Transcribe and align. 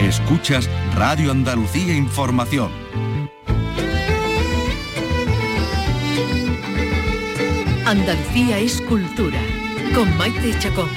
Escuchas 0.00 0.68
Radio 0.94 1.30
Andalucía 1.30 1.94
Información. 1.94 2.70
Andalucía 7.84 8.58
es 8.58 8.80
cultura. 8.80 9.38
Con 9.94 10.16
Maite 10.16 10.58
Chacón. 10.58 10.88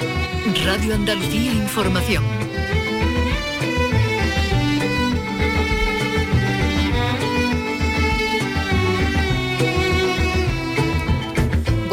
Radio 0.64 0.94
Andalucía 0.94 1.52
Información. 1.52 2.43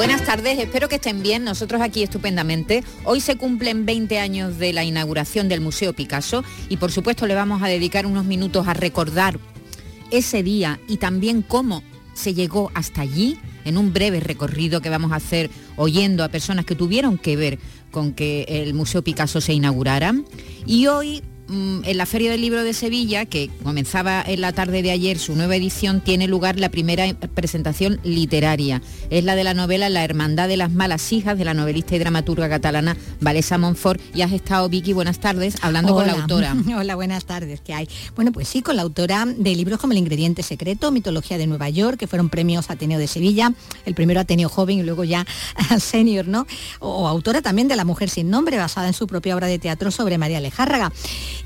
Buenas 0.01 0.25
tardes, 0.25 0.57
espero 0.57 0.89
que 0.89 0.95
estén 0.95 1.21
bien, 1.21 1.43
nosotros 1.43 1.79
aquí 1.79 2.01
estupendamente. 2.01 2.83
Hoy 3.03 3.21
se 3.21 3.35
cumplen 3.35 3.85
20 3.85 4.17
años 4.17 4.57
de 4.57 4.73
la 4.73 4.83
inauguración 4.83 5.47
del 5.47 5.61
Museo 5.61 5.93
Picasso 5.93 6.43
y 6.69 6.77
por 6.77 6.91
supuesto 6.91 7.27
le 7.27 7.35
vamos 7.35 7.61
a 7.61 7.67
dedicar 7.67 8.07
unos 8.07 8.25
minutos 8.25 8.67
a 8.67 8.73
recordar 8.73 9.37
ese 10.09 10.41
día 10.41 10.79
y 10.87 10.97
también 10.97 11.43
cómo 11.43 11.83
se 12.15 12.33
llegó 12.33 12.71
hasta 12.73 13.01
allí 13.01 13.37
en 13.63 13.77
un 13.77 13.93
breve 13.93 14.21
recorrido 14.21 14.81
que 14.81 14.89
vamos 14.89 15.11
a 15.11 15.17
hacer 15.17 15.51
oyendo 15.75 16.23
a 16.23 16.29
personas 16.29 16.65
que 16.65 16.75
tuvieron 16.75 17.19
que 17.19 17.35
ver 17.35 17.59
con 17.91 18.13
que 18.13 18.45
el 18.47 18.73
Museo 18.73 19.03
Picasso 19.03 19.39
se 19.39 19.53
inaugurara. 19.53 20.15
Y 20.65 20.87
hoy 20.87 21.21
en 21.51 21.97
la 21.97 22.05
Feria 22.05 22.31
del 22.31 22.39
Libro 22.39 22.63
de 22.63 22.73
Sevilla, 22.73 23.25
que 23.25 23.49
comenzaba 23.63 24.23
en 24.25 24.39
la 24.39 24.53
tarde 24.53 24.81
de 24.81 24.91
ayer 24.91 25.19
su 25.19 25.35
nueva 25.35 25.55
edición, 25.55 25.99
tiene 25.99 26.27
lugar 26.27 26.57
la 26.59 26.69
primera 26.69 27.13
presentación 27.35 27.99
literaria. 28.03 28.81
Es 29.09 29.23
la 29.25 29.35
de 29.35 29.43
la 29.43 29.53
novela 29.53 29.89
La 29.89 30.03
Hermandad 30.03 30.47
de 30.47 30.55
las 30.55 30.71
Malas 30.71 31.11
Hijas, 31.11 31.37
de 31.37 31.43
la 31.43 31.53
novelista 31.53 31.95
y 31.95 31.99
dramaturga 31.99 32.47
catalana 32.47 32.95
Valesa 33.19 33.57
Monfort. 33.57 33.99
Y 34.15 34.21
has 34.21 34.31
estado, 34.31 34.69
Vicky, 34.69 34.93
buenas 34.93 35.19
tardes, 35.19 35.55
hablando 35.61 35.93
con 35.93 36.07
la 36.07 36.13
autora. 36.13 36.55
Hola, 36.77 36.95
buenas 36.95 37.25
tardes, 37.25 37.59
¿qué 37.59 37.73
hay? 37.73 37.89
Bueno, 38.15 38.31
pues 38.31 38.47
sí, 38.47 38.61
con 38.61 38.77
la 38.77 38.83
autora 38.83 39.25
de 39.25 39.55
libros 39.55 39.79
como 39.79 39.91
El 39.91 39.99
Ingrediente 39.99 40.43
Secreto, 40.43 40.91
Mitología 40.91 41.37
de 41.37 41.47
Nueva 41.47 41.69
York, 41.69 41.97
que 41.97 42.07
fueron 42.07 42.29
premios 42.29 42.69
Ateneo 42.69 42.97
de 42.97 43.07
Sevilla, 43.07 43.53
el 43.85 43.93
primero 43.93 44.21
Ateneo 44.21 44.47
Joven 44.47 44.79
y 44.79 44.83
luego 44.83 45.03
ya 45.03 45.25
Senior, 45.79 46.27
¿no? 46.27 46.47
O, 46.79 47.07
autora 47.07 47.41
también 47.41 47.67
de 47.67 47.75
La 47.75 47.83
Mujer 47.83 48.09
sin 48.09 48.29
Nombre, 48.29 48.57
basada 48.57 48.87
en 48.87 48.93
su 48.93 49.05
propia 49.05 49.35
obra 49.35 49.47
de 49.47 49.59
teatro 49.59 49.91
sobre 49.91 50.17
María 50.17 50.37
Alejárraga 50.37 50.93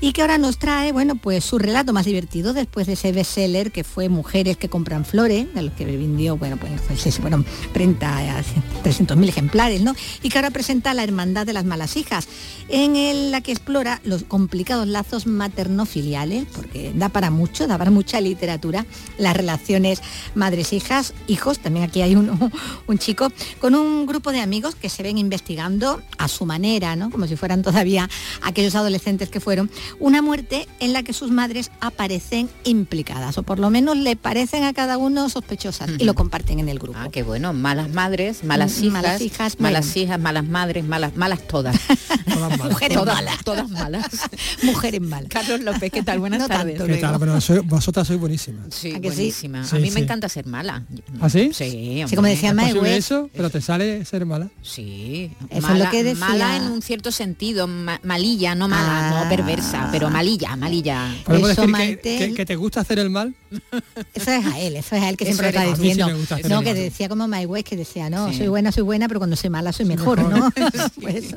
y 0.00 0.12
que 0.12 0.22
ahora 0.22 0.38
nos 0.38 0.58
trae, 0.58 0.92
bueno, 0.92 1.16
pues 1.16 1.44
su 1.44 1.58
relato 1.58 1.92
más 1.92 2.06
divertido 2.06 2.52
después 2.52 2.86
de 2.86 2.94
ese 2.94 3.12
bestseller 3.12 3.72
que 3.72 3.84
fue 3.84 4.08
Mujeres 4.08 4.56
que 4.56 4.68
compran 4.68 5.04
flores, 5.04 5.52
de 5.54 5.62
los 5.62 5.72
que 5.74 5.84
vendió, 5.84 6.36
bueno, 6.36 6.56
pues, 6.56 6.72
pues 6.86 7.18
fueron 7.18 7.44
30 7.72 8.18
a 8.18 8.42
300.000 8.84 9.28
ejemplares, 9.28 9.80
¿no? 9.80 9.94
Y 10.22 10.28
que 10.28 10.38
ahora 10.38 10.50
presenta 10.50 10.94
La 10.94 11.04
Hermandad 11.04 11.46
de 11.46 11.52
las 11.52 11.64
Malas 11.64 11.96
Hijas, 11.96 12.28
en 12.68 13.30
la 13.30 13.40
que 13.40 13.52
explora 13.52 14.00
los 14.04 14.24
complicados 14.24 14.86
lazos 14.86 15.26
materno-filiales, 15.26 16.46
porque 16.54 16.92
da 16.94 17.08
para 17.08 17.30
mucho, 17.30 17.66
da 17.66 17.78
para 17.78 17.90
mucha 17.90 18.20
literatura, 18.20 18.86
las 19.18 19.36
relaciones 19.36 20.02
madres-hijas, 20.34 21.14
hijos, 21.26 21.58
también 21.58 21.84
aquí 21.84 22.02
hay 22.02 22.16
un, 22.16 22.52
un 22.86 22.98
chico, 22.98 23.32
con 23.60 23.74
un 23.74 24.06
grupo 24.06 24.32
de 24.32 24.40
amigos 24.40 24.74
que 24.74 24.88
se 24.88 25.02
ven 25.02 25.18
investigando 25.18 26.02
a 26.18 26.28
su 26.28 26.46
manera, 26.46 26.96
¿no? 26.96 27.10
Como 27.10 27.26
si 27.26 27.36
fueran 27.36 27.62
todavía 27.62 28.08
aquellos 28.42 28.74
adolescentes 28.74 29.28
que 29.28 29.40
fueron, 29.40 29.70
una 29.98 30.22
muerte 30.22 30.68
en 30.80 30.92
la 30.92 31.02
que 31.02 31.12
sus 31.12 31.30
madres 31.30 31.70
aparecen 31.80 32.48
implicadas, 32.64 33.38
o 33.38 33.42
por 33.42 33.58
lo 33.58 33.70
menos 33.70 33.96
le 33.96 34.16
parecen 34.16 34.64
a 34.64 34.72
cada 34.72 34.98
uno 34.98 35.28
sospechosas, 35.28 35.90
y 35.98 36.04
lo 36.04 36.14
comparten 36.14 36.58
en 36.60 36.68
el 36.68 36.78
grupo. 36.78 36.98
Ah, 37.00 37.08
qué 37.10 37.22
bueno, 37.22 37.52
malas 37.52 37.90
madres, 37.90 38.44
malas 38.44 38.80
hijas, 38.80 38.92
malas 38.92 39.20
hijas, 39.20 39.60
malas, 39.60 39.96
hijas, 39.96 40.20
malas 40.20 40.44
madres, 40.44 40.84
malas, 40.84 41.16
malas 41.16 41.46
todas. 41.46 41.76
Mujeres 42.64 43.04
malas. 43.04 43.44
Todas 43.44 43.68
malas. 43.70 44.06
Mujeres 44.62 45.00
malas. 45.00 45.28
Carlos 45.28 45.60
López, 45.60 45.90
¿qué 45.92 46.02
tal? 46.02 46.18
Buenas 46.18 46.46
tardes. 46.48 46.80
¿Qué 46.80 46.96
tal? 46.96 47.18
vosotras 47.64 48.06
sois 48.06 48.18
buenísimas. 48.18 48.66
Sí, 48.70 48.92
buenísima. 48.92 49.62
a 49.68 49.74
mí 49.76 49.90
me 49.90 50.00
encanta 50.00 50.28
ser 50.28 50.46
mala. 50.46 50.84
¿Ah, 51.20 51.28
sí? 51.28 51.50
Sí, 51.52 52.04
sí 52.06 52.16
como 52.16 52.28
decía 52.28 52.52
Mae 52.54 52.96
eso, 52.96 53.30
pero 53.34 53.50
te 53.50 53.60
sale 53.60 54.04
ser 54.04 54.26
mala. 54.26 54.48
Sí. 54.62 55.32
Eso 55.50 55.72
es 55.72 55.78
lo 55.78 55.90
que 55.90 56.04
decía. 56.04 56.26
Mala 56.26 56.56
en 56.56 56.64
un 56.64 56.82
cierto 56.82 57.12
sentido, 57.12 57.66
malilla, 57.66 58.54
no 58.54 58.68
mala, 58.68 59.10
no 59.10 59.16
ah. 59.16 59.28
Pero 59.92 60.10
malilla, 60.10 60.56
malilla. 60.56 61.14
¿Podemos 61.24 61.48
decir 61.48 62.00
que, 62.00 62.34
que, 62.34 62.46
te 62.46 62.56
gusta 62.56 62.80
hacer 62.80 62.98
el 62.98 63.10
mal? 63.10 63.34
Eso 64.14 64.30
es 64.30 64.46
a 64.46 64.60
él, 64.60 64.76
eso 64.76 64.96
es 64.96 65.02
a 65.02 65.08
él 65.08 65.16
que 65.16 65.24
siempre 65.24 65.52
lo 65.52 65.58
está 65.58 65.76
diciendo. 65.76 66.08
no, 66.48 66.62
que 66.62 66.74
decía 66.74 67.08
como 67.08 67.28
My 67.28 67.46
West, 67.46 67.68
que 67.68 67.76
decía, 67.76 68.10
no, 68.10 68.32
soy 68.32 68.48
buena, 68.48 68.72
soy 68.72 68.82
buena, 68.82 69.08
pero 69.08 69.20
cuando 69.20 69.36
soy 69.36 69.50
mala 69.50 69.72
soy 69.72 69.86
mejor, 69.86 70.20
¿no? 70.22 70.50
Pues 71.00 71.34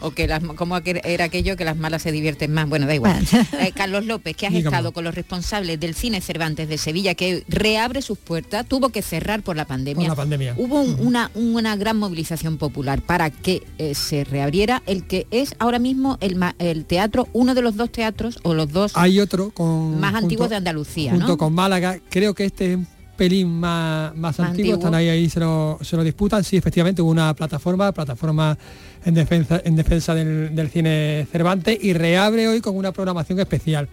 o 0.00 0.10
que 0.12 0.26
las, 0.26 0.42
como 0.42 0.76
era 0.78 1.24
aquello 1.24 1.56
que 1.56 1.64
las 1.64 1.76
malas 1.76 2.02
se 2.02 2.12
divierten 2.12 2.52
más. 2.52 2.68
Bueno, 2.68 2.86
da 2.86 2.94
igual. 2.94 3.26
Eh, 3.60 3.72
Carlos 3.74 4.06
López, 4.06 4.36
que 4.36 4.46
has 4.46 4.54
estado 4.54 4.92
con 4.92 5.04
los 5.04 5.14
responsables 5.14 5.78
del 5.78 5.94
cine 5.94 6.20
Cervantes 6.20 6.68
de 6.68 6.78
Sevilla, 6.78 7.14
que 7.14 7.44
reabre 7.48 8.02
sus 8.02 8.18
puertas, 8.18 8.66
tuvo 8.66 8.90
que 8.90 9.02
cerrar 9.02 9.42
por 9.42 9.56
la 9.56 9.66
pandemia. 9.66 10.08
la 10.08 10.14
pandemia. 10.14 10.54
Hubo 10.56 10.80
una, 10.82 11.30
una 11.34 11.76
gran 11.76 11.96
movilización 11.96 12.58
popular 12.58 13.02
para 13.02 13.30
que 13.30 13.62
eh, 13.78 13.94
se 13.94 14.24
reabriera 14.24 14.82
el 14.86 15.06
que 15.06 15.26
es 15.30 15.54
ahora 15.58 15.78
mismo 15.78 16.18
el, 16.20 16.38
el 16.58 16.84
teatro, 16.84 17.28
uno 17.32 17.54
de 17.54 17.62
los 17.62 17.76
dos 17.76 17.90
teatros 17.90 18.38
o 18.42 18.54
los 18.54 18.72
dos 18.72 18.92
Hay 18.94 19.20
otro 19.20 19.50
con, 19.50 19.98
más 20.00 20.14
antiguos 20.14 20.50
de 20.50 20.56
Andalucía. 20.56 21.12
Junto 21.12 21.36
con 21.36 21.52
Málaga, 21.52 21.98
creo 22.08 22.34
que 22.34 22.44
este 22.44 22.72
es 22.72 22.76
un 22.76 22.86
pelín 23.16 23.48
más, 23.48 24.16
más, 24.16 24.40
antiguo, 24.40 24.74
están 24.74 24.94
ahí, 24.94 25.08
ahí 25.08 25.28
se 25.28 25.40
lo, 25.40 25.78
se 25.82 25.96
lo 25.96 26.02
disputan. 26.02 26.42
Sí, 26.42 26.56
efectivamente, 26.56 27.02
hubo 27.02 27.10
una 27.10 27.34
plataforma, 27.34 27.92
plataforma 27.92 28.56
en 29.04 29.14
defensa, 29.14 29.60
en 29.64 29.76
defensa 29.76 30.14
del, 30.14 30.70
cine 30.70 31.26
Cervantes 31.30 31.78
y 31.82 31.92
reabre 31.92 32.48
hoy 32.48 32.60
con 32.60 32.76
una 32.76 32.92
programación 32.92 33.38
especial 33.40 33.88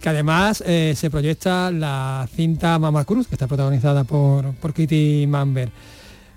que 0.00 0.08
además 0.08 0.62
eh, 0.66 0.92
se 0.96 1.08
proyecta 1.08 1.70
la 1.70 2.28
cinta 2.34 2.78
Mama 2.78 3.04
Cruz, 3.04 3.26
que 3.26 3.36
está 3.36 3.46
protagonizada 3.46 4.04
por, 4.04 4.52
por 4.54 4.74
Kitty 4.74 5.26
Manber. 5.26 5.70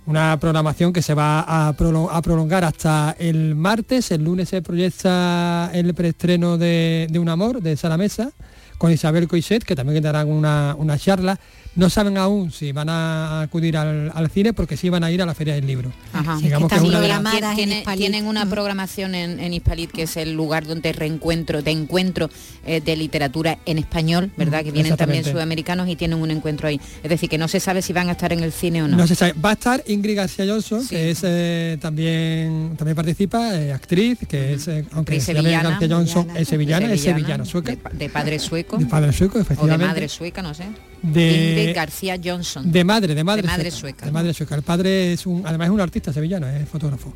Una 0.07 0.39
programación 0.39 0.93
que 0.93 1.01
se 1.01 1.13
va 1.13 1.67
a, 1.67 1.73
prolongar 1.73 2.63
hasta 2.63 3.13
el 3.19 3.55
martes, 3.55 4.09
el 4.11 4.23
lunes 4.23 4.47
se 4.47 4.61
proyecta 4.61 5.69
el 5.73 5.93
preestreno 5.93 6.57
de, 6.57 7.07
de 7.09 7.19
Un 7.19 7.27
Amor, 7.27 7.61
de 7.61 7.75
Sala 7.75 7.97
Mesa, 7.97 8.31
con 8.77 8.89
Isabel 8.89 9.27
Coixet, 9.27 9.65
que 9.65 9.75
también 9.75 10.01
darán 10.01 10.29
una, 10.29 10.75
una 10.77 10.97
charla 10.97 11.37
no 11.77 11.89
saben 11.91 12.17
aún 12.17 12.51
si 12.51 12.71
van 12.71 12.89
a 12.89 13.41
acudir 13.41 13.77
al, 13.77 14.29
cine 14.33 14.51
porque 14.51 14.75
sí 14.75 14.89
van 14.89 15.03
a 15.03 15.11
ir 15.11 15.21
a 15.21 15.25
la 15.25 15.33
Feria 15.33 15.53
del 15.53 15.65
Libro. 15.65 15.93
Digamos 16.41 16.71
que, 16.71 17.83
tienen 17.95 18.25
una 18.25 18.45
mm. 18.45 18.49
programación 18.49 19.15
en, 19.15 19.39
en, 19.39 19.53
Hispalit 19.53 19.91
que 19.91 20.03
es 20.03 20.17
el 20.17 20.33
lugar 20.33 20.65
donde 20.65 20.91
reencuentro, 20.91 21.61
de 21.61 21.71
encuentro 21.71 22.29
eh, 22.65 22.81
de 22.81 22.95
literatura 22.95 23.59
en 23.65 23.77
español, 23.77 24.31
¿verdad? 24.35 24.63
Que 24.63 24.71
vienen 24.71 24.97
también 24.97 25.23
sudamericanos 25.23 25.87
y 25.87 25.95
tienen 25.95 26.19
un 26.19 26.31
encuentro 26.31 26.67
ahí. 26.67 26.81
Es 27.03 27.09
decir, 27.09 27.29
que 27.29 27.37
no 27.37 27.47
se 27.47 27.59
sabe 27.59 27.81
si 27.81 27.93
van 27.93 28.09
a 28.09 28.13
estar 28.13 28.33
en 28.33 28.41
el 28.41 28.51
cine 28.51 28.83
o 28.83 28.87
no. 28.87 28.97
No 28.97 29.07
se 29.07 29.15
sabe. 29.15 29.33
Va 29.33 29.51
a 29.51 29.53
estar 29.53 29.83
Ingrid 29.87 30.17
García 30.17 30.45
Johnson, 30.47 30.87
que 30.87 31.11
es 31.11 31.21
eh, 31.23 31.77
también 31.79 32.75
también 32.75 32.95
participa, 32.95 33.55
eh, 33.55 33.71
actriz, 33.71 34.19
que 34.27 34.53
es, 34.53 34.67
aunque 34.91 35.21
se 35.21 35.33
García 35.33 35.87
Johnson 35.89 36.27
es 36.35 36.47
sevillana, 36.47 36.91
es 36.91 37.01
sevillana, 37.01 37.45
sueca. 37.45 37.75
De, 37.93 38.09
padre 38.09 38.39
sueco. 38.39 38.77
De 38.77 38.85
padre 38.85 39.13
sueco, 39.13 39.39
efectivamente. 39.39 39.75
O 39.75 39.87
de 39.87 39.93
madre 39.93 40.09
sueca, 40.09 40.41
no 40.41 40.53
sé. 40.53 40.65
De, 41.01 41.73
García 41.75 42.19
Johnson. 42.23 42.71
De 42.71 42.83
madre, 42.83 43.13
de 43.15 43.23
madre, 43.23 43.43
de 43.43 43.47
madre 43.47 43.71
sueca. 43.71 44.05
de 44.05 44.11
madre 44.11 44.33
sueca. 44.33 44.55
El 44.55 44.63
padre 44.63 45.13
es 45.13 45.25
un, 45.25 45.43
además 45.45 45.67
es 45.67 45.73
un 45.73 45.81
artista 45.81 46.11
sevillano, 46.11 46.47
es 46.47 46.67
fotógrafo. 46.67 47.13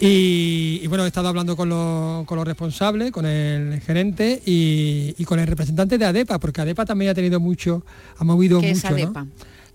y, 0.00 0.86
bueno, 0.86 1.04
he 1.04 1.08
estado 1.08 1.28
hablando 1.28 1.56
con 1.56 1.68
los, 1.68 2.24
con 2.26 2.36
los 2.36 2.46
responsables, 2.46 3.10
con 3.10 3.26
el 3.26 3.80
gerente 3.80 4.42
y, 4.44 5.24
con 5.24 5.38
el 5.38 5.46
representante 5.46 5.98
de 5.98 6.06
ADEPA, 6.06 6.38
porque 6.38 6.60
ADEPA 6.62 6.86
también 6.86 7.10
ha 7.10 7.14
tenido 7.14 7.40
mucho, 7.40 7.84
ha 8.16 8.24
movido 8.24 8.60
mucho, 8.60 9.12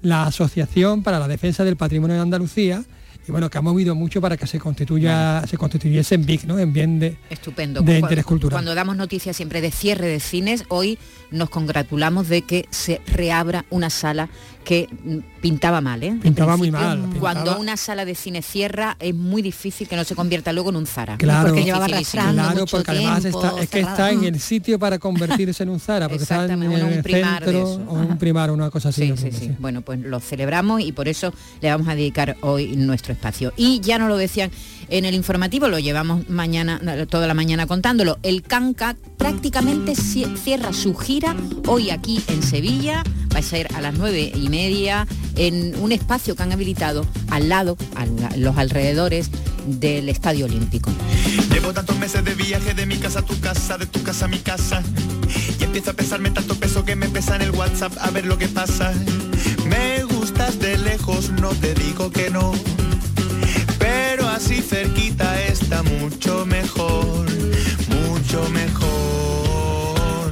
La 0.01 0.24
Asociación 0.24 1.03
para 1.03 1.19
la 1.19 1.28
Defensa 1.28 1.63
del 1.63 1.78
Patrimonio 1.78 2.16
de 2.16 2.22
Andalucía, 2.22 2.84
y 3.28 3.31
bueno, 3.31 3.50
que 3.50 3.57
ha 3.57 3.61
movido 3.61 3.95
mucho 3.95 4.19
para 4.19 4.35
que 4.35 4.47
se 4.47 4.59
constituya, 4.59 5.44
se 5.47 5.57
constituyese 5.57 6.16
en 6.16 6.25
BIC, 6.25 6.44
¿no? 6.44 6.59
En 6.59 6.73
bien 6.73 7.00
de, 7.00 7.17
Estupendo. 7.29 7.81
de 7.81 8.00
interés 8.00 8.25
cultural. 8.25 8.57
Cuando 8.57 8.75
damos 8.75 8.97
noticias 8.97 9.36
siempre 9.36 9.62
de 9.62 9.71
cierre 9.71 10.07
de 10.07 10.19
cines, 10.19 10.65
hoy 10.68 10.97
nos 11.31 11.50
congratulamos 11.50 12.27
de 12.27 12.42
que 12.42 12.68
se 12.69 13.01
reabra 13.07 13.65
una 13.69 13.89
sala 13.89 14.30
que 14.63 14.88
pintaba 15.42 15.81
mal, 15.81 16.01
¿eh? 16.04 16.18
Pintaba 16.21 16.57
muy 16.57 16.71
mal. 16.71 17.10
Cuando 17.19 17.60
una 17.60 17.77
sala 17.77 18.06
de 18.06 18.15
cine 18.15 18.42
cierra 18.42 18.95
es 19.00 19.13
muy 19.13 19.42
difícil 19.42 19.88
que 19.88 19.95
no 19.95 20.04
se 20.04 20.15
convierta 20.15 20.54
luego 20.54 20.69
en 20.69 20.77
un 20.77 20.86
Zara. 20.86 21.18
Claro, 21.18 21.50
porque 21.50 21.63
llevaba 21.63 21.88
claro, 21.88 22.65
porque 22.69 22.92
además 22.92 23.25
está, 23.25 23.54
es 23.62 23.69
que 23.69 23.80
está 23.81 24.12
en 24.12 24.24
el 24.24 24.39
sitio 24.39 24.80
para 24.80 25.00
convertirse 25.00 25.63
en 25.63 25.69
un 25.69 25.80
Zara, 25.80 26.07
porque 26.07 26.24
está 26.24 26.45
en 26.45 26.63
el 26.63 27.04
centro 27.04 27.63
o 27.88 27.94
un 27.94 28.18
primar, 28.18 28.51
una 28.51 28.69
cosa 28.69 28.89
así. 28.89 29.13
Sí, 29.18 29.31
sí, 29.31 29.38
sí. 29.38 29.51
Bueno, 29.60 29.81
pues 29.81 30.00
lo 30.00 30.19
celebramos 30.19 30.81
y 30.81 30.92
por 30.92 31.07
eso 31.07 31.33
le 31.62 31.69
vamos 31.69 31.88
a 31.88 31.95
dedicar 31.95 32.38
hoy 32.42 32.75
nuestro 32.75 33.13
espacio. 33.13 33.54
Y 33.57 33.80
ya 33.81 33.98
nos 33.98 34.09
lo 34.09 34.18
decían 34.18 34.51
en 34.89 35.06
el 35.06 35.13
informativo, 35.13 35.68
lo 35.68 35.80
llevamos 35.80 36.30
mañana, 36.30 36.80
toda 37.07 37.27
la 37.27 37.33
mañana 37.33 37.68
contándolo. 37.68 38.19
El 38.24 38.44
Canca 38.44 38.95
prácticamente 39.18 39.95
cierra 39.95 40.74
su 40.74 40.95
gira 40.95 41.35
hoy 41.68 41.89
aquí 41.89 42.21
en 42.27 42.44
Sevilla, 42.44 43.03
va 43.33 43.39
a 43.39 43.44
ser 43.44 43.74
a 43.75 43.81
las 43.81 43.94
nueve 43.95 44.31
y 44.33 44.50
media, 44.50 45.07
en 45.35 45.74
un 45.80 45.91
espacio 45.91 46.35
que 46.35 46.44
han 46.44 46.51
habilitado 46.51 47.06
al 47.31 47.50
lado, 47.50 47.77
a 47.95 48.35
los 48.35 48.57
alrededores, 48.57 49.30
del 49.65 50.09
Estadio 50.09 50.45
Olímpico. 50.45 50.91
Llevo 51.51 51.74
tantos 51.74 51.97
meses 51.97 52.24
de 52.24 52.35
viaje 52.35 52.74
de 52.74 52.85
mi 52.85 52.97
casa 52.97 53.19
a 53.19 53.21
tu 53.21 53.39
casa, 53.39 53.77
de 53.77 53.85
tu 53.85 54.03
casa 54.03 54.25
a 54.25 54.27
mi 54.27 54.39
casa. 54.39 54.83
Y 55.59 55.63
empiezo 55.63 55.91
a 55.91 55.94
pesarme 55.94 56.31
tanto 56.31 56.56
peso 56.56 56.83
que 56.83 56.95
me 56.95 57.07
pesa 57.07 57.35
en 57.38 57.44
el 57.44 57.51
WhatsApp 57.51 57.94
a 58.00 58.12
ver 58.12 58.25
lo 58.25 58.38
que 58.38 58.47
pasa. 58.47 58.94
Me 59.65 60.03
gustas 60.03 60.59
de 60.59 60.77
lejos, 60.77 61.30
no 61.31 61.50
te 61.50 61.74
digo 61.74 62.12
que 62.12 62.30
no. 62.30 62.53
Así 64.35 64.63
cerquita 64.63 65.39
está 65.44 65.83
mucho 65.83 66.44
mejor, 66.47 67.27
mucho 67.88 68.50
mejor. 68.50 70.31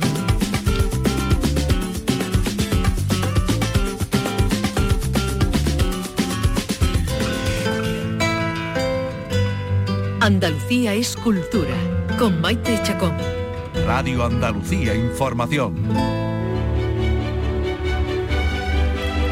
Andalucía 10.19 10.95
es 10.95 11.15
cultura, 11.15 11.75
con 12.17 12.41
Maite 12.41 12.81
Chacón. 12.81 13.15
Radio 13.85 14.25
Andalucía 14.25 14.95
Información. 14.95 16.20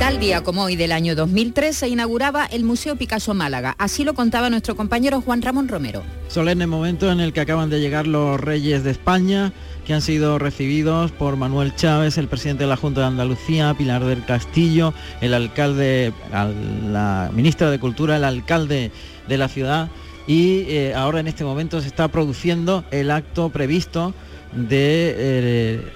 Tal 0.09 0.19
día 0.19 0.41
como 0.41 0.63
hoy 0.63 0.75
del 0.75 0.91
año 0.91 1.13
2003 1.13 1.75
se 1.75 1.87
inauguraba 1.87 2.47
el 2.47 2.63
Museo 2.63 2.95
Picasso 2.95 3.35
Málaga. 3.35 3.75
Así 3.77 4.03
lo 4.03 4.15
contaba 4.15 4.49
nuestro 4.49 4.75
compañero 4.75 5.21
Juan 5.21 5.43
Ramón 5.43 5.67
Romero. 5.67 6.01
Solemne 6.29 6.65
momento 6.65 7.11
en 7.11 7.19
el 7.19 7.31
que 7.31 7.41
acaban 7.41 7.69
de 7.69 7.79
llegar 7.79 8.07
los 8.07 8.39
reyes 8.39 8.83
de 8.83 8.89
España, 8.89 9.53
que 9.85 9.93
han 9.93 10.01
sido 10.01 10.39
recibidos 10.39 11.11
por 11.11 11.35
Manuel 11.35 11.75
Chávez, 11.75 12.17
el 12.17 12.27
presidente 12.27 12.63
de 12.63 12.69
la 12.71 12.75
Junta 12.75 13.01
de 13.01 13.05
Andalucía, 13.05 13.75
Pilar 13.77 14.03
del 14.03 14.25
Castillo, 14.25 14.95
el 15.21 15.35
alcalde, 15.35 16.11
la 16.31 17.29
ministra 17.31 17.69
de 17.69 17.77
Cultura, 17.77 18.15
el 18.15 18.23
alcalde 18.23 18.91
de 19.27 19.37
la 19.37 19.47
ciudad 19.47 19.91
y 20.25 20.61
eh, 20.69 20.93
ahora 20.95 21.19
en 21.19 21.27
este 21.27 21.43
momento 21.43 21.81
se 21.81 21.87
está 21.87 22.07
produciendo 22.07 22.83
el 22.89 23.11
acto 23.11 23.49
previsto 23.49 24.15
de 24.53 25.15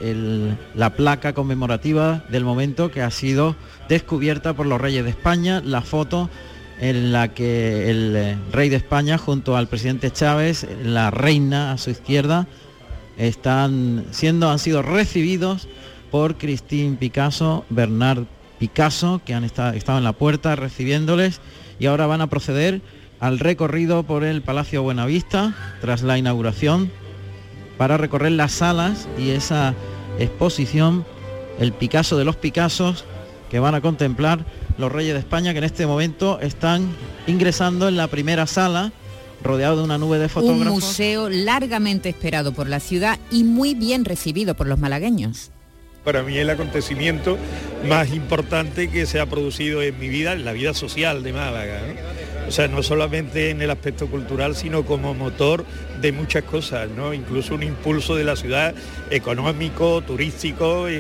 eh, 0.01 0.55
la 0.75 0.91
placa 0.91 1.33
conmemorativa 1.33 2.23
del 2.29 2.43
momento 2.43 2.91
que 2.91 3.01
ha 3.01 3.11
sido 3.11 3.55
descubierta 3.89 4.53
por 4.53 4.65
los 4.65 4.79
reyes 4.79 5.03
de 5.03 5.09
España, 5.09 5.61
la 5.65 5.81
foto 5.81 6.29
en 6.79 7.11
la 7.11 7.33
que 7.33 7.89
el 7.89 8.15
eh, 8.15 8.37
rey 8.51 8.69
de 8.69 8.75
España 8.75 9.17
junto 9.17 9.57
al 9.57 9.67
presidente 9.67 10.11
Chávez, 10.11 10.67
la 10.83 11.11
reina 11.11 11.71
a 11.71 11.77
su 11.77 11.89
izquierda, 11.89 12.47
están 13.17 14.05
siendo, 14.11 14.49
han 14.49 14.59
sido 14.59 14.81
recibidos 14.81 15.67
por 16.11 16.37
Christine 16.37 16.97
Picasso, 16.97 17.65
Bernard 17.69 18.25
Picasso, 18.59 19.21
que 19.25 19.33
han 19.33 19.43
estado, 19.43 19.73
estado 19.73 19.97
en 19.97 20.03
la 20.03 20.13
puerta 20.13 20.55
recibiéndoles 20.55 21.41
y 21.79 21.87
ahora 21.87 22.07
van 22.07 22.21
a 22.21 22.27
proceder 22.27 22.81
al 23.19 23.39
recorrido 23.39 24.03
por 24.03 24.23
el 24.23 24.41
Palacio 24.41 24.83
Buenavista 24.83 25.55
tras 25.81 26.01
la 26.01 26.17
inauguración 26.17 26.91
para 27.83 27.97
recorrer 27.97 28.31
las 28.31 28.53
salas 28.53 29.09
y 29.17 29.31
esa 29.31 29.75
exposición, 30.17 31.03
el 31.59 31.73
Picasso 31.73 32.17
de 32.17 32.23
los 32.23 32.37
Picassos, 32.37 33.03
que 33.49 33.59
van 33.59 33.75
a 33.75 33.81
contemplar 33.81 34.45
los 34.77 34.89
Reyes 34.89 35.11
de 35.11 35.19
España 35.19 35.51
que 35.51 35.57
en 35.57 35.65
este 35.65 35.85
momento 35.85 36.39
están 36.39 36.87
ingresando 37.27 37.89
en 37.89 37.97
la 37.97 38.07
primera 38.07 38.47
sala 38.47 38.93
rodeado 39.43 39.75
de 39.75 39.83
una 39.83 39.97
nube 39.97 40.17
de 40.17 40.29
fotógrafos. 40.29 40.65
Un 40.65 40.73
museo 40.75 41.29
largamente 41.29 42.07
esperado 42.07 42.53
por 42.53 42.69
la 42.69 42.79
ciudad 42.79 43.19
y 43.29 43.43
muy 43.43 43.73
bien 43.73 44.05
recibido 44.05 44.55
por 44.55 44.67
los 44.67 44.79
malagueños. 44.79 45.51
Para 46.05 46.23
mí 46.23 46.37
el 46.37 46.49
acontecimiento 46.49 47.37
más 47.85 48.13
importante 48.13 48.89
que 48.89 49.05
se 49.05 49.19
ha 49.19 49.25
producido 49.25 49.81
en 49.81 49.99
mi 49.99 50.07
vida, 50.07 50.31
en 50.31 50.45
la 50.45 50.53
vida 50.53 50.73
social 50.73 51.21
de 51.21 51.33
Málaga. 51.33 51.81
O 52.47 52.51
sea, 52.51 52.69
no 52.69 52.81
solamente 52.81 53.49
en 53.49 53.61
el 53.61 53.71
aspecto 53.71 54.07
cultural, 54.07 54.55
sino 54.55 54.85
como 54.85 55.13
motor 55.13 55.65
de 56.03 56.11
muchas 56.11 56.43
cosas, 56.43 56.89
¿no? 56.89 57.13
Incluso 57.13 57.55
un 57.55 57.63
impulso 57.63 58.15
de 58.15 58.25
la 58.25 58.35
ciudad 58.35 58.75
económico, 59.09 60.01
turístico 60.01 60.89
y, 60.89 60.95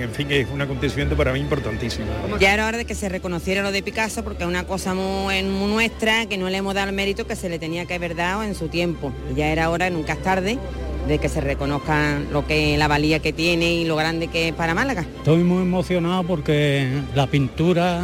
en 0.00 0.10
fin, 0.12 0.30
es 0.30 0.48
un 0.52 0.60
acontecimiento 0.60 1.16
para 1.16 1.32
mí 1.32 1.38
importantísimo. 1.38 2.06
Ya 2.40 2.52
era 2.52 2.66
hora 2.66 2.76
de 2.76 2.84
que 2.84 2.96
se 2.96 3.08
reconociera 3.08 3.62
lo 3.62 3.70
de 3.70 3.82
Picasso 3.82 4.24
porque 4.24 4.42
es 4.42 4.48
una 4.48 4.64
cosa 4.64 4.92
muy, 4.92 5.44
muy 5.44 5.70
nuestra 5.70 6.26
que 6.26 6.36
no 6.36 6.50
le 6.50 6.58
hemos 6.58 6.74
dado 6.74 6.88
el 6.88 6.94
mérito 6.94 7.28
que 7.28 7.36
se 7.36 7.48
le 7.48 7.60
tenía 7.60 7.86
que 7.86 7.94
haber 7.94 8.16
dado 8.16 8.42
en 8.42 8.56
su 8.56 8.66
tiempo. 8.66 9.12
Ya 9.36 9.46
era 9.48 9.70
hora, 9.70 9.88
nunca 9.88 10.14
es 10.14 10.22
tarde, 10.22 10.58
de 11.06 11.18
que 11.18 11.28
se 11.28 11.40
reconozca 11.40 12.18
lo 12.32 12.44
que 12.44 12.76
la 12.76 12.88
valía 12.88 13.20
que 13.20 13.32
tiene 13.32 13.72
y 13.74 13.84
lo 13.84 13.94
grande 13.94 14.26
que 14.26 14.48
es 14.48 14.54
para 14.54 14.74
Málaga. 14.74 15.06
Estoy 15.18 15.44
muy 15.44 15.62
emocionado 15.62 16.24
porque 16.24 16.88
la 17.14 17.28
pintura 17.28 18.02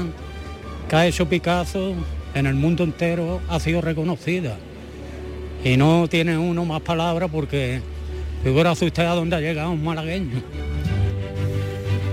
que 0.88 0.94
ha 0.94 1.06
hecho 1.06 1.28
Picasso 1.28 1.94
en 2.34 2.46
el 2.46 2.54
mundo 2.54 2.84
entero 2.84 3.40
ha 3.48 3.58
sido 3.58 3.80
reconocida. 3.80 4.56
Y 5.64 5.76
no 5.76 6.08
tiene 6.08 6.38
uno 6.38 6.64
más 6.64 6.80
palabras 6.80 7.30
porque 7.30 7.80
figura 8.42 8.72
usted 8.72 9.04
a 9.04 9.14
dónde 9.14 9.36
ha 9.36 9.40
llegado 9.40 9.70
un 9.70 9.84
malagueño. 9.84 10.42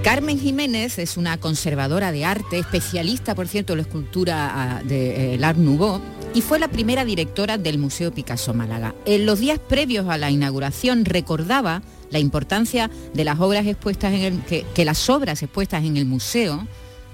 Carmen 0.04 0.40
Jiménez 0.40 1.00
es 1.00 1.18
una 1.18 1.38
conservadora 1.38 2.12
de 2.12 2.24
arte, 2.24 2.60
especialista, 2.60 3.36
por 3.36 3.48
cierto, 3.48 3.74
en 3.74 3.78
la 3.78 3.82
escultura 3.84 4.52
ah, 4.54 4.84
de 4.84 5.36
eh, 5.36 5.40
Art 5.44 5.58
Nouveau, 5.58 6.02
y 6.34 6.42
fue 6.42 6.60
la 6.60 6.70
primera 6.70 7.04
directora 7.04 7.58
del 7.58 7.78
Museo 7.78 8.14
Picasso 8.14 8.54
Málaga. 8.54 8.96
En 9.06 9.26
los 9.26 9.40
días 9.40 9.60
previos 9.60 10.08
a 10.08 10.18
la 10.18 10.32
inauguración 10.32 11.04
recordaba 11.04 11.82
la 12.10 12.20
importancia 12.20 12.90
de 13.14 13.24
las 13.26 13.40
obras 13.40 13.66
expuestas 13.66 14.14
en 14.14 14.22
el, 14.22 14.42
que, 14.44 14.66
que 14.74 14.86
las 14.86 15.10
obras 15.10 15.44
expuestas 15.44 15.84
en 15.84 15.98
el 15.98 16.06
museo 16.06 16.66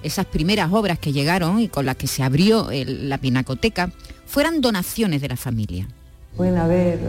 esas 0.03 0.25
primeras 0.25 0.71
obras 0.71 0.99
que 0.99 1.13
llegaron 1.13 1.59
y 1.59 1.69
con 1.69 1.85
las 1.85 1.95
que 1.95 2.07
se 2.07 2.23
abrió 2.23 2.69
la 2.71 3.17
pinacoteca, 3.17 3.91
fueran 4.25 4.61
donaciones 4.61 5.21
de 5.21 5.29
la 5.29 5.37
familia. 5.37 5.87
Pueden 6.35 6.57
haber 6.57 6.95
eh, 6.95 6.99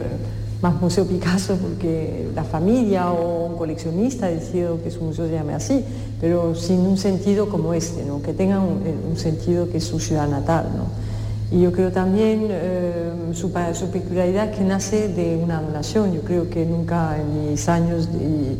más 0.60 0.80
Museo 0.80 1.06
Picasso 1.06 1.56
porque 1.56 2.28
la 2.34 2.44
familia 2.44 3.10
o 3.10 3.46
un 3.46 3.56
coleccionista 3.56 4.26
ha 4.26 4.30
decidido 4.30 4.82
que 4.82 4.90
su 4.90 5.02
museo 5.02 5.26
se 5.26 5.32
llame 5.32 5.54
así, 5.54 5.84
pero 6.20 6.54
sin 6.54 6.80
un 6.80 6.96
sentido 6.96 7.48
como 7.48 7.74
este, 7.74 8.04
¿no? 8.04 8.22
que 8.22 8.32
tenga 8.32 8.56
eh, 8.56 8.94
un, 9.10 9.16
sentido 9.16 9.68
que 9.70 9.78
es 9.78 9.84
su 9.84 10.00
ciudad 10.00 10.28
natal. 10.28 10.68
Y 11.50 11.60
yo 11.60 11.72
creo 11.72 11.92
también 11.92 12.48
eh, 12.50 13.12
su, 13.32 13.52
peculiaridad 13.52 14.52
que 14.52 14.64
nace 14.64 15.08
de 15.08 15.36
una 15.36 15.60
donación. 15.60 16.12
Yo 16.12 16.22
creo 16.22 16.48
que 16.48 16.64
nunca 16.64 17.16
en 17.20 17.50
mis 17.50 17.68
años 17.68 18.12
de, 18.12 18.56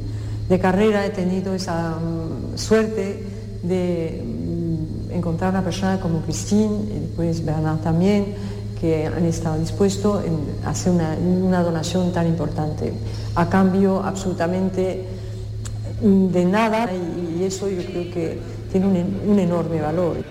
de 0.49 0.59
carrera 0.59 1.07
he 1.07 1.11
tenido 1.11 1.55
esa 1.55 1.97
mm, 1.97 2.59
suerte 2.59 3.25
de 3.63 4.23
mm, 4.23 5.13
encontrar 5.13 5.51
una 5.51 5.65
persona 5.65 5.99
como 6.01 6.21
Christine 6.21 6.77
y 6.95 7.01
después 7.01 7.45
Bernard 7.45 7.81
también, 7.81 8.27
que 8.85 9.07
han 9.07 9.25
estado 9.25 9.59
dispuestos 9.59 10.23
a 10.63 10.69
hacer 10.69 10.93
una, 10.93 11.63
donación 11.63 12.13
tan 12.13 12.27
importante, 12.27 12.93
a 13.35 13.49
cambio 13.49 14.03
absolutamente 14.05 15.07
mm, 16.03 16.27
de 16.27 16.45
nada 16.45 16.91
y, 16.93 17.45
eso 17.45 17.71
yo 17.71 17.83
creo 17.83 18.13
que 18.13 18.39
tiene 18.71 18.87
un, 18.87 19.21
un 19.27 19.39
enorme 19.39 19.81
valor. 19.81 20.23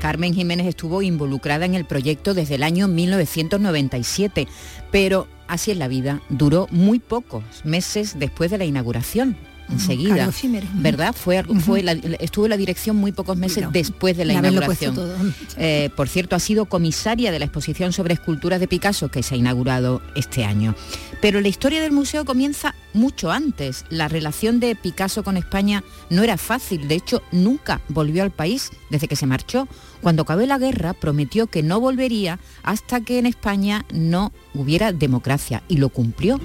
Carmen 0.00 0.34
Jiménez 0.34 0.66
estuvo 0.66 1.02
involucrada 1.02 1.66
en 1.66 1.76
el 1.76 1.84
proyecto 1.84 2.34
desde 2.34 2.56
el 2.56 2.64
año 2.64 2.88
1997, 2.88 4.48
pero 4.90 5.28
así 5.46 5.70
es 5.70 5.76
la 5.76 5.86
vida, 5.86 6.20
duró 6.30 6.66
muy 6.72 6.98
pocos 6.98 7.44
meses 7.62 8.18
después 8.18 8.50
de 8.50 8.58
la 8.58 8.64
inauguración 8.64 9.36
enseguida, 9.70 10.30
¿verdad? 10.74 11.14
Fue, 11.14 11.42
fue 11.60 11.84
estuvo 12.20 12.46
en 12.46 12.50
la 12.50 12.56
dirección 12.56 12.96
muy 12.96 13.12
pocos 13.12 13.36
meses 13.36 13.66
después 13.72 14.16
de 14.16 14.24
la 14.24 14.34
inauguración. 14.34 15.34
Eh, 15.56 15.90
por 15.96 16.08
cierto, 16.08 16.36
ha 16.36 16.40
sido 16.40 16.66
comisaria 16.66 17.32
de 17.32 17.38
la 17.38 17.44
exposición 17.44 17.92
sobre 17.92 18.14
esculturas 18.14 18.60
de 18.60 18.68
Picasso 18.68 19.08
que 19.08 19.22
se 19.22 19.34
ha 19.34 19.38
inaugurado 19.38 20.02
este 20.14 20.44
año. 20.44 20.74
Pero 21.20 21.40
la 21.40 21.48
historia 21.48 21.82
del 21.82 21.92
museo 21.92 22.24
comienza 22.24 22.74
mucho 22.94 23.30
antes. 23.30 23.84
La 23.90 24.08
relación 24.08 24.58
de 24.58 24.74
Picasso 24.74 25.22
con 25.22 25.36
España 25.36 25.84
no 26.08 26.22
era 26.22 26.36
fácil, 26.36 26.88
de 26.88 26.94
hecho 26.94 27.22
nunca 27.30 27.80
volvió 27.88 28.22
al 28.22 28.30
país 28.30 28.70
desde 28.90 29.08
que 29.08 29.16
se 29.16 29.26
marchó. 29.26 29.68
Cuando 30.00 30.22
acabó 30.22 30.40
la 30.46 30.58
guerra 30.58 30.94
prometió 30.94 31.46
que 31.46 31.62
no 31.62 31.80
volvería 31.80 32.38
hasta 32.62 33.02
que 33.02 33.18
en 33.18 33.26
España 33.26 33.84
no 33.92 34.32
hubiera 34.54 34.92
democracia 34.92 35.62
y 35.68 35.76
lo 35.76 35.90
cumplió. 35.90 36.40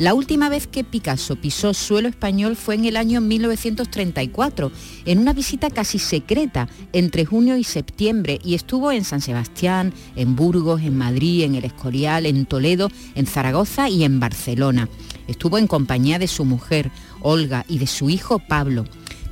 La 0.00 0.12
última 0.12 0.48
vez 0.48 0.66
que 0.66 0.82
Picasso 0.82 1.36
pisó 1.36 1.72
suelo 1.72 2.08
español 2.08 2.56
fue 2.56 2.74
en 2.74 2.84
el 2.84 2.96
año 2.96 3.20
1934, 3.20 4.72
en 5.04 5.20
una 5.20 5.32
visita 5.32 5.70
casi 5.70 6.00
secreta 6.00 6.68
entre 6.92 7.24
junio 7.24 7.56
y 7.56 7.62
septiembre, 7.62 8.40
y 8.42 8.54
estuvo 8.54 8.90
en 8.90 9.04
San 9.04 9.20
Sebastián, 9.20 9.92
en 10.16 10.34
Burgos, 10.34 10.82
en 10.82 10.98
Madrid, 10.98 11.44
en 11.44 11.54
El 11.54 11.64
Escorial, 11.64 12.26
en 12.26 12.44
Toledo, 12.44 12.90
en 13.14 13.26
Zaragoza 13.26 13.88
y 13.88 14.02
en 14.02 14.18
Barcelona. 14.18 14.88
Estuvo 15.28 15.58
en 15.58 15.68
compañía 15.68 16.18
de 16.18 16.26
su 16.26 16.44
mujer, 16.44 16.90
Olga, 17.20 17.64
y 17.68 17.78
de 17.78 17.86
su 17.86 18.10
hijo 18.10 18.40
Pablo. 18.40 18.86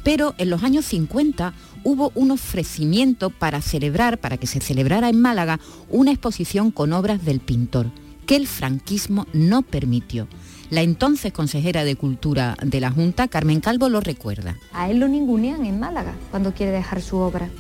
Pero 0.05 0.37
en 0.39 0.49
los 0.49 0.63
años 0.63 0.85
50 0.85 1.55
hubo 1.83 2.13
un 2.15 2.31
ofrecimiento 2.31 3.31
para 3.31 3.63
celebrar, 3.63 4.19
para 4.19 4.37
que 4.37 4.47
se 4.47 4.61
celebrara 4.61 5.09
en 5.09 5.21
Málaga, 5.21 5.59
una 5.91 6.13
exposición 6.13 6.71
con 6.71 6.93
obras 6.93 7.25
del 7.25 7.41
pintor, 7.41 7.91
que 8.27 8.37
el 8.37 8.47
franquismo 8.47 9.27
no 9.33 9.63
permitió. 9.63 10.29
La 10.73 10.81
entonces 10.81 11.35
consejera 11.35 11.85
de 11.85 11.97
Cultura 11.97 12.57
de 12.63 12.81
la 12.81 12.91
Junta, 12.91 13.29
Carmen 13.29 13.61
Calvo, 13.61 13.91
lo 13.91 14.01
recuerda. 14.01 14.57
A 14.73 14.89
él 14.89 15.01
lo 15.01 15.07
ningunean 15.07 15.67
en 15.67 15.79
Málaga 15.79 16.15
cuando 16.31 16.55
quiere 16.55 16.73
dejar 16.73 17.03
su 17.03 17.19
obra. 17.19 17.51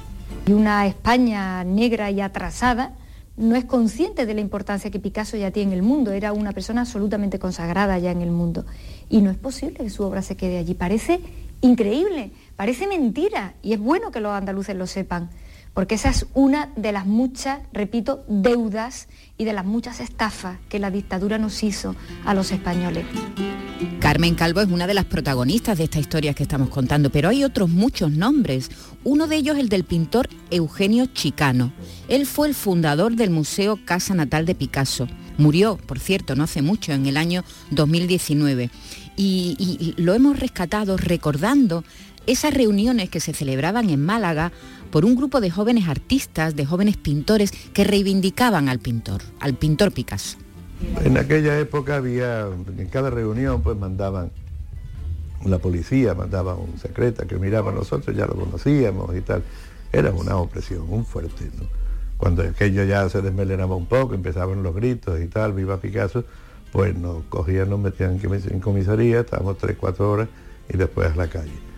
Y 0.46 0.52
una 0.52 0.86
España 0.86 1.62
negra 1.62 2.10
y 2.10 2.22
atrasada 2.22 2.94
no 3.36 3.54
es 3.54 3.66
consciente 3.66 4.24
de 4.24 4.32
la 4.32 4.40
importancia 4.40 4.90
que 4.90 4.98
Picasso 4.98 5.36
ya 5.36 5.50
tiene 5.50 5.72
en 5.72 5.78
el 5.78 5.82
mundo, 5.82 6.12
era 6.12 6.32
una 6.32 6.52
persona 6.52 6.80
absolutamente 6.80 7.38
consagrada 7.38 7.98
ya 7.98 8.12
en 8.12 8.22
el 8.22 8.30
mundo. 8.30 8.64
Y 9.10 9.20
no 9.20 9.30
es 9.30 9.36
posible 9.36 9.84
que 9.84 9.90
su 9.90 10.04
obra 10.04 10.22
se 10.22 10.38
quede 10.38 10.56
allí. 10.56 10.72
Parece 10.72 11.20
increíble, 11.60 12.30
parece 12.56 12.86
mentira, 12.86 13.52
y 13.62 13.74
es 13.74 13.78
bueno 13.78 14.10
que 14.10 14.20
los 14.20 14.32
andaluces 14.32 14.74
lo 14.74 14.86
sepan, 14.86 15.28
porque 15.74 15.94
esa 15.94 16.10
es 16.10 16.26
una 16.34 16.70
de 16.76 16.92
las 16.92 17.06
muchas, 17.06 17.60
repito, 17.72 18.24
deudas 18.28 19.08
y 19.38 19.44
de 19.44 19.52
las 19.52 19.64
muchas 19.64 20.00
estafas 20.00 20.58
que 20.68 20.78
la 20.78 20.90
dictadura 20.90 21.38
nos 21.38 21.62
hizo 21.62 21.96
a 22.24 22.34
los 22.34 22.52
españoles. 22.52 23.06
Carmen 24.00 24.34
Calvo 24.34 24.60
es 24.60 24.68
una 24.68 24.86
de 24.86 24.94
las 24.94 25.06
protagonistas 25.06 25.78
de 25.78 25.84
esta 25.84 25.98
historia 25.98 26.34
que 26.34 26.42
estamos 26.42 26.68
contando, 26.68 27.10
pero 27.10 27.28
hay 27.28 27.44
otros 27.44 27.70
muchos 27.70 28.10
nombres. 28.10 28.70
Uno 29.04 29.26
de 29.26 29.36
ellos 29.36 29.58
el 29.58 29.68
del 29.68 29.84
pintor 29.84 30.28
Eugenio 30.50 31.06
Chicano. 31.06 31.72
Él 32.08 32.26
fue 32.26 32.48
el 32.48 32.54
fundador 32.54 33.16
del 33.16 33.30
Museo 33.30 33.78
Casa 33.84 34.14
Natal 34.14 34.44
de 34.44 34.54
Picasso. 34.54 35.08
Murió, 35.38 35.78
por 35.78 35.98
cierto, 35.98 36.36
no 36.36 36.44
hace 36.44 36.60
mucho, 36.62 36.92
en 36.92 37.06
el 37.06 37.16
año 37.16 37.44
2019. 37.70 38.70
Y, 39.16 39.56
y 39.58 40.00
lo 40.02 40.14
hemos 40.14 40.38
rescatado 40.38 40.96
recordando 40.96 41.84
esas 42.26 42.54
reuniones 42.54 43.10
que 43.10 43.20
se 43.20 43.32
celebraban 43.32 43.90
en 43.90 44.04
Málaga 44.04 44.52
por 44.92 45.06
un 45.06 45.16
grupo 45.16 45.40
de 45.40 45.50
jóvenes 45.50 45.88
artistas, 45.88 46.54
de 46.54 46.66
jóvenes 46.66 46.98
pintores 46.98 47.50
que 47.50 47.82
reivindicaban 47.82 48.68
al 48.68 48.78
pintor, 48.78 49.22
al 49.40 49.54
pintor 49.54 49.90
Picasso. 49.90 50.36
En 51.02 51.16
aquella 51.16 51.58
época 51.58 51.96
había, 51.96 52.46
en 52.76 52.88
cada 52.88 53.08
reunión 53.08 53.62
pues 53.62 53.76
mandaban, 53.76 54.30
la 55.44 55.58
policía 55.58 56.14
mandaba 56.14 56.54
un 56.54 56.78
secreta 56.78 57.26
que 57.26 57.36
miraba 57.36 57.72
a 57.72 57.74
nosotros, 57.74 58.14
ya 58.14 58.26
lo 58.26 58.34
conocíamos 58.34 59.16
y 59.16 59.22
tal. 59.22 59.42
Era 59.92 60.10
una 60.12 60.36
opresión, 60.36 60.84
un 60.88 61.06
fuerte. 61.06 61.50
Cuando 62.18 62.42
aquello 62.42 62.84
ya 62.84 63.08
se 63.08 63.22
desmelenaba 63.22 63.74
un 63.74 63.86
poco, 63.86 64.14
empezaban 64.14 64.62
los 64.62 64.74
gritos 64.74 65.20
y 65.20 65.26
tal, 65.26 65.54
viva 65.54 65.78
Picasso, 65.78 66.24
pues 66.70 66.94
nos 66.94 67.24
cogían, 67.24 67.70
nos 67.70 67.80
metían 67.80 68.20
en 68.22 68.60
comisaría, 68.60 69.20
estábamos 69.20 69.56
tres, 69.56 69.76
cuatro 69.80 70.10
horas 70.10 70.28
y 70.68 70.76
después 70.76 71.10
a 71.10 71.16
la 71.16 71.28
calle. 71.28 71.71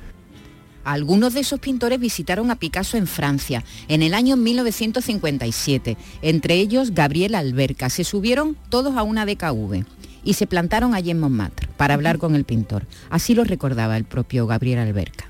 Algunos 0.84 1.32
de 1.32 1.40
esos 1.40 1.60
pintores 1.60 1.98
visitaron 1.98 2.50
a 2.50 2.56
Picasso 2.56 2.98
en 2.98 3.06
Francia 3.06 3.64
en 3.88 4.02
el 4.02 4.12
año 4.12 4.36
1957, 4.36 5.96
entre 6.20 6.54
ellos 6.56 6.90
Gabriel 6.92 7.34
Alberca. 7.34 7.88
Se 7.88 8.04
subieron 8.04 8.56
todos 8.68 8.96
a 8.96 9.02
una 9.02 9.24
DKV 9.24 9.84
y 10.24 10.34
se 10.34 10.46
plantaron 10.46 10.94
allí 10.94 11.10
en 11.10 11.20
Montmartre 11.20 11.68
para 11.78 11.94
hablar 11.94 12.18
con 12.18 12.34
el 12.34 12.44
pintor. 12.44 12.84
Así 13.08 13.34
lo 13.34 13.44
recordaba 13.44 13.96
el 13.96 14.04
propio 14.04 14.46
Gabriel 14.46 14.80
Alberca. 14.80 15.24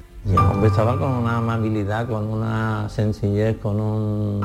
Estaba 0.65 0.99
con 0.99 1.13
una 1.13 1.37
amabilidad, 1.37 2.09
con 2.09 2.27
una 2.27 2.89
sencillez, 2.89 3.57
con 3.59 3.79
un, 3.79 4.41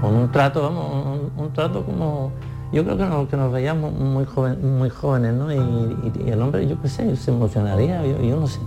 con 0.00 0.14
un 0.14 0.32
trato, 0.32 0.62
vamos, 0.62 1.20
un, 1.36 1.52
trato 1.52 1.84
como... 1.84 2.32
Yo 2.72 2.82
creo 2.84 3.28
que 3.28 3.36
nos, 3.36 3.52
veíamos 3.52 3.92
muy, 3.92 4.24
muy 4.62 4.88
jóvenes, 4.88 5.34
¿no? 5.34 5.52
Y, 5.52 6.30
el 6.30 6.40
hombre, 6.40 6.66
yo 6.66 6.80
qué 6.80 6.88
sé, 6.88 7.14
se 7.16 7.30
emocionaría, 7.30 8.04
yo 8.06 8.40
no 8.40 8.46
sé 8.46 8.60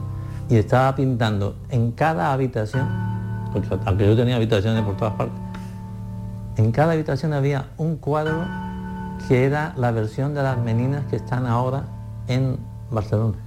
y 0.49 0.57
estaba 0.57 0.95
pintando 0.95 1.55
en 1.69 1.91
cada 1.91 2.31
habitación, 2.33 2.87
aunque 3.85 4.05
yo 4.05 4.15
tenía 4.15 4.35
habitaciones 4.35 4.83
por 4.83 4.95
todas 4.97 5.13
partes, 5.15 5.39
en 6.57 6.71
cada 6.71 6.93
habitación 6.93 7.33
había 7.33 7.69
un 7.77 7.97
cuadro 7.97 8.45
que 9.27 9.45
era 9.45 9.73
la 9.77 9.91
versión 9.91 10.33
de 10.33 10.43
las 10.43 10.57
meninas 10.57 11.03
que 11.09 11.17
están 11.17 11.45
ahora 11.45 11.85
en 12.27 12.57
Barcelona. 12.91 13.37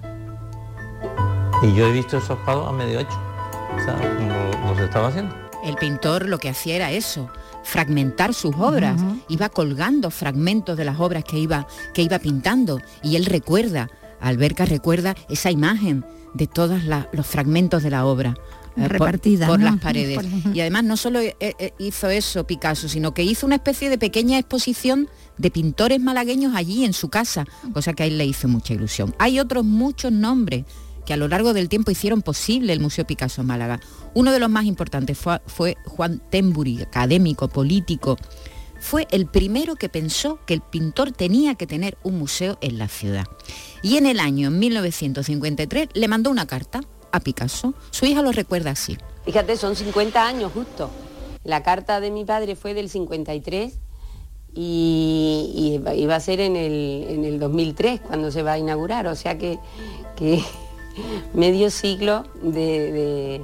Y 1.62 1.74
yo 1.74 1.86
he 1.86 1.92
visto 1.92 2.18
esos 2.18 2.38
cuadros 2.40 2.68
a 2.68 2.72
medio 2.72 3.00
hecho, 3.00 3.18
o 3.76 3.84
sea, 3.84 3.96
como 4.16 4.72
los 4.72 4.80
estaba 4.80 5.08
haciendo. 5.08 5.34
El 5.64 5.76
pintor 5.76 6.28
lo 6.28 6.38
que 6.38 6.48
hacía 6.48 6.76
era 6.76 6.90
eso, 6.92 7.28
fragmentar 7.64 8.32
sus 8.32 8.54
obras, 8.56 9.00
iba 9.28 9.48
colgando 9.48 10.10
fragmentos 10.10 10.76
de 10.76 10.84
las 10.84 11.00
obras 11.00 11.24
que 11.24 11.38
iba, 11.38 11.66
que 11.92 12.02
iba 12.02 12.18
pintando 12.18 12.80
y 13.02 13.16
él 13.16 13.26
recuerda, 13.26 13.88
Alberca 14.20 14.64
recuerda 14.64 15.14
esa 15.28 15.50
imagen 15.50 16.04
de 16.34 16.46
todos 16.46 16.82
los 17.12 17.26
fragmentos 17.26 17.82
de 17.82 17.90
la 17.90 18.04
obra. 18.06 18.34
Eh, 18.76 18.86
repartida 18.86 19.48
por, 19.48 19.60
las 19.60 19.76
paredes. 19.80 20.20
y 20.54 20.60
además 20.60 20.84
no 20.84 20.96
solo 20.96 21.18
eh, 21.18 21.34
eh, 21.40 21.72
hizo 21.78 22.08
eso 22.08 22.46
Picasso, 22.46 22.88
sino 22.88 23.12
que 23.12 23.24
hizo 23.24 23.44
una 23.44 23.56
especie 23.56 23.90
de 23.90 23.98
pequeña 23.98 24.38
exposición 24.38 25.08
de 25.36 25.50
pintores 25.50 26.00
malagueños 26.00 26.54
allí 26.54 26.84
en 26.84 26.92
su 26.92 27.08
casa, 27.08 27.44
cosa 27.72 27.92
que 27.92 28.04
a 28.04 28.06
él 28.06 28.18
le 28.18 28.26
hizo 28.26 28.46
mucha 28.46 28.74
ilusión. 28.74 29.14
Hay 29.18 29.40
otros 29.40 29.64
muchos 29.64 30.12
nombres 30.12 30.64
que 31.04 31.14
a 31.14 31.16
lo 31.16 31.26
largo 31.26 31.54
del 31.54 31.68
tiempo 31.68 31.90
hicieron 31.90 32.22
posible 32.22 32.72
el 32.72 32.80
Museo 32.80 33.06
Picasso 33.06 33.42
Málaga. 33.42 33.80
Uno 34.14 34.30
de 34.30 34.38
los 34.38 34.50
más 34.50 34.66
importantes 34.66 35.16
fue, 35.18 35.40
fue 35.46 35.76
Juan 35.86 36.20
Tembury, 36.30 36.82
académico, 36.82 37.48
político. 37.48 38.16
Fue 38.80 39.06
el 39.10 39.26
primero 39.26 39.76
que 39.76 39.88
pensó 39.88 40.38
que 40.46 40.54
el 40.54 40.60
pintor 40.60 41.12
tenía 41.12 41.54
que 41.54 41.66
tener 41.66 41.98
un 42.02 42.18
museo 42.18 42.58
en 42.60 42.78
la 42.78 42.88
ciudad 42.88 43.24
y 43.82 43.96
en 43.96 44.06
el 44.06 44.20
año 44.20 44.50
1953 44.50 45.88
le 45.92 46.08
mandó 46.08 46.30
una 46.30 46.46
carta 46.46 46.80
a 47.12 47.20
Picasso. 47.20 47.74
Su 47.90 48.06
hija 48.06 48.22
lo 48.22 48.32
recuerda 48.32 48.70
así. 48.70 48.96
Fíjate, 49.24 49.56
son 49.56 49.76
50 49.76 50.26
años 50.26 50.52
justo. 50.52 50.90
La 51.44 51.62
carta 51.62 52.00
de 52.00 52.10
mi 52.10 52.24
padre 52.24 52.56
fue 52.56 52.74
del 52.74 52.88
53 52.88 53.78
y, 54.54 55.80
iba 55.94 56.16
a 56.16 56.20
ser 56.20 56.40
en 56.40 56.56
el, 56.56 57.38
2003 57.38 58.00
cuando 58.00 58.30
se 58.30 58.42
va 58.42 58.52
a 58.52 58.58
inaugurar, 58.58 59.06
o 59.06 59.14
sea 59.14 59.38
que, 59.38 59.58
medio 61.34 61.70
siglo 61.70 62.24
de, 62.42 63.40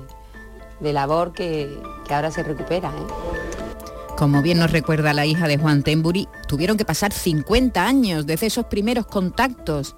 labor 0.80 1.32
que, 1.32 1.68
ahora 2.10 2.30
se 2.30 2.42
recupera. 2.42 2.88
¿eh? 2.88 3.73
Como 4.16 4.42
bien 4.42 4.58
nos 4.58 4.70
recuerda 4.70 5.12
la 5.12 5.26
hija 5.26 5.48
de 5.48 5.58
Juan 5.58 5.82
Tembury, 5.82 6.28
tuvieron 6.46 6.76
que 6.76 6.84
pasar 6.84 7.12
50 7.12 7.84
años 7.84 8.26
desde 8.26 8.46
esos 8.46 8.66
primeros 8.66 9.06
contactos 9.06 9.96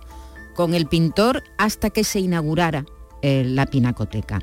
con 0.54 0.72
el 0.72 0.86
pintor 0.86 1.44
hasta 1.58 1.90
que 1.90 2.02
se 2.02 2.20
inaugurara 2.20 2.86
eh, 3.20 3.44
la 3.44 3.66
pinacoteca. 3.66 4.40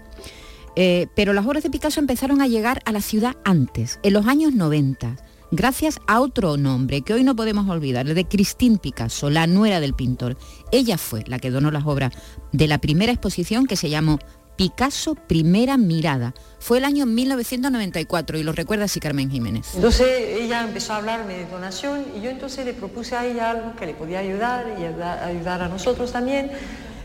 Eh, 0.75 1.07
pero 1.15 1.33
las 1.33 1.45
obras 1.47 1.63
de 1.63 1.71
Picasso 1.71 1.99
empezaron 1.99 2.39
a 2.41 2.47
llegar 2.47 2.81
a 2.85 2.91
la 2.91 3.01
ciudad 3.01 3.35
antes, 3.45 3.99
en 4.03 4.13
los 4.13 4.27
años 4.27 4.53
90, 4.53 5.17
gracias 5.51 5.99
a 6.07 6.21
otro 6.21 6.55
nombre 6.55 7.01
que 7.01 7.13
hoy 7.15 7.23
no 7.23 7.35
podemos 7.35 7.67
olvidar, 7.67 8.07
el 8.07 8.13
de 8.13 8.25
Christine 8.25 8.77
Picasso, 8.77 9.31
la 9.31 9.47
nuera 9.47 9.79
del 9.79 9.95
pintor. 9.95 10.37
Ella 10.71 10.99
fue 10.99 11.23
la 11.25 11.39
que 11.39 11.49
donó 11.49 11.71
las 11.71 11.85
obras 11.87 12.13
de 12.51 12.67
la 12.67 12.77
primera 12.77 13.11
exposición 13.11 13.65
que 13.65 13.75
se 13.75 13.89
llamó 13.89 14.19
Picasso 14.55 15.15
Primera 15.15 15.77
Mirada. 15.77 16.33
Fue 16.63 16.77
el 16.77 16.85
año 16.85 17.05
1994 17.05 18.37
y 18.37 18.43
lo 18.43 18.53
recuerda 18.53 18.85
así 18.85 19.01
Carmen 19.01 19.29
Jiménez. 19.29 19.67
Entonces 19.75 20.07
ella 20.39 20.63
empezó 20.63 20.93
a 20.93 20.95
hablarme 20.95 21.39
de 21.39 21.45
donación 21.45 22.05
y 22.17 22.21
yo 22.21 22.29
entonces 22.29 22.65
le 22.65 22.73
propuse 22.73 23.17
a 23.17 23.25
ella 23.25 23.49
algo 23.49 23.75
que 23.75 23.85
le 23.85 23.93
podía 23.93 24.19
ayudar 24.19 24.67
y 24.79 24.85
ayudar 24.85 25.61
a 25.61 25.67
nosotros 25.67 26.13
también 26.13 26.51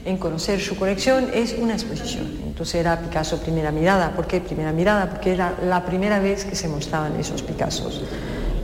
en 0.05 0.17
conocer 0.17 0.61
su 0.61 0.77
colección, 0.77 1.31
es 1.35 1.57
una 1.59 1.73
exposición. 1.73 2.39
Entonces 2.47 2.77
era 2.77 3.01
Picasso 3.01 3.41
Primera 3.41 3.73
Mirada. 3.73 4.15
¿Por 4.15 4.29
qué 4.29 4.41
Primera 4.41 4.71
Mirada? 4.71 5.11
Porque 5.11 5.33
era 5.33 5.57
la 5.67 5.85
primera 5.85 6.21
vez 6.21 6.45
que 6.45 6.55
se 6.55 6.69
mostraban 6.69 7.19
esos 7.19 7.43
Picassos 7.43 8.03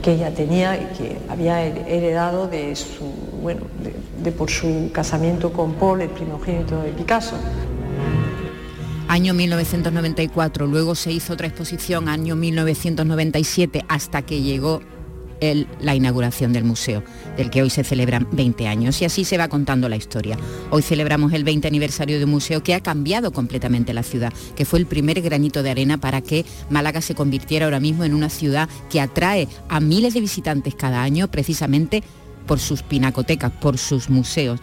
que 0.01 0.13
ella 0.13 0.33
tenía 0.33 0.77
y 0.77 0.85
que 0.97 1.17
había 1.27 1.61
heredado 1.61 2.47
de 2.47 2.73
su, 2.77 3.03
bueno, 3.41 3.63
de 4.23 4.31
por 4.31 4.49
su 4.49 4.91
casamiento 4.93 5.51
con 5.51 5.73
Paul, 5.73 5.99
el 5.99 6.09
primogénito 6.09 6.81
de 6.81 6.91
Picasso. 6.91 7.35
Año 9.07 9.33
1994, 9.33 10.67
luego 10.67 10.95
se 10.95 11.11
hizo 11.11 11.33
otra 11.33 11.47
exposición, 11.47 12.09
año 12.09 12.35
1997, 12.35 13.85
hasta 13.87 14.23
que 14.23 14.41
llegó 14.41 14.81
la 15.79 15.93
inauguración 15.93 16.53
del 16.53 16.63
museo, 16.63 17.03
del 17.37 17.49
que 17.49 17.61
hoy 17.61 17.69
se 17.69 17.83
celebran 17.83 18.27
20 18.31 18.67
años. 18.67 19.01
Y 19.01 19.05
así 19.05 19.25
se 19.25 19.37
va 19.37 19.47
contando 19.47 19.89
la 19.89 19.95
historia. 19.95 20.37
Hoy 20.71 20.81
celebramos 20.81 21.33
el 21.33 21.43
20 21.43 21.67
aniversario 21.67 22.17
de 22.17 22.25
un 22.25 22.31
museo 22.31 22.63
que 22.63 22.73
ha 22.73 22.79
cambiado 22.79 23.31
completamente 23.31 23.93
la 23.93 24.03
ciudad, 24.03 24.33
que 24.55 24.65
fue 24.65 24.79
el 24.79 24.87
primer 24.87 25.21
granito 25.21 25.61
de 25.61 25.69
arena 25.69 25.99
para 25.99 26.21
que 26.21 26.45
Málaga 26.69 27.01
se 27.01 27.15
convirtiera 27.15 27.65
ahora 27.65 27.79
mismo 27.79 28.03
en 28.03 28.13
una 28.13 28.29
ciudad 28.29 28.69
que 28.89 29.01
atrae 29.01 29.47
a 29.69 29.79
miles 29.79 30.13
de 30.13 30.21
visitantes 30.21 30.73
cada 30.73 31.03
año 31.03 31.29
precisamente 31.29 32.03
por 32.47 32.59
sus 32.59 32.81
pinacotecas, 32.81 33.51
por 33.51 33.77
sus 33.77 34.09
museos. 34.09 34.59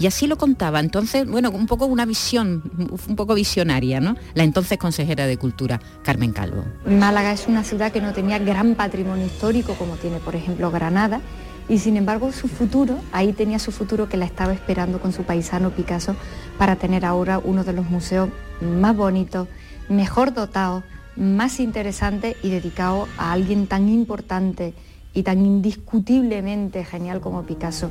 Y 0.00 0.06
así 0.06 0.26
lo 0.26 0.38
contaba. 0.38 0.80
Entonces, 0.80 1.28
bueno, 1.28 1.50
un 1.50 1.66
poco 1.66 1.84
una 1.84 2.06
visión, 2.06 2.62
un 3.06 3.16
poco 3.16 3.34
visionaria, 3.34 4.00
¿no? 4.00 4.16
La 4.32 4.44
entonces 4.44 4.78
consejera 4.78 5.26
de 5.26 5.36
Cultura, 5.36 5.78
Carmen 6.02 6.32
Calvo. 6.32 6.64
Málaga 6.86 7.32
es 7.32 7.46
una 7.46 7.62
ciudad 7.64 7.92
que 7.92 8.00
no 8.00 8.14
tenía 8.14 8.38
gran 8.38 8.74
patrimonio 8.76 9.26
histórico 9.26 9.74
como 9.74 9.96
tiene, 9.96 10.18
por 10.18 10.34
ejemplo, 10.34 10.70
Granada. 10.70 11.20
Y 11.68 11.78
sin 11.78 11.98
embargo 11.98 12.32
su 12.32 12.48
futuro, 12.48 12.96
ahí 13.12 13.34
tenía 13.34 13.58
su 13.58 13.72
futuro 13.72 14.08
que 14.08 14.16
la 14.16 14.24
estaba 14.24 14.54
esperando 14.54 15.00
con 15.00 15.12
su 15.12 15.24
paisano 15.24 15.70
Picasso 15.70 16.16
para 16.58 16.76
tener 16.76 17.04
ahora 17.04 17.38
uno 17.38 17.62
de 17.62 17.74
los 17.74 17.88
museos 17.90 18.30
más 18.62 18.96
bonitos, 18.96 19.48
mejor 19.90 20.32
dotados, 20.32 20.82
más 21.14 21.60
interesantes 21.60 22.36
y 22.42 22.48
dedicado 22.48 23.06
a 23.18 23.32
alguien 23.32 23.66
tan 23.66 23.90
importante 23.90 24.72
y 25.12 25.24
tan 25.24 25.44
indiscutiblemente 25.44 26.86
genial 26.86 27.20
como 27.20 27.42
Picasso. 27.42 27.90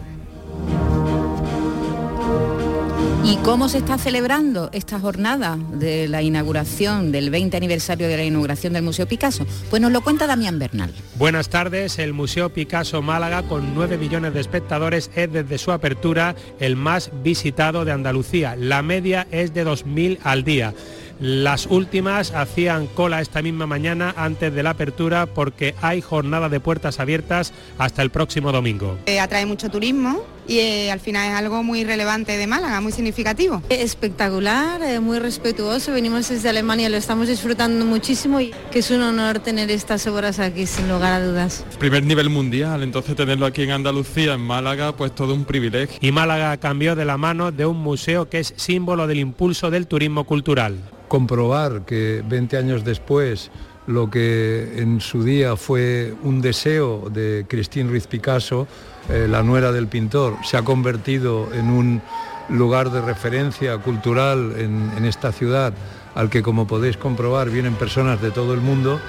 ¿Y 3.23 3.35
cómo 3.43 3.69
se 3.69 3.77
está 3.77 3.97
celebrando 3.97 4.69
esta 4.73 4.99
jornada 4.99 5.57
de 5.73 6.07
la 6.07 6.23
inauguración, 6.23 7.11
del 7.11 7.29
20 7.29 7.57
aniversario 7.57 8.07
de 8.07 8.17
la 8.17 8.23
inauguración 8.23 8.73
del 8.73 8.81
Museo 8.81 9.07
Picasso? 9.07 9.45
Pues 9.69 9.81
nos 9.81 9.91
lo 9.91 10.01
cuenta 10.01 10.25
Damián 10.25 10.57
Bernal. 10.57 10.91
Buenas 11.15 11.49
tardes, 11.49 11.99
el 11.99 12.13
Museo 12.13 12.49
Picasso 12.49 13.01
Málaga 13.03 13.43
con 13.43 13.75
9 13.75 13.97
millones 13.99 14.33
de 14.33 14.39
espectadores 14.39 15.11
es 15.15 15.31
desde 15.31 15.59
su 15.59 15.71
apertura 15.71 16.35
el 16.59 16.75
más 16.75 17.11
visitado 17.21 17.85
de 17.85 17.91
Andalucía. 17.91 18.55
La 18.55 18.81
media 18.81 19.27
es 19.29 19.53
de 19.53 19.63
2.000 19.63 20.19
al 20.23 20.43
día. 20.43 20.73
Las 21.19 21.65
últimas 21.65 22.31
hacían 22.31 22.87
cola 22.87 23.19
esta 23.19 23.41
misma 23.41 23.67
mañana 23.67 24.13
antes 24.15 24.53
de 24.53 24.63
la 24.63 24.69
apertura 24.69 25.25
porque 25.25 25.75
hay 25.81 25.99
jornada 25.99 26.47
de 26.47 26.61
puertas 26.61 27.01
abiertas 27.01 27.51
hasta 27.77 28.01
el 28.01 28.09
próximo 28.09 28.53
domingo. 28.53 28.97
Eh, 29.05 29.19
atrae 29.19 29.45
mucho 29.45 29.69
turismo 29.69 30.23
y 30.47 30.59
eh, 30.59 30.91
al 30.91 31.01
final 31.01 31.29
es 31.29 31.35
algo 31.35 31.61
muy 31.61 31.83
relevante 31.83 32.37
de 32.37 32.47
Málaga, 32.47 32.79
muy 32.79 32.93
significativo. 32.93 33.61
Espectacular, 33.67 34.81
eh, 34.81 35.01
muy 35.01 35.19
respetuoso, 35.19 35.91
venimos 35.91 36.29
desde 36.29 36.47
Alemania, 36.47 36.87
lo 36.87 36.95
estamos 36.95 37.27
disfrutando 37.27 37.83
muchísimo 37.83 38.39
y 38.39 38.53
que 38.71 38.79
es 38.79 38.89
un 38.89 39.01
honor 39.01 39.39
tener 39.39 39.69
estas 39.71 40.07
obras 40.07 40.39
aquí, 40.39 40.67
sin 40.67 40.87
lugar 40.87 41.11
a 41.11 41.25
dudas. 41.25 41.65
Primer 41.79 42.05
nivel 42.05 42.29
mundial, 42.29 42.81
entonces 42.81 43.17
tenerlo 43.17 43.45
aquí 43.45 43.63
en 43.63 43.71
Andalucía, 43.71 44.35
en 44.35 44.41
Málaga, 44.41 44.95
pues 44.95 45.13
todo 45.13 45.33
un 45.33 45.43
privilegio. 45.43 45.97
Y 45.99 46.13
Málaga 46.13 46.55
cambió 46.55 46.95
de 46.95 47.03
la 47.03 47.17
mano 47.17 47.51
de 47.51 47.65
un 47.65 47.77
museo 47.77 48.29
que 48.29 48.39
es 48.39 48.53
símbolo 48.55 49.05
del 49.05 49.19
impulso 49.19 49.69
del 49.69 49.85
turismo 49.85 50.23
cultural 50.23 50.77
comprobar 51.09 51.81
que 51.81 52.23
20 52.25 52.55
años 52.55 52.85
después 52.85 53.51
lo 53.87 54.09
que 54.09 54.75
en 54.77 55.01
su 55.01 55.23
día 55.23 55.57
fue 55.57 56.13
un 56.23 56.39
deseo 56.41 57.09
de 57.09 57.45
Christine 57.49 57.89
Ruiz 57.89 58.07
Picasso, 58.07 58.67
eh, 59.09 59.27
la 59.29 59.43
nuera 59.43 59.73
del 59.73 59.87
pintor, 59.87 60.35
se 60.45 60.55
ha 60.55 60.61
convertido 60.61 61.51
en 61.53 61.69
un 61.69 62.01
lugar 62.49 62.91
de 62.91 63.01
referencia 63.01 63.77
cultural 63.79 64.53
en 64.57 65.05
esta 65.05 65.31
ciudad 65.31 65.73
al 66.15 66.29
que 66.29 66.41
como 66.41 66.67
podéis 66.67 66.97
comprobar 66.97 67.49
vienen 67.49 67.75
personas 67.75 68.21
de 68.21 68.31
todo 68.31 68.53
el 68.53 68.61
mundo, 68.61 68.99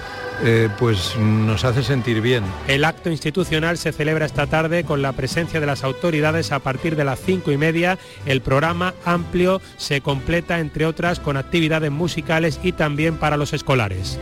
eh, 0.42 0.68
pues 0.78 1.16
nos 1.18 1.64
hace 1.64 1.82
sentir 1.82 2.20
bien. 2.20 2.44
El 2.66 2.84
acto 2.84 3.10
institucional 3.10 3.78
se 3.78 3.92
celebra 3.92 4.26
esta 4.26 4.46
tarde 4.46 4.84
con 4.84 5.02
la 5.02 5.12
presencia 5.12 5.60
de 5.60 5.66
las 5.66 5.84
autoridades 5.84 6.52
a 6.52 6.60
partir 6.60 6.96
de 6.96 7.04
las 7.04 7.20
cinco 7.20 7.52
y 7.52 7.56
media. 7.56 7.98
El 8.26 8.40
programa 8.40 8.94
amplio 9.04 9.60
se 9.76 10.00
completa, 10.00 10.60
entre 10.60 10.86
otras, 10.86 11.20
con 11.20 11.36
actividades 11.36 11.90
musicales 11.90 12.60
y 12.62 12.72
también 12.72 13.16
para 13.16 13.36
los 13.36 13.52
escolares. 13.52 14.18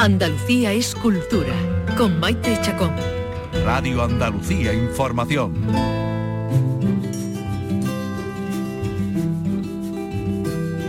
Andalucía 0.00 0.72
es 0.72 0.94
cultura, 0.94 1.52
con 1.98 2.18
Maite 2.18 2.58
Chacón. 2.62 2.90
Radio 3.66 4.02
Andalucía 4.02 4.72
Información. 4.72 5.52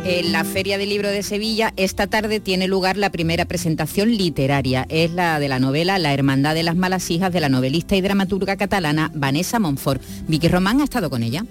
En 0.05 0.31
la 0.31 0.45
Feria 0.45 0.77
del 0.77 0.87
Libro 0.87 1.09
de 1.09 1.23
Sevilla 1.23 1.73
esta 1.75 2.07
tarde 2.07 2.39
tiene 2.39 2.69
lugar 2.69 2.95
la 2.95 3.09
primera 3.09 3.43
presentación 3.43 4.15
literaria. 4.15 4.85
Es 4.87 5.11
la 5.11 5.41
de 5.41 5.49
la 5.49 5.59
novela 5.59 5.99
La 5.99 6.13
Hermandad 6.13 6.55
de 6.55 6.63
las 6.63 6.77
Malas 6.77 7.11
Hijas 7.11 7.33
de 7.33 7.41
la 7.41 7.49
novelista 7.49 7.97
y 7.97 8.01
dramaturga 8.01 8.55
catalana 8.55 9.11
Vanessa 9.13 9.59
Monfort. 9.59 10.01
Vicky 10.29 10.47
Román 10.47 10.79
ha 10.79 10.85
estado 10.85 11.09
con 11.09 11.21
ella. 11.21 11.43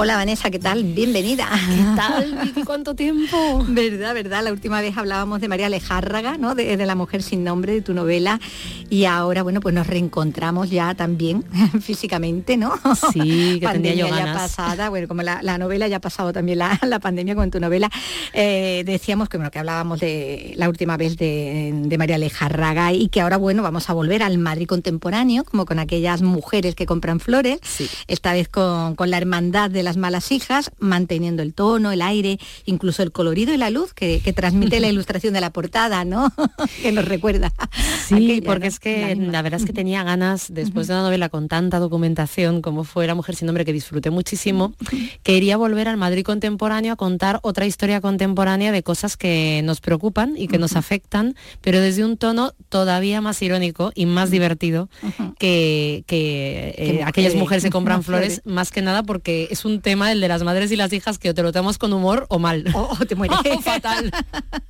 Hola 0.00 0.14
Vanessa, 0.14 0.48
¿qué 0.48 0.60
tal? 0.60 0.84
Bienvenida. 0.84 1.48
¿Qué 1.50 1.82
tal, 1.96 2.38
Vicky? 2.44 2.62
¿Cuánto 2.62 2.94
tiempo? 2.94 3.64
verdad, 3.68 4.14
verdad. 4.14 4.44
La 4.44 4.52
última 4.52 4.80
vez 4.80 4.96
hablábamos 4.96 5.40
de 5.40 5.48
María 5.48 5.68
Lejárraga, 5.68 6.38
¿no? 6.38 6.54
De, 6.54 6.76
La 6.76 6.94
mujer 6.94 7.20
sin 7.20 7.42
nombre, 7.42 7.72
de 7.72 7.82
tu 7.82 7.94
novela. 7.94 8.38
Y 8.90 9.06
ahora, 9.06 9.42
bueno, 9.42 9.60
pues 9.60 9.74
nos 9.74 9.88
reencontramos 9.88 10.70
ya 10.70 10.94
también 10.94 11.42
físicamente, 11.82 12.56
¿no? 12.56 12.74
Sí, 13.12 13.58
que 13.58 13.66
pandemia 13.66 14.06
yo 14.06 14.08
ganas. 14.08 14.24
ya 14.24 14.34
pasada, 14.34 14.88
bueno, 14.88 15.08
como 15.08 15.22
la, 15.22 15.58
novela 15.58 15.88
ya 15.88 15.96
ha 15.96 16.00
pasado 16.00 16.32
también 16.32 16.58
la, 16.82 17.00
pandemia 17.00 17.34
con 17.34 17.50
tu 17.50 17.58
novela. 17.58 17.90
Eh, 18.32 18.84
decíamos 18.86 19.28
que, 19.28 19.36
bueno, 19.36 19.50
que 19.50 19.58
hablábamos 19.58 19.98
de 19.98 20.54
la 20.56 20.68
última 20.68 20.96
vez 20.96 21.16
de, 21.16 21.96
María 21.98 22.18
Lejárraga 22.18 22.92
y 22.92 23.08
que 23.08 23.20
ahora, 23.20 23.36
bueno, 23.36 23.64
vamos 23.64 23.90
a 23.90 23.94
volver 23.94 24.22
al 24.22 24.38
Madrid 24.38 24.68
contemporáneo, 24.68 25.42
como 25.42 25.66
con 25.66 25.80
aquellas 25.80 26.22
mujeres 26.22 26.76
que 26.76 26.86
compran 26.86 27.18
flores, 27.18 27.58
esta 28.06 28.32
vez 28.32 28.48
con, 28.48 28.94
con 28.94 29.10
la 29.10 29.16
hermandad 29.16 29.68
de 29.68 29.82
la 29.82 29.87
las 29.88 29.96
malas 29.96 30.32
hijas, 30.32 30.70
manteniendo 30.78 31.42
el 31.42 31.54
tono, 31.54 31.92
el 31.92 32.02
aire, 32.02 32.38
incluso 32.66 33.02
el 33.02 33.10
colorido 33.10 33.54
y 33.54 33.56
la 33.56 33.70
luz 33.70 33.94
que, 33.94 34.20
transmite 34.36 34.80
la 34.80 34.88
ilustración 34.94 35.32
de 35.32 35.40
la 35.40 35.50
portada, 35.50 36.04
¿no? 36.04 36.30
que 36.82 36.92
nos 36.92 37.06
recuerda. 37.06 37.54
Sí, 38.06 38.42
porque 38.44 38.66
es 38.66 38.78
que 38.78 39.16
la, 39.16 39.40
verdad 39.40 39.60
es 39.60 39.66
que 39.66 39.72
tenía 39.72 40.04
ganas, 40.04 40.52
después 40.52 40.88
de 40.88 40.92
una 40.92 41.04
novela 41.04 41.30
con 41.30 41.48
tanta 41.48 41.78
documentación 41.78 42.60
como 42.60 42.84
fue 42.84 43.06
La 43.06 43.14
mujer 43.14 43.34
sin 43.34 43.46
nombre, 43.46 43.64
que 43.64 43.72
disfruté 43.72 44.10
muchísimo, 44.10 44.74
quería 45.22 45.56
volver 45.56 45.88
al 45.88 45.96
Madrid 45.96 46.22
contemporáneo 46.22 46.92
a 46.92 46.96
contar 46.96 47.40
otra 47.42 47.64
historia 47.64 48.02
contemporánea 48.02 48.70
de 48.70 48.82
cosas 48.82 49.16
que 49.16 49.62
nos 49.64 49.80
preocupan 49.80 50.34
y 50.36 50.48
que 50.48 50.58
nos 50.58 50.76
afectan, 50.76 51.34
pero 51.62 51.80
desde 51.80 52.04
un 52.04 52.18
tono 52.18 52.52
todavía 52.68 53.22
más 53.22 53.40
irónico 53.40 53.90
y 53.94 54.04
más 54.04 54.30
divertido 54.30 54.90
que, 55.38 56.04
eh, 56.06 57.02
aquellas 57.06 57.34
mujeres. 57.34 57.64
que 57.64 57.70
compran 57.70 58.02
flores, 58.02 58.42
más 58.44 58.70
que 58.70 58.82
nada 58.82 59.02
porque 59.02 59.48
es 59.50 59.64
un 59.64 59.67
tema, 59.80 60.12
el 60.12 60.20
de 60.20 60.28
las 60.28 60.42
madres 60.42 60.72
y 60.72 60.76
las 60.76 60.92
hijas, 60.92 61.18
que 61.18 61.30
o 61.30 61.34
te 61.34 61.42
lo 61.42 61.52
tomas 61.52 61.78
con 61.78 61.92
humor 61.92 62.26
o 62.28 62.38
mal. 62.38 62.64
O, 62.74 62.96
te 63.06 63.14
mueres. 63.14 63.38
fatal. 63.62 64.10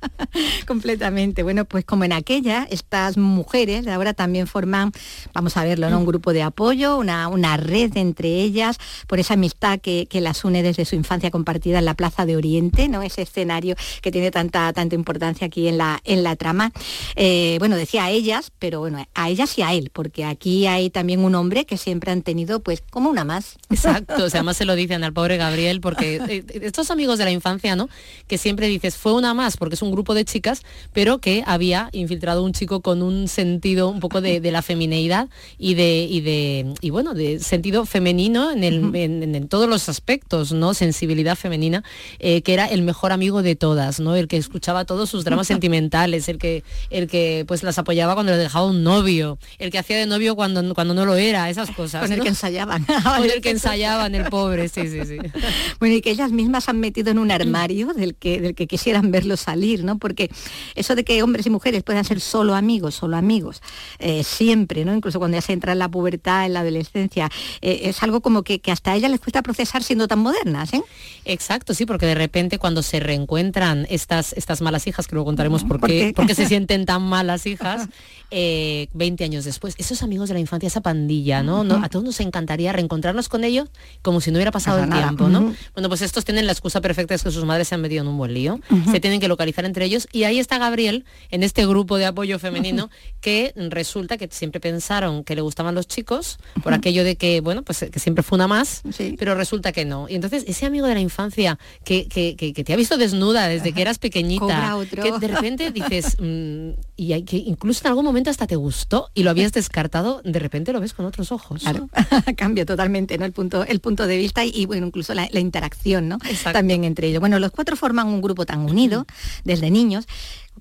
Completamente. 0.67 1.43
Bueno, 1.43 1.65
pues 1.65 1.85
como 1.85 2.03
en 2.03 2.13
aquella, 2.13 2.67
estas 2.69 3.17
mujeres 3.17 3.87
ahora 3.87 4.13
también 4.13 4.47
forman, 4.47 4.91
vamos 5.33 5.57
a 5.57 5.63
verlo, 5.63 5.89
¿no? 5.89 5.99
un 5.99 6.05
grupo 6.05 6.33
de 6.33 6.43
apoyo, 6.43 6.97
una, 6.97 7.27
una 7.27 7.57
red 7.57 7.95
entre 7.97 8.29
ellas, 8.41 8.77
por 9.07 9.19
esa 9.19 9.35
amistad 9.35 9.79
que, 9.79 10.07
las 10.19 10.43
une 10.43 10.61
desde 10.61 10.83
su 10.83 10.95
infancia 10.95 11.31
compartida 11.31 11.79
en 11.79 11.85
la 11.85 11.93
Plaza 11.93 12.25
de 12.25 12.35
Oriente, 12.35 12.89
¿no? 12.89 13.01
Ese 13.01 13.21
escenario 13.21 13.75
que 14.01 14.11
tiene 14.11 14.31
tanta, 14.31 14.73
tanta 14.73 14.93
importancia 14.93 15.47
aquí 15.47 15.69
en 15.69 15.77
la, 15.77 16.01
en 16.03 16.23
la 16.23 16.35
trama. 16.35 16.73
Eh, 17.15 17.55
bueno, 17.59 17.77
decía 17.77 18.03
a 18.03 18.09
ellas, 18.09 18.51
pero 18.59 18.81
bueno, 18.81 19.07
a 19.13 19.29
ellas 19.29 19.57
y 19.57 19.61
a 19.61 19.71
él, 19.73 19.91
porque 19.93 20.25
aquí 20.25 20.67
hay 20.67 20.89
también 20.89 21.23
un 21.23 21.35
hombre 21.35 21.65
que 21.65 21.77
siempre 21.77 22.11
han 22.11 22.21
tenido 22.21 22.59
pues 22.59 22.83
como 22.89 23.09
una 23.09 23.23
más. 23.23 23.55
Exacto, 23.69 24.25
o 24.25 24.29
sea, 24.29 24.41
además 24.41 24.57
se 24.57 24.65
lo 24.65 24.75
dicen 24.89 25.03
al 25.03 25.13
pobre 25.13 25.37
Gabriel, 25.37 25.81
porque 25.81 26.15
eh, 26.29 26.43
estos 26.61 26.89
amigos 26.91 27.17
de 27.19 27.25
la 27.25 27.31
infancia, 27.31 27.75
¿no? 27.75 27.89
Que 28.27 28.37
siempre 28.37 28.67
dices, 28.67 28.95
fue 28.95 29.13
una 29.13 29.33
más, 29.33 29.57
porque 29.57 29.75
es 29.75 29.81
un 29.81 29.91
grupo 29.91 30.13
de 30.13 30.25
chicas, 30.25 30.63
pero 30.93 31.19
que 31.19 31.43
había 31.45 31.89
infiltrado 31.91 32.43
un 32.43 32.53
chico 32.53 32.81
con 32.81 33.01
un 33.01 33.27
sentido 33.27 33.89
un 33.89 33.99
poco 33.99 34.21
de, 34.21 34.39
la 34.49 34.63
femineidad 34.63 35.29
y 35.59 35.75
de, 35.75 36.07
y 36.09 36.21
de, 36.21 36.73
y 36.81 36.89
bueno, 36.89 37.13
de 37.13 37.39
sentido 37.39 37.85
femenino 37.85 38.51
en, 38.51 38.63
el, 38.63 38.95
en, 38.95 39.47
todos 39.47 39.69
los 39.69 39.87
aspectos, 39.89 40.51
¿no? 40.51 40.73
Sensibilidad 40.73 41.35
femenina, 41.35 41.83
eh, 42.17 42.41
que 42.41 42.53
era 42.53 42.65
el 42.65 42.81
mejor 42.81 43.11
amigo 43.11 43.43
de 43.43 43.55
todas, 43.55 43.99
¿no? 43.99 44.15
El 44.15 44.27
que 44.27 44.37
escuchaba 44.37 44.85
todos 44.85 45.09
sus 45.09 45.23
dramas 45.23 45.45
sentimentales, 45.53 46.29
el 46.29 46.39
que, 46.39 46.63
el 46.89 47.07
que 47.07 47.45
pues 47.47 47.61
las 47.61 47.77
apoyaba 47.77 48.15
cuando 48.15 48.31
le 48.31 48.39
dejaba 48.39 48.65
un 48.65 48.83
novio, 48.83 49.37
el 49.59 49.69
que 49.69 49.77
hacía 49.77 49.97
de 49.97 50.07
novio 50.07 50.35
cuando, 50.35 50.73
cuando 50.73 50.95
no 50.95 51.05
lo 51.05 51.15
era, 51.15 51.47
esas 51.49 51.69
cosas. 51.69 52.01
Con 52.01 52.11
el 52.11 52.21
que 52.21 52.29
ensayaban. 52.29 52.85
Con 53.03 53.29
el 53.29 53.41
que 53.41 53.51
ensayaban, 53.51 54.15
el 54.15 54.25
pobre, 54.29 54.67
sí, 54.69 54.78
Bueno, 55.79 55.95
y 55.95 56.01
que 56.01 56.11
ellas 56.11 56.31
mismas 56.31 56.69
han 56.69 56.79
metido 56.79 57.11
en 57.11 57.19
un 57.19 57.31
armario 57.31 57.93
del 57.93 58.15
que, 58.15 58.41
del 58.41 58.55
que 58.55 58.67
quisieran 58.67 59.11
verlo 59.11 59.37
salir, 59.37 59.83
¿no? 59.83 59.97
Porque 59.97 60.29
eso 60.75 60.95
de 60.95 61.03
que 61.03 61.21
hombres 61.23 61.45
y 61.45 61.49
mujeres 61.49 61.83
puedan 61.83 62.03
ser 62.03 62.19
solo 62.19 62.55
amigos, 62.55 62.95
solo 62.95 63.17
amigos, 63.17 63.61
eh, 63.99 64.23
siempre, 64.23 64.85
¿no? 64.85 64.93
Incluso 64.93 65.19
cuando 65.19 65.37
ya 65.37 65.41
se 65.41 65.53
entra 65.53 65.73
en 65.73 65.79
la 65.79 65.89
pubertad, 65.89 66.45
en 66.45 66.53
la 66.53 66.61
adolescencia, 66.61 67.29
eh, 67.61 67.81
es 67.83 68.03
algo 68.03 68.21
como 68.21 68.43
que, 68.43 68.61
hasta 68.71 68.91
a 68.91 68.95
ellas 68.95 69.11
les 69.11 69.19
cuesta 69.19 69.41
procesar 69.41 69.83
siendo 69.83 70.07
tan 70.07 70.19
modernas, 70.19 70.73
¿eh? 70.73 70.81
Exacto, 71.25 71.73
sí, 71.73 71.85
porque 71.85 72.05
de 72.05 72.15
repente 72.15 72.59
cuando 72.59 72.83
se 72.83 72.99
reencuentran 72.99 73.87
estas, 73.89 74.33
estas 74.33 74.61
malas 74.61 74.87
hijas, 74.87 75.07
que 75.07 75.15
luego 75.15 75.25
contaremos 75.25 75.63
por 75.63 75.79
qué, 75.81 76.13
porque 76.15 76.35
se 76.35 76.47
sienten 76.47 76.85
tan 76.85 77.03
malas 77.03 77.45
hijas, 77.45 77.87
20 78.31 79.23
años 79.23 79.45
después, 79.45 79.75
esos 79.77 80.03
amigos 80.03 80.29
de 80.29 80.35
la 80.35 80.39
infancia, 80.39 80.67
esa 80.67 80.81
pandilla, 80.81 81.43
¿no? 81.43 81.61
A 81.83 81.89
todos 81.89 82.05
nos 82.05 82.19
encantaría 82.19 82.71
reencontrarnos 82.71 83.29
con 83.29 83.43
ellos 83.43 83.69
como 84.01 84.21
si 84.21 84.31
no 84.31 84.37
hubiera 84.37 84.51
pasado 84.51 84.68
pasado 84.69 84.83
el 84.85 84.89
nada. 84.89 85.01
tiempo, 85.03 85.29
¿no? 85.29 85.39
Ujú. 85.41 85.55
Bueno, 85.73 85.89
pues 85.89 86.01
estos 86.01 86.25
tienen 86.25 86.45
la 86.45 86.51
excusa 86.51 86.81
perfecta 86.81 87.13
es 87.15 87.23
que 87.23 87.31
sus 87.31 87.45
madres 87.45 87.67
se 87.67 87.75
han 87.75 87.81
metido 87.81 88.01
en 88.01 88.07
un 88.07 88.17
buen 88.17 88.33
lío, 88.33 88.59
se 88.91 88.99
tienen 88.99 89.19
que 89.19 89.27
localizar 89.27 89.65
entre 89.65 89.85
ellos 89.85 90.07
y 90.11 90.23
ahí 90.23 90.39
está 90.39 90.57
Gabriel 90.57 91.05
en 91.31 91.43
este 91.43 91.65
grupo 91.65 91.97
de 91.97 92.05
apoyo 92.05 92.39
femenino 92.39 92.89
que 93.21 93.53
resulta 93.55 94.17
que 94.17 94.27
siempre 94.31 94.59
pensaron 94.59 95.23
que 95.23 95.35
le 95.35 95.41
gustaban 95.41 95.75
los 95.75 95.87
chicos 95.87 96.37
por 96.63 96.73
aquello 96.73 97.03
de 97.03 97.15
que, 97.15 97.41
bueno, 97.41 97.63
pues 97.63 97.85
que 97.91 97.99
siempre 97.99 98.23
fue 98.23 98.35
una 98.37 98.47
más, 98.47 98.81
pero 99.17 99.35
resulta 99.35 99.71
que 99.71 99.85
no. 99.85 100.07
Y 100.09 100.15
entonces 100.15 100.43
ese 100.47 100.65
amigo 100.65 100.87
de 100.87 100.93
la 100.93 100.99
infancia 101.01 101.57
que, 101.83 102.07
que- 102.07 102.35
que- 102.35 102.53
que 102.53 102.63
te 102.63 102.73
ha 102.73 102.75
visto 102.75 102.97
desnuda 102.97 103.47
desde 103.47 103.71
que 103.73 103.81
eras 103.81 103.99
pequeñita, 103.99 104.75
que 105.01 105.11
de 105.19 105.27
repente 105.27 105.71
dices, 105.71 106.17
mm, 106.19 106.69
y 106.95 107.13
hay 107.13 107.23
que 107.23 107.37
incluso 107.37 107.81
en 107.83 107.87
algún 107.89 108.05
momento 108.05 108.29
hasta 108.29 108.47
te 108.47 108.55
gustó 108.55 109.09
y 109.13 109.23
lo 109.23 109.29
habías 109.29 109.51
descartado, 109.53 110.21
de 110.23 110.39
repente 110.39 110.73
lo 110.73 110.79
ves 110.79 110.93
con 110.93 111.05
otros 111.05 111.31
ojos. 111.31 111.61
Claro, 111.61 111.89
cambia 112.37 112.65
totalmente 112.65 113.17
¿no? 113.17 113.25
el, 113.25 113.31
punto, 113.31 113.63
el 113.65 113.79
punto 113.79 114.07
de 114.07 114.17
vista 114.17 114.43
y, 114.45 114.58
y, 114.59 114.65
bueno, 114.65 114.87
incluso 114.87 115.13
la, 115.13 115.27
la 115.31 115.39
interacción 115.39 116.09
¿no? 116.09 116.19
también 116.51 116.83
entre 116.83 117.07
ellos. 117.07 117.19
Bueno, 117.19 117.39
los 117.39 117.51
cuatro 117.51 117.75
forman 117.75 118.07
un 118.07 118.21
grupo 118.21 118.45
tan 118.45 118.59
unido 118.59 119.05
desde 119.43 119.71
niños 119.71 120.05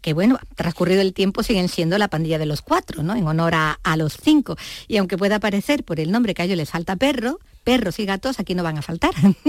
que 0.00 0.12
bueno, 0.12 0.38
transcurrido 0.54 1.00
el 1.00 1.12
tiempo 1.12 1.42
siguen 1.42 1.68
siendo 1.68 1.98
la 1.98 2.06
pandilla 2.06 2.38
de 2.38 2.46
los 2.46 2.62
cuatro, 2.62 3.02
¿no? 3.02 3.16
En 3.16 3.26
honor 3.26 3.54
a, 3.56 3.80
a 3.82 3.96
los 3.96 4.16
cinco. 4.16 4.56
Y 4.86 4.96
aunque 4.98 5.18
pueda 5.18 5.40
parecer 5.40 5.82
por 5.82 5.98
el 5.98 6.12
nombre 6.12 6.34
que 6.34 6.42
a 6.42 6.44
ellos 6.44 6.56
les 6.56 6.70
falta 6.70 6.94
perro, 6.94 7.40
perros 7.64 7.98
y 7.98 8.06
gatos 8.06 8.38
aquí 8.40 8.54
no 8.54 8.62
van 8.62 8.78
a 8.78 8.82
faltar. 8.82 9.10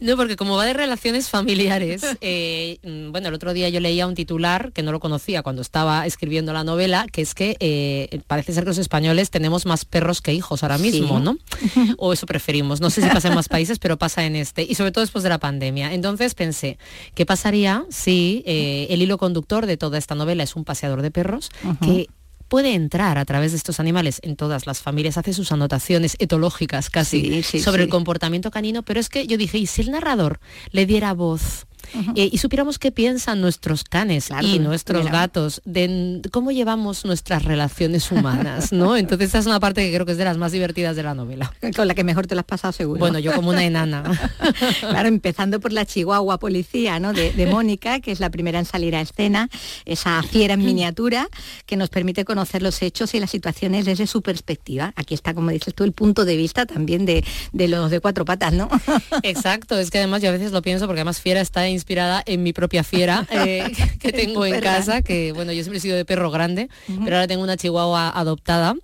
No, 0.00 0.16
porque 0.16 0.36
como 0.36 0.56
va 0.56 0.64
de 0.64 0.72
relaciones 0.72 1.28
familiares, 1.28 2.02
eh, 2.20 2.78
mm, 2.82 3.12
bueno, 3.12 3.28
el 3.28 3.34
otro 3.34 3.52
día 3.52 3.68
yo 3.68 3.78
leía 3.80 4.06
un 4.06 4.14
titular 4.14 4.72
que 4.72 4.82
no 4.82 4.90
lo 4.90 4.98
conocía 5.00 5.42
cuando 5.42 5.62
estaba 5.62 6.06
escribiendo 6.06 6.52
la 6.52 6.64
novela, 6.64 7.06
que 7.12 7.22
es 7.22 7.34
que 7.34 7.56
eh, 7.60 8.20
parece 8.26 8.52
ser 8.52 8.64
que 8.64 8.70
los 8.70 8.78
españoles 8.78 9.30
tenemos 9.30 9.64
más 9.66 9.84
perros 9.84 10.20
que 10.20 10.34
hijos 10.34 10.62
ahora 10.62 10.78
mismo, 10.78 11.18
Sí. 11.18 11.24
¿no? 11.24 11.36
O 11.98 12.12
eso 12.12 12.26
preferimos. 12.26 12.80
No 12.80 12.90
sé 12.90 13.02
si 13.02 13.08
pasa 13.08 13.28
en 13.28 13.34
más 13.34 13.48
países, 13.48 13.78
pero 13.78 13.96
pasa 13.96 14.24
en 14.24 14.34
este. 14.36 14.62
Y 14.62 14.74
sobre 14.74 14.90
todo 14.92 15.02
después 15.02 15.22
de 15.22 15.28
la 15.30 15.38
pandemia. 15.38 15.92
Entonces 15.94 16.34
pensé, 16.34 16.78
¿qué 17.14 17.24
pasaría 17.26 17.84
si 17.90 18.42
eh, 18.46 18.86
el 18.90 19.02
hilo 19.02 19.18
conductor 19.18 19.66
de 19.66 19.76
toda 19.76 19.98
esta 19.98 20.14
novela 20.14 20.42
es 20.42 20.56
un 20.56 20.64
paseador 20.64 21.02
de 21.02 21.10
perros 21.10 21.50
que 21.84 22.08
puede 22.52 22.74
entrar 22.74 23.16
a 23.16 23.24
través 23.24 23.52
de 23.52 23.56
estos 23.56 23.80
animales 23.80 24.20
en 24.22 24.36
todas 24.36 24.66
las 24.66 24.82
familias, 24.82 25.16
hace 25.16 25.32
sus 25.32 25.52
anotaciones 25.52 26.16
etológicas 26.18 26.90
casi 26.90 27.22
Sí, 27.22 27.42
sí, 27.42 27.60
sobre 27.60 27.78
sí. 27.80 27.84
el 27.84 27.88
comportamiento 27.88 28.50
canino, 28.50 28.82
pero 28.82 29.00
es 29.00 29.08
que 29.08 29.26
yo 29.26 29.38
dije, 29.38 29.56
¿y 29.56 29.66
si 29.66 29.80
el 29.80 29.90
narrador 29.90 30.38
le 30.70 30.84
diera 30.84 31.14
voz? 31.14 31.64
Eh, 32.14 32.28
y 32.30 32.38
supiéramos 32.38 32.78
qué 32.78 32.92
piensan 32.92 33.40
nuestros 33.40 33.84
canes 33.84 34.26
Claro, 34.26 34.46
y 34.46 34.58
nuestros 34.58 35.04
mira. 35.04 35.12
gatos 35.12 35.60
de 35.64 36.22
cómo 36.30 36.50
llevamos 36.52 37.04
nuestras 37.04 37.44
relaciones 37.44 38.10
humanas, 38.10 38.72
¿no? 38.72 38.96
Entonces 39.02 39.26
esta 39.26 39.38
es 39.38 39.46
una 39.46 39.60
parte 39.60 39.82
que 39.82 39.94
creo 39.94 40.06
que 40.06 40.12
es 40.12 40.18
de 40.18 40.24
las 40.24 40.36
más 40.38 40.52
divertidas 40.52 40.96
de 40.96 41.02
la 41.02 41.14
novela. 41.14 41.52
Con 41.76 41.88
la 41.88 41.94
que 41.94 42.04
mejor 42.04 42.26
te 42.26 42.34
la 42.34 42.40
has 42.42 42.46
pasado 42.46 42.72
seguro. 42.72 42.98
Bueno, 42.98 43.18
yo 43.18 43.32
como 43.34 43.50
una 43.50 43.64
enana. 43.64 44.02
claro, 44.80 45.08
empezando 45.08 45.60
por 45.60 45.72
la 45.72 45.84
Chihuahua 45.86 46.38
Policía, 46.38 46.98
¿no? 47.00 47.12
De, 47.12 47.32
de 47.32 47.46
Mónica, 47.46 48.00
que 48.00 48.12
es 48.12 48.20
la 48.20 48.30
primera 48.30 48.58
en 48.58 48.64
salir 48.64 48.94
a 48.96 49.00
escena, 49.00 49.48
esa 49.84 50.22
fiera 50.22 50.54
en 50.54 50.64
miniatura 50.64 51.28
que 51.66 51.76
nos 51.76 51.88
permite 51.88 52.24
conocer 52.24 52.62
los 52.62 52.80
hechos 52.82 53.14
y 53.14 53.20
las 53.20 53.30
situaciones 53.30 53.84
desde 53.84 54.06
su 54.06 54.22
perspectiva. 54.22 54.92
Aquí 54.96 55.14
está, 55.14 55.34
como 55.34 55.50
dices 55.50 55.74
tú, 55.74 55.84
el 55.84 55.92
punto 55.92 56.24
de 56.24 56.36
vista 56.36 56.66
también 56.66 57.04
de, 57.06 57.24
de 57.52 57.68
los 57.68 57.90
de 57.90 58.00
cuatro 58.00 58.24
patas, 58.24 58.52
¿no? 58.52 58.68
Exacto, 59.22 59.78
es 59.78 59.90
que 59.90 59.98
además 59.98 60.22
yo 60.22 60.28
a 60.28 60.32
veces 60.32 60.52
lo 60.52 60.62
pienso 60.62 60.86
porque 60.86 61.00
además 61.00 61.20
Fiera 61.20 61.40
está 61.40 61.66
inspirada 61.72 62.22
en 62.26 62.42
mi 62.42 62.52
propia 62.52 62.84
fiera 62.84 63.26
eh, 63.30 63.72
que 63.98 64.12
tengo 64.12 64.46
en 64.46 64.60
casa, 64.60 65.02
que 65.02 65.32
bueno, 65.32 65.52
yo 65.52 65.62
siempre 65.62 65.78
he 65.78 65.80
sido 65.80 65.96
de 65.96 66.04
perro 66.04 66.30
grande, 66.30 66.68
pero 67.04 67.16
ahora 67.16 67.26
tengo 67.26 67.42
una 67.42 67.56
chihuahua 67.56 68.10
adoptada 68.10 68.74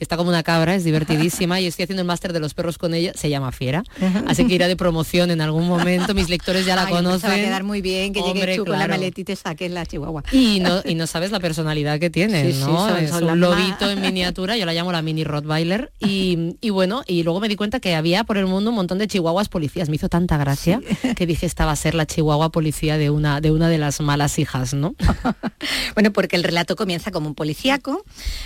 que 0.00 0.04
está 0.04 0.16
como 0.16 0.30
una 0.30 0.42
cabra, 0.42 0.74
es 0.74 0.82
divertidísima 0.82 1.60
y 1.60 1.66
estoy 1.66 1.82
haciendo 1.82 2.00
el 2.00 2.06
máster 2.06 2.32
de 2.32 2.40
los 2.40 2.54
perros 2.54 2.78
con 2.78 2.94
ella, 2.94 3.12
se 3.14 3.28
llama 3.28 3.52
Fiera, 3.52 3.84
así 4.26 4.46
que 4.46 4.54
irá 4.54 4.66
de 4.66 4.74
promoción 4.74 5.30
en 5.30 5.42
algún 5.42 5.68
momento, 5.68 6.14
mis 6.14 6.30
lectores 6.30 6.64
ya 6.64 6.74
la 6.74 6.86
Ay, 6.86 6.92
conocen. 6.94 7.28
Va 7.28 7.34
a 7.34 7.36
quedar 7.36 7.64
muy 7.64 7.82
bien 7.82 8.14
que 8.14 8.20
Hombre, 8.20 8.40
llegue 8.40 8.56
tú 8.56 8.64
con 8.64 8.78
la 8.78 8.88
maletita 8.88 9.32
y 9.32 9.36
saques 9.36 9.70
la 9.70 9.84
Chihuahua. 9.84 10.22
Y 10.32 10.60
no, 10.60 10.80
y 10.86 10.94
no 10.94 11.06
sabes 11.06 11.32
la 11.32 11.38
personalidad 11.40 12.00
que 12.00 12.08
tiene, 12.08 12.46
Sí, 12.46 12.52
sí, 12.54 12.60
¿no? 12.60 12.88
son- 12.88 12.96
es 12.96 13.10
son 13.10 13.24
un 13.24 13.40
lobito 13.40 13.84
más- 13.84 13.90
en 13.90 14.00
miniatura, 14.00 14.56
yo 14.56 14.64
la 14.64 14.72
llamo 14.72 14.90
la 14.90 15.02
mini 15.02 15.22
Rottweiler. 15.22 15.92
Y, 15.98 16.56
y 16.62 16.70
bueno, 16.70 17.02
y 17.06 17.22
luego 17.22 17.38
me 17.40 17.48
di 17.50 17.56
cuenta 17.56 17.78
que 17.78 17.94
había 17.94 18.24
por 18.24 18.38
el 18.38 18.46
mundo 18.46 18.70
un 18.70 18.76
montón 18.76 18.96
de 18.96 19.06
chihuahuas 19.06 19.50
policías. 19.50 19.90
Me 19.90 19.96
hizo 19.96 20.08
tanta 20.08 20.38
gracia 20.38 20.80
que 21.14 21.26
dije 21.26 21.44
esta 21.44 21.66
va 21.66 21.72
a 21.72 21.76
ser 21.76 21.94
la 21.94 22.06
chihuahua 22.06 22.48
policía 22.50 22.96
de 22.96 23.10
una, 23.10 23.42
de 23.42 23.50
una 23.50 23.68
de 23.68 23.76
las 23.76 24.00
malas 24.00 24.38
hijas, 24.38 24.72
¿no? 24.72 24.94
Bueno, 25.94 26.10
porque 26.12 26.36
el 26.36 26.42
relato 26.44 26.74
comienza 26.76 27.10
como 27.10 27.28
un 27.28 27.34
policíaco, 27.34 28.02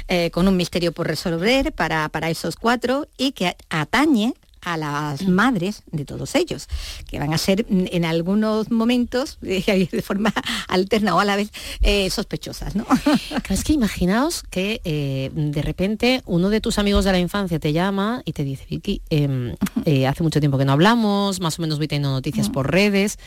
eh, 0.09 0.31
con 0.33 0.49
un 0.49 0.57
misterio 0.57 0.91
por 0.93 1.07
resolver 1.07 1.44
para, 1.75 2.09
para 2.09 2.31
esos 2.31 2.57
cuatro 2.57 3.07
y 3.17 3.33
que 3.33 3.57
atañe 3.71 4.35
a 4.65 4.77
las 4.77 5.29
madres 5.29 5.83
de 5.93 6.05
todos 6.05 6.35
ellos, 6.35 6.69
que 7.07 7.19
van 7.19 7.35
a 7.35 7.39
ser 7.39 7.67
mm, 7.69 7.85
en 7.93 8.05
algunos 8.05 8.71
momentos, 8.71 9.39
de 9.43 10.03
forma 10.03 10.33
alterna 10.69 11.15
o 11.15 11.21
a 11.21 11.25
la 11.25 11.37
vez, 11.37 11.51
eh, 11.83 12.09
sospechosas, 12.11 12.75
¿no? 12.75 12.87
Es 13.51 13.63
que 13.63 13.75
imaginaos 13.75 14.43
que 14.43 14.81
eh, 14.85 15.31
de 15.35 15.63
repente 15.63 16.23
uno 16.25 16.49
de 16.49 16.61
tus 16.61 16.79
amigos 16.79 17.05
de 17.05 17.13
la 17.13 17.19
infancia 17.19 17.59
te 17.59 17.73
llama 17.73 18.23
y 18.25 18.33
te 18.33 18.43
dice, 18.43 18.65
Vicky, 18.69 19.03
em, 19.11 19.55
eh, 19.85 20.07
hace 20.07 20.23
mucho 20.23 20.41
tiempo 20.41 20.59
que 20.59 20.65
no 20.65 20.73
hablamos, 20.73 21.41
más 21.41 21.59
o 21.59 21.63
menos 21.63 21.79
voy 21.79 21.87
teniendo 21.89 22.11
noticias 22.11 22.49
por 22.49 22.71
redes. 22.71 23.19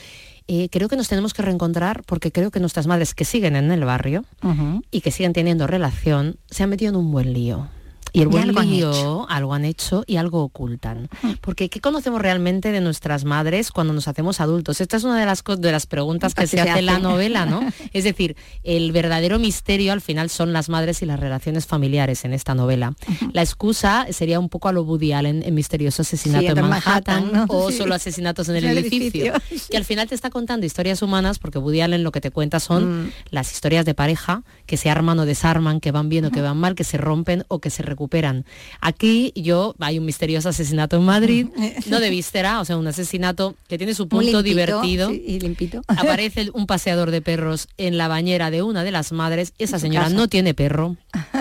eh, 0.47 0.69
creo 0.71 0.87
que 0.87 0.95
nos 0.95 1.07
tenemos 1.09 1.33
que 1.33 1.41
reencontrar 1.41 2.03
porque 2.05 2.31
creo 2.31 2.51
que 2.51 2.59
nuestras 2.59 2.87
madres 2.87 3.13
que 3.13 3.25
siguen 3.25 3.55
en 3.57 3.69
el 3.69 3.83
barrio 3.83 4.23
y 4.91 5.01
que 5.01 5.11
siguen 5.11 5.33
teniendo 5.33 5.67
relación 5.67 6.37
se 6.49 6.63
han 6.63 6.69
metido 6.69 6.89
en 6.91 6.95
un 6.95 7.11
buen 7.11 7.33
lío. 7.33 7.67
Y 8.17 8.21
el 8.21 8.27
Y 8.27 8.31
buen 8.31 8.43
algo 8.45 8.59
han 8.61 8.69
lío, 8.71 8.89
hecho. 8.91 9.25
algo 9.29 9.53
han 9.53 9.65
hecho 9.65 10.03
y 10.07 10.15
algo 10.17 10.41
ocultan. 10.43 11.07
Porque 11.41 11.69
¿qué 11.69 11.79
conocemos 11.81 12.21
realmente 12.21 12.71
de 12.71 12.81
nuestras 12.81 13.25
madres 13.25 13.71
cuando 13.71 13.93
nos 13.93 14.07
hacemos 14.07 14.41
adultos? 14.41 14.81
Esta 14.81 14.97
es 14.97 15.03
una 15.03 15.19
de 15.19 15.25
las, 15.25 15.43
de 15.43 15.71
las 15.71 15.85
preguntas 15.85 16.33
que 16.33 16.47
se 16.47 16.57
se 16.57 16.61
hace 16.61 16.79
en 16.79 16.85
la 16.87 16.93
hace. 16.93 17.01
novela, 17.03 17.45
¿no? 17.45 17.61
Es 17.93 18.03
decir, 18.03 18.35
el 18.63 18.91
verdadero 18.91 19.37
misterio 19.39 19.93
al 19.93 20.01
final 20.01 20.29
son 20.29 20.51
las 20.53 20.67
madres 20.69 21.01
y 21.01 21.05
las 21.05 21.19
relaciones 21.19 21.65
familiares 21.67 22.25
en 22.25 22.33
esta 22.33 22.55
novela. 22.55 22.93
La 23.33 23.41
excusa 23.43 24.07
sería 24.11 24.39
un 24.39 24.49
poco 24.49 24.67
a 24.67 24.71
lo 24.71 24.81
Woody 24.83 25.11
Allen 25.13 25.43
en 25.45 25.53
Misterioso 25.53 26.01
Asesinato 26.01 26.41
Sí, 26.41 26.47
en 26.47 26.61
Manhattan, 26.67 27.23
Manhattan, 27.25 27.47
¿no? 27.47 27.53
o 27.53 27.69
Sí. 27.71 27.77
solo 27.77 27.93
asesinatos 27.93 28.49
en 28.49 28.55
el, 28.55 28.63
En 28.65 28.71
el 28.71 28.77
edificio. 28.79 29.35
edificio, 29.35 29.67
Que 29.69 29.77
al 29.77 29.85
final 29.85 30.07
te 30.07 30.15
está 30.15 30.29
contando 30.31 30.65
historias 30.65 31.01
humanas 31.01 31.37
porque 31.39 31.59
Woody 31.59 31.81
Allen 31.81 32.03
lo 32.03 32.11
que 32.11 32.21
te 32.21 32.31
cuenta 32.31 32.59
son 32.59 33.05
Mm. 33.05 33.11
las 33.31 33.51
historias 33.51 33.85
de 33.85 33.93
pareja 33.93 34.41
que 34.65 34.77
se 34.77 34.89
arman 34.89 35.19
o 35.19 35.25
desarman, 35.25 35.79
que 35.79 35.91
van 35.91 36.09
bien 36.09 36.25
o 36.25 36.31
que 36.31 36.41
van 36.41 36.57
mal, 36.57 36.73
que 36.73 36.83
se 36.83 36.97
rompen 36.97 37.43
o 37.47 37.59
que 37.59 37.69
se 37.69 37.83
recuperan. 37.83 38.06
Aquí 38.81 39.31
yo, 39.35 39.75
hay 39.79 39.99
un 39.99 40.05
misterioso 40.05 40.49
asesinato 40.49 40.97
en 40.97 41.03
Madrid, 41.03 41.47
no 41.87 41.99
de 41.99 42.09
víscera, 42.09 42.59
o 42.61 42.65
sea, 42.65 42.77
un 42.77 42.87
asesinato 42.87 43.55
que 43.67 43.77
tiene 43.77 43.93
su 43.93 44.07
punto 44.07 44.23
limpito, 44.25 44.43
divertido. 44.43 45.09
sí, 45.09 45.23
y 45.27 45.39
limpito. 45.39 45.81
Aparece 45.87 46.49
un 46.53 46.65
paseador 46.67 47.11
de 47.11 47.21
perros 47.21 47.67
en 47.77 47.97
la 47.97 48.07
bañera 48.07 48.51
de 48.51 48.61
una 48.61 48.83
de 48.83 48.91
las 48.91 49.11
madres. 49.11 49.53
Esa 49.57 49.79
señora 49.79 50.05
casa. 50.05 50.15
no 50.15 50.27
tiene 50.27 50.53
perro. 50.53 50.95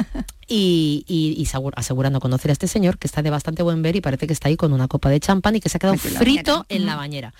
Y, 0.48 1.04
y- 1.08 1.34
y 1.36 1.44
asegu- 1.44 1.72
asegurando 1.74 2.20
conocer 2.20 2.50
a 2.50 2.52
este 2.52 2.68
señor 2.68 2.98
que 2.98 3.08
está 3.08 3.20
de 3.20 3.30
bastante 3.30 3.64
buen 3.64 3.82
ver 3.82 3.96
y 3.96 4.00
parece 4.00 4.28
que 4.28 4.32
está 4.32 4.46
ahí 4.48 4.56
con 4.56 4.72
una 4.72 4.86
copa 4.86 5.10
de 5.10 5.18
champán 5.18 5.56
y 5.56 5.60
que 5.60 5.68
se 5.68 5.76
ha 5.76 5.80
quedado 5.80 5.94
Metido 5.96 6.10
en 6.10 6.14
la 6.14 6.20
frito 6.20 6.52
bañera. 6.52 6.66
en 6.68 6.86
la 6.86 6.94
bañera. 6.94 7.34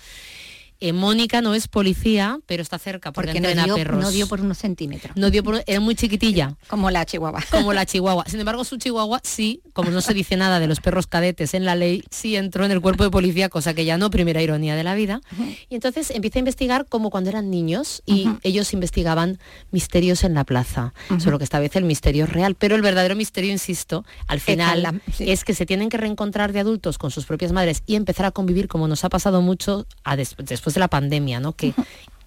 Eh, 0.79 0.93
Mónica 0.93 1.41
no 1.41 1.55
es 1.55 1.67
policía, 1.67 2.39
pero 2.45 2.61
está 2.61 2.77
cerca 2.77 3.11
porque, 3.11 3.31
Porque 3.33 3.55
no 3.55 3.63
dio, 3.65 3.75
perros. 3.75 4.01
no 4.03 4.11
dio 4.11 4.27
por 4.27 4.41
unos 4.41 4.57
centímetros. 4.59 5.15
No 5.17 5.29
dio 5.31 5.43
por- 5.43 5.63
era 5.65 5.79
muy 5.79 5.95
chiquitilla. 5.95 6.55
Como 6.67 6.91
la 6.91 7.05
chihuahua. 7.05 7.41
Como 7.51 7.73
la 7.73 7.85
chihuahua. 7.85 8.25
Sin 8.27 8.39
embargo, 8.39 8.63
su 8.63 8.77
chihuahua 8.77 9.19
sí, 9.23 9.61
como 9.73 9.89
no 9.91 10.01
se 10.01 10.13
dice 10.13 10.37
nada 10.37 10.59
de 10.59 10.67
los 10.67 10.79
perros 10.79 11.07
cadetes 11.07 11.53
en 11.53 11.65
la 11.65 11.75
ley, 11.75 12.03
sí 12.11 12.35
entró 12.35 12.63
en 12.65 12.71
el 12.71 12.81
cuerpo 12.81 13.03
de 13.03 13.09
policía, 13.09 13.49
cosa 13.49 13.73
que 13.73 13.85
ya 13.85 13.97
no, 13.97 14.09
primera 14.11 14.41
ironía 14.41 14.75
de 14.75 14.83
la 14.83 14.93
vida. 14.95 15.21
Y 15.69 15.75
entonces 15.75 16.11
empieza 16.11 16.39
a 16.39 16.41
investigar 16.41 16.85
como 16.87 17.09
cuando 17.09 17.29
eran 17.29 17.49
niños 17.49 18.03
y 18.05 18.27
ellos 18.43 18.73
investigaban 18.73 19.39
misterios 19.71 20.23
en 20.23 20.33
la 20.33 20.43
plaza. 20.43 20.93
Solo 21.19 21.37
que 21.37 21.43
esta 21.43 21.59
vez 21.59 21.75
el 21.75 21.83
misterio 21.85 22.25
es 22.25 22.29
real. 22.31 22.55
Pero 22.55 22.75
el 22.75 22.81
verdadero 22.81 23.15
misterio, 23.15 23.51
insisto, 23.51 24.05
al 24.27 24.39
final 24.39 25.01
sí. 25.13 25.29
es 25.31 25.43
que 25.43 25.53
se 25.53 25.65
tienen 25.65 25.89
que 25.89 25.97
reencontrar 25.97 26.53
de 26.53 26.59
adultos 26.59 26.97
con 26.97 27.11
sus 27.11 27.25
propias 27.25 27.51
madres 27.51 27.83
y 27.85 27.95
empezar 27.95 28.25
a 28.25 28.31
convivir 28.31 28.67
como 28.67 28.87
nos 28.87 29.03
ha 29.03 29.09
pasado 29.09 29.41
mucho 29.41 29.85
a 30.03 30.15
des- 30.15 30.35
después 30.37 30.66
de 30.73 30.79
la 30.79 30.87
pandemia, 30.87 31.39
¿no? 31.39 31.53
Que 31.53 31.73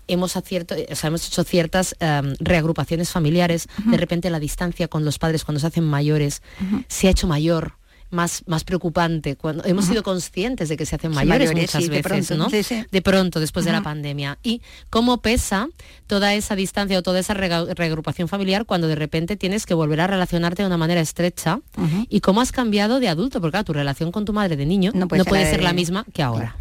hemos, 0.08 0.36
acierto, 0.36 0.74
o 0.90 0.94
sea, 0.94 1.08
hemos 1.08 1.26
hecho 1.26 1.44
ciertas 1.44 1.96
em, 2.00 2.34
reagrupaciones 2.40 3.10
familiares, 3.10 3.68
de 3.84 3.96
repente 3.96 4.30
la 4.30 4.40
distancia 4.40 4.88
con 4.88 5.04
los 5.04 5.18
padres 5.18 5.44
cuando 5.44 5.60
se 5.60 5.66
hacen 5.66 5.84
mayores 5.84 6.42
se 6.88 7.08
ha 7.08 7.10
hecho 7.10 7.26
mayor. 7.26 7.74
Más, 8.10 8.42
más 8.46 8.64
preocupante 8.64 9.36
cuando 9.36 9.64
hemos 9.64 9.84
sido 9.84 10.02
conscientes 10.02 10.68
de 10.68 10.76
que 10.76 10.84
se 10.84 10.96
hacen 10.96 11.12
mayores, 11.12 11.50
mayores, 11.50 11.68
muchas 11.68 11.82
sí, 11.82 11.88
de 11.88 12.02
veces, 12.02 12.26
pronto, 12.26 12.44
¿no? 12.44 12.50
sí, 12.50 12.62
sí. 12.62 12.84
De 12.90 13.02
pronto, 13.02 13.40
después 13.40 13.64
de 13.64 13.72
la 13.72 13.82
pandemia. 13.82 14.38
Y 14.42 14.62
cómo 14.90 15.18
pesa 15.18 15.68
toda 16.06 16.34
esa 16.34 16.56
distancia 16.56 16.98
o 16.98 17.02
toda 17.02 17.20
esa 17.20 17.34
reagrupación 17.34 18.26
familiar 18.26 18.66
cuando 18.66 18.88
de 18.88 18.96
repente 18.96 19.36
tienes 19.36 19.64
que 19.64 19.74
volver 19.74 20.00
a 20.00 20.06
relacionarte 20.06 20.62
de 20.62 20.66
una 20.66 20.76
manera 20.76 21.00
estrecha 21.00 21.60
y 22.08 22.20
cómo 22.20 22.40
has 22.40 22.52
cambiado 22.52 23.00
de 23.00 23.08
adulto, 23.08 23.40
porque 23.40 23.52
claro, 23.52 23.64
tu 23.64 23.72
relación 23.72 24.10
con 24.10 24.24
tu 24.24 24.32
madre 24.32 24.56
de 24.56 24.66
niño 24.66 24.90
no 24.94 25.06
puede, 25.08 25.24
ser 25.24 25.62
la 25.62 25.72
misma 25.72 26.04
que 26.12 26.22
ahora. 26.22 26.56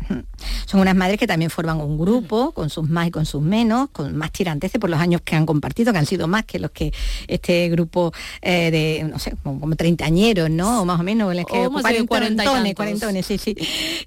Son 0.66 0.80
unas 0.80 0.96
madres 0.96 1.18
que 1.18 1.28
también 1.28 1.50
forman 1.50 1.82
un 1.82 1.98
grupo, 1.98 2.52
con 2.52 2.70
sus 2.70 2.88
más 2.90 3.08
y 3.08 3.12
con 3.12 3.26
sus 3.26 3.42
menos, 3.42 3.90
con 3.90 4.16
más 4.16 4.32
tirantes 4.32 4.72
por 4.80 4.90
los 4.90 5.00
años 5.00 5.22
que 5.22 5.36
han 5.36 5.46
compartido, 5.46 5.92
que 5.92 6.00
han 6.00 6.06
sido 6.06 6.28
más 6.28 6.46
que 6.46 6.60
los 6.60 6.72
que 6.72 6.94
este 7.28 7.70
grupo 7.70 8.14
eh, 8.42 8.72
de, 8.72 9.04
no 9.10 9.20
sé, 9.20 9.36
como, 9.44 9.60
como 9.60 9.76
treintañeros, 9.76 10.50
¿no? 10.50 10.82
O 10.82 10.86
más 10.86 11.00
o 11.00 11.04
menos, 11.04 11.32
españoles, 11.40 11.70
que 11.82 12.04
O 12.04 12.08
cuarentones, 12.08 12.76
cuarentones, 12.76 13.26
sí, 13.26 13.38
sí, 13.38 13.56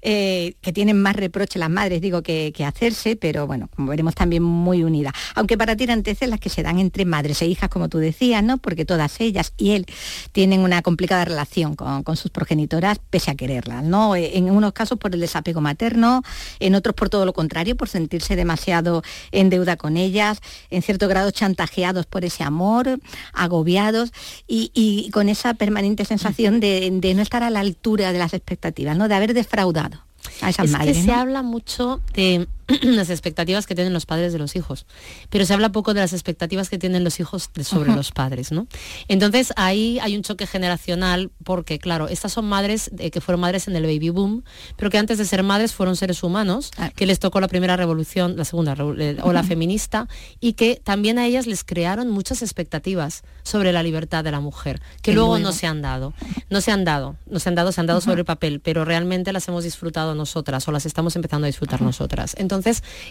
eh, 0.01 0.53
que 0.61 0.73
tienen 0.73 1.01
más 1.01 1.15
reproche 1.15 1.59
las 1.59 1.69
madres, 1.69 2.01
digo, 2.01 2.21
que, 2.21 2.51
que 2.55 2.65
hacerse, 2.65 3.15
pero 3.15 3.47
bueno, 3.47 3.69
como 3.75 3.89
veremos 3.89 4.15
también 4.15 4.43
muy 4.43 4.83
unidas. 4.83 5.13
Aunque 5.35 5.57
para 5.57 5.75
tiranteces 5.75 6.29
las 6.29 6.39
que 6.39 6.49
se 6.49 6.63
dan 6.63 6.79
entre 6.79 7.05
madres 7.05 7.41
e 7.41 7.47
hijas, 7.47 7.69
como 7.69 7.89
tú 7.89 7.97
decías, 7.97 8.43
¿no? 8.43 8.57
Porque 8.57 8.85
todas 8.85 9.19
ellas 9.19 9.53
y 9.57 9.71
él 9.71 9.85
tienen 10.31 10.59
una 10.61 10.81
complicada 10.81 11.25
relación 11.25 11.75
con, 11.75 12.03
con 12.03 12.15
sus 12.15 12.31
progenitoras, 12.31 12.99
pese 13.09 13.31
a 13.31 13.35
quererlas, 13.35 13.83
¿no? 13.83 14.15
Eh, 14.15 14.37
En 14.37 14.49
unos 14.51 14.73
casos 14.73 14.97
por 14.99 15.13
el 15.13 15.19
desapego 15.19 15.61
materno, 15.61 16.21
en 16.59 16.75
otros 16.75 16.95
por 16.95 17.09
todo 17.09 17.25
lo 17.25 17.33
contrario, 17.33 17.75
por 17.75 17.89
sentirse 17.89 18.35
demasiado 18.35 19.03
en 19.31 19.49
deuda 19.49 19.77
con 19.77 19.97
ellas, 19.97 20.39
en 20.69 20.81
cierto 20.81 21.07
grado 21.07 21.31
chantajeados 21.31 22.05
por 22.05 22.25
ese 22.25 22.43
amor, 22.43 22.99
agobiados 23.33 24.11
y, 24.47 24.71
y 24.73 25.09
con 25.11 25.29
esa 25.29 25.53
permanente 25.55 26.05
sensación 26.05 26.59
de, 26.59 26.89
de 26.91 27.13
no 27.13 27.21
estar 27.23 27.43
a 27.43 27.49
la 27.49 27.59
altura 27.59 28.11
de 28.13 28.19
las 28.19 28.33
expectativas, 28.33 28.95
¿no? 28.97 29.07
De 29.07 29.15
haber 29.15 29.33
defraudado 29.33 30.03
a 30.41 30.49
esas 30.49 30.65
es 30.65 30.71
madres. 30.71 30.97
que 30.97 31.03
se 31.03 31.07
¿no? 31.07 31.15
habla 31.15 31.41
mucho 31.41 32.01
de 32.13 32.47
las 32.81 33.09
expectativas 33.09 33.65
que 33.67 33.75
tienen 33.75 33.93
los 33.93 34.05
padres 34.05 34.33
de 34.33 34.39
los 34.39 34.55
hijos, 34.55 34.85
pero 35.29 35.45
se 35.45 35.53
habla 35.53 35.71
poco 35.71 35.93
de 35.93 35.99
las 36.01 36.13
expectativas 36.13 36.69
que 36.69 36.77
tienen 36.77 37.03
los 37.03 37.19
hijos 37.19 37.49
de- 37.53 37.63
sobre 37.63 37.93
los 37.95 38.11
padres, 38.11 38.51
¿no? 38.51 38.67
Entonces 39.07 39.53
ahí 39.55 39.99
hay 40.01 40.15
un 40.15 40.23
choque 40.23 40.47
generacional 40.47 41.31
porque, 41.43 41.79
claro, 41.79 42.07
estas 42.07 42.31
son 42.33 42.45
madres 42.45 42.89
eh, 42.99 43.11
que 43.11 43.21
fueron 43.21 43.41
madres 43.41 43.67
en 43.67 43.75
el 43.75 43.83
baby 43.83 44.09
boom, 44.09 44.43
pero 44.77 44.89
que 44.89 44.97
antes 44.97 45.17
de 45.17 45.25
ser 45.25 45.43
madres 45.43 45.73
fueron 45.73 45.95
seres 45.95 46.23
humanos, 46.23 46.71
que 46.95 47.05
les 47.05 47.19
tocó 47.19 47.39
la 47.41 47.47
primera 47.47 47.75
revolución, 47.77 48.35
la 48.37 48.45
segunda 48.45 48.73
eh, 48.97 49.17
ola 49.21 49.39
Ujú. 49.41 49.49
feminista, 49.49 50.07
y 50.39 50.53
que 50.53 50.79
también 50.83 51.19
a 51.19 51.25
ellas 51.25 51.47
les 51.47 51.63
crearon 51.63 52.09
muchas 52.09 52.41
expectativas 52.41 53.23
sobre 53.43 53.71
la 53.73 53.83
libertad 53.83 54.23
de 54.23 54.31
la 54.31 54.39
mujer, 54.39 54.81
que 55.01 55.13
luego, 55.13 55.37
no 55.39 55.51
se 55.51 55.67
han 55.67 55.81
dado. 55.81 56.13
No 56.49 56.61
se 56.61 56.71
han 56.71 56.85
dado, 56.85 57.15
no 57.27 57.39
se 57.39 57.49
han 57.49 57.55
dado, 57.55 57.71
se 57.71 57.81
han 57.81 57.87
dado 57.87 57.99
sobre 58.01 58.19
el 58.19 58.25
papel, 58.25 58.59
pero 58.59 58.85
realmente 58.85 59.33
las 59.33 59.47
hemos 59.47 59.63
disfrutado 59.63 60.15
nosotras 60.15 60.67
o 60.67 60.71
las 60.71 60.85
estamos 60.85 61.15
empezando 61.15 61.45
a 61.45 61.47
disfrutar 61.47 61.81
nosotras. 61.81 62.35
Entonces, 62.37 62.52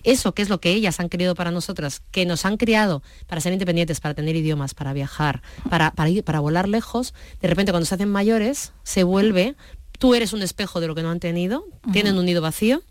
eso 0.04 0.34
que 0.34 0.42
es 0.42 0.48
lo 0.48 0.60
que 0.60 0.70
ellas 0.70 1.00
han 1.00 1.08
querido 1.08 1.34
para 1.34 1.50
nosotras, 1.50 2.02
que 2.10 2.26
nos 2.26 2.44
han 2.44 2.56
criado 2.56 3.02
para 3.26 3.40
ser 3.40 3.52
independientes, 3.52 4.00
para 4.00 4.14
tener 4.14 4.36
idiomas, 4.36 4.74
para 4.74 4.92
viajar, 4.92 5.42
para, 5.68 5.92
para 5.92 6.10
ir, 6.10 6.24
para 6.24 6.40
volar 6.40 6.68
lejos, 6.68 7.14
de 7.40 7.48
repente 7.48 7.72
cuando 7.72 7.86
se 7.86 7.94
hacen 7.94 8.10
mayores, 8.10 8.72
se 8.82 9.04
vuelve, 9.04 9.56
tú 9.98 10.14
eres 10.14 10.32
un 10.32 10.42
espejo 10.42 10.80
de 10.80 10.86
lo 10.88 10.94
que 10.94 11.02
no 11.02 11.10
han 11.10 11.20
tenido, 11.20 11.64
tienen 11.92 12.18
un 12.18 12.26
nido 12.26 12.42
vacío. 12.42 12.82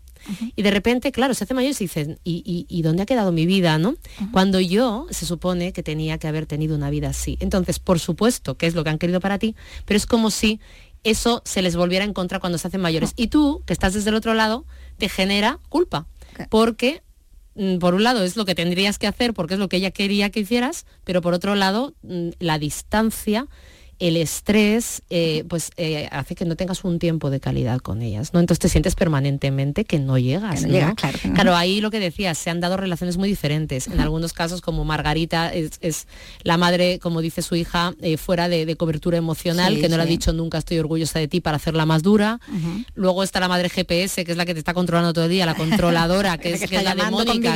Y 0.54 0.62
de 0.62 0.70
repente, 0.70 1.10
claro, 1.10 1.34
se 1.34 1.42
hacen 1.42 1.56
mayores 1.56 1.80
y 1.80 1.84
dicen, 1.84 2.20
¿y, 2.22 2.44
y, 2.46 2.64
y 2.68 2.82
dónde 2.82 3.02
ha 3.02 3.06
quedado 3.06 3.32
mi 3.32 3.44
vida? 3.44 3.76
¿no? 3.78 3.96
Cuando 4.30 4.60
yo 4.60 5.06
se 5.10 5.26
supone 5.26 5.72
que 5.72 5.82
tenía 5.82 6.16
que 6.18 6.28
haber 6.28 6.46
tenido 6.46 6.76
una 6.76 6.90
vida 6.90 7.08
así. 7.08 7.36
Entonces, 7.40 7.80
por 7.80 7.98
supuesto 7.98 8.56
que 8.56 8.68
es 8.68 8.76
lo 8.76 8.84
que 8.84 8.90
han 8.90 8.98
querido 8.98 9.18
para 9.18 9.40
ti, 9.40 9.56
pero 9.84 9.96
es 9.96 10.06
como 10.06 10.30
si 10.30 10.60
eso 11.04 11.42
se 11.44 11.62
les 11.62 11.76
volviera 11.76 12.04
en 12.04 12.12
contra 12.12 12.38
cuando 12.38 12.58
se 12.58 12.68
hacen 12.68 12.80
mayores. 12.80 13.14
Y 13.16 13.28
tú, 13.28 13.62
que 13.66 13.72
estás 13.72 13.94
desde 13.94 14.10
el 14.10 14.16
otro 14.16 14.34
lado, 14.34 14.64
te 14.98 15.08
genera 15.08 15.58
culpa. 15.68 16.06
Porque, 16.48 17.02
mm, 17.54 17.78
por 17.78 17.94
un 17.94 18.02
lado, 18.02 18.22
es 18.24 18.36
lo 18.36 18.44
que 18.44 18.54
tendrías 18.54 18.98
que 18.98 19.06
hacer 19.06 19.34
porque 19.34 19.54
es 19.54 19.60
lo 19.60 19.68
que 19.68 19.76
ella 19.76 19.90
quería 19.90 20.30
que 20.30 20.40
hicieras, 20.40 20.86
pero 21.04 21.20
por 21.20 21.34
otro 21.34 21.54
lado, 21.54 21.94
mm, 22.02 22.30
la 22.38 22.58
distancia 22.58 23.48
el 24.02 24.16
estrés 24.16 25.02
eh, 25.10 25.44
pues 25.48 25.70
eh, 25.76 26.08
hace 26.10 26.34
que 26.34 26.44
no 26.44 26.56
tengas 26.56 26.82
un 26.82 26.98
tiempo 26.98 27.30
de 27.30 27.38
calidad 27.38 27.78
con 27.78 28.02
ellas, 28.02 28.34
¿no? 28.34 28.40
Entonces 28.40 28.58
te 28.58 28.68
sientes 28.68 28.96
permanentemente 28.96 29.84
que 29.84 30.00
no 30.00 30.18
llegas. 30.18 30.56
Que 30.56 30.66
no 30.66 30.72
¿no? 30.72 30.74
llegas, 30.74 30.94
claro 30.94 31.18
que 31.22 31.28
no. 31.28 31.34
Claro, 31.34 31.54
ahí 31.54 31.80
lo 31.80 31.92
que 31.92 32.00
decías, 32.00 32.36
se 32.36 32.50
han 32.50 32.58
dado 32.58 32.76
relaciones 32.76 33.16
muy 33.16 33.28
diferentes. 33.28 33.86
En 33.86 34.00
algunos 34.00 34.32
casos, 34.32 34.60
como 34.60 34.84
Margarita 34.84 35.52
es, 35.54 35.78
es 35.80 36.08
la 36.42 36.56
madre, 36.56 36.98
como 36.98 37.20
dice 37.20 37.42
su 37.42 37.54
hija, 37.54 37.94
eh, 38.00 38.16
fuera 38.16 38.48
de, 38.48 38.66
de 38.66 38.76
cobertura 38.76 39.18
emocional, 39.18 39.76
Sí, 39.76 39.80
que 39.80 39.88
no 39.88 39.96
le 39.96 40.02
ha 40.02 40.06
sí. 40.06 40.10
dicho 40.10 40.32
nunca 40.32 40.58
estoy 40.58 40.78
orgullosa 40.80 41.20
de 41.20 41.28
ti 41.28 41.40
para 41.40 41.58
hacerla 41.58 41.86
más 41.86 42.02
dura. 42.02 42.40
Luego 42.94 43.22
está 43.22 43.38
la 43.38 43.46
madre 43.46 43.68
GPS, 43.68 44.24
que 44.24 44.32
es 44.32 44.36
la 44.36 44.44
que 44.44 44.54
te 44.54 44.58
está 44.58 44.74
controlando 44.74 45.12
todo 45.12 45.26
el 45.26 45.30
día, 45.30 45.46
la 45.46 45.54
controladora, 45.62 46.38
que 46.38 46.54
es, 46.54 46.60
que 46.60 46.66
que 46.66 46.76
es 46.78 46.82
la 46.82 46.96
de 46.96 47.08
Mónica, 47.08 47.54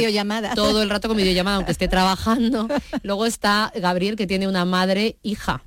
todo 0.55 0.81
el 0.83 0.91
rato 0.91 1.09
con 1.09 1.17
videollamada, 1.17 1.57
aunque 1.57 1.73
esté 1.73 1.89
trabajando. 1.89 2.69
Luego 3.03 3.27
está 3.27 3.73
Gabriel, 3.75 4.15
que 4.15 4.29
tiene 4.29 4.47
una 4.47 4.65
madre 4.65 5.17
hija, 5.25 5.65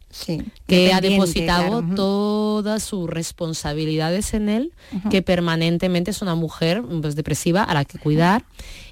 que 0.67 0.93
ha 0.93 1.01
depositado 1.01 1.81
claro, 1.81 1.95
todas 1.95 2.83
sus 2.83 3.09
responsabilidades 3.09 4.33
en 4.33 4.49
él, 4.49 4.73
que 5.09 5.21
permanentemente 5.21 6.11
es 6.11 6.21
una 6.21 6.35
mujer 6.35 6.83
pues, 7.01 7.15
depresiva 7.15 7.63
a 7.63 7.73
la 7.73 7.85
que 7.85 7.99
cuidar. 7.99 8.45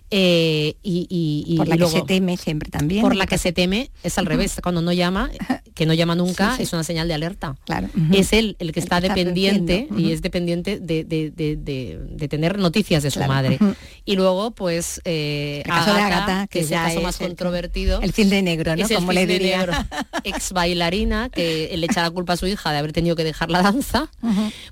Eh, 0.10 0.76
y, 0.84 1.06
y- 1.10 1.43
y- 1.54 1.58
por 1.58 1.67
la 1.67 1.76
y 1.76 1.78
que 1.78 1.84
luego- 1.84 1.98
se 2.00 2.04
teme 2.06 2.38
siempre 2.38 2.70
también. 2.70 3.02
por 3.02 3.15
la 3.15 3.28
que 3.28 3.38
se 3.38 3.52
teme 3.52 3.91
es 4.04 4.17
al 4.17 4.26
revés 4.26 4.56
cuando 4.63 4.82
no 4.82 4.93
llama 4.93 5.30
que 5.76 5.86
no 5.86 5.93
llama 5.93 6.15
nunca 6.15 6.52
Sí, 6.52 6.58
sí. 6.58 6.63
es 6.63 6.74
una 6.74 6.84
señal 6.84 7.08
de 7.08 7.13
alerta 7.13 7.56
Claro. 7.65 7.89
es 8.13 8.32
él 8.34 8.56
el 8.60 8.72
que 8.72 8.80
está 8.80 8.98
está 9.00 9.10
dependiente 9.13 9.88
y 9.98 10.12
es 10.13 10.22
dependiente 10.22 10.80
de, 10.80 11.04
de- 11.04 11.30
de- 11.32 11.56
de- 11.58 12.00
de 12.10 12.28
tener 12.30 12.58
noticias 12.58 13.04
de 13.04 13.12
su 13.12 13.20
Claro. 13.20 13.34
madre 13.34 13.60
y 14.06 14.15
luego 14.15 14.52
pues 14.52 15.02
eh, 15.06 15.62
El 15.65 15.72
caso 15.72 15.93
de 15.93 16.02
Agatha, 16.02 16.48
que 16.48 16.60
es 16.62 16.72
el 16.72 16.78
caso 16.78 17.02
más 17.02 17.20
el- 17.22 17.28
controvertido 17.28 18.02
el 18.02 18.13
cisne 18.13 18.41
negro, 18.41 18.76
¿no? 18.76 18.86
es 18.86 18.91
el 18.91 18.98
Como 18.98 19.12
le 19.12 19.28
diría. 19.28 19.58
negro. 19.60 19.74
ex 20.24 20.52
bailarina 20.54 21.30
que 21.30 21.72
le 21.78 21.86
echa 21.86 22.02
la 22.02 22.10
culpa 22.12 22.34
a 22.34 22.38
su 22.38 22.48
hija 22.48 22.72
de 22.72 22.78
haber 22.78 22.93
tenido 22.93 23.15
que 23.15 23.24
dejar 23.26 23.52
la 23.52 23.62
danza 23.62 24.10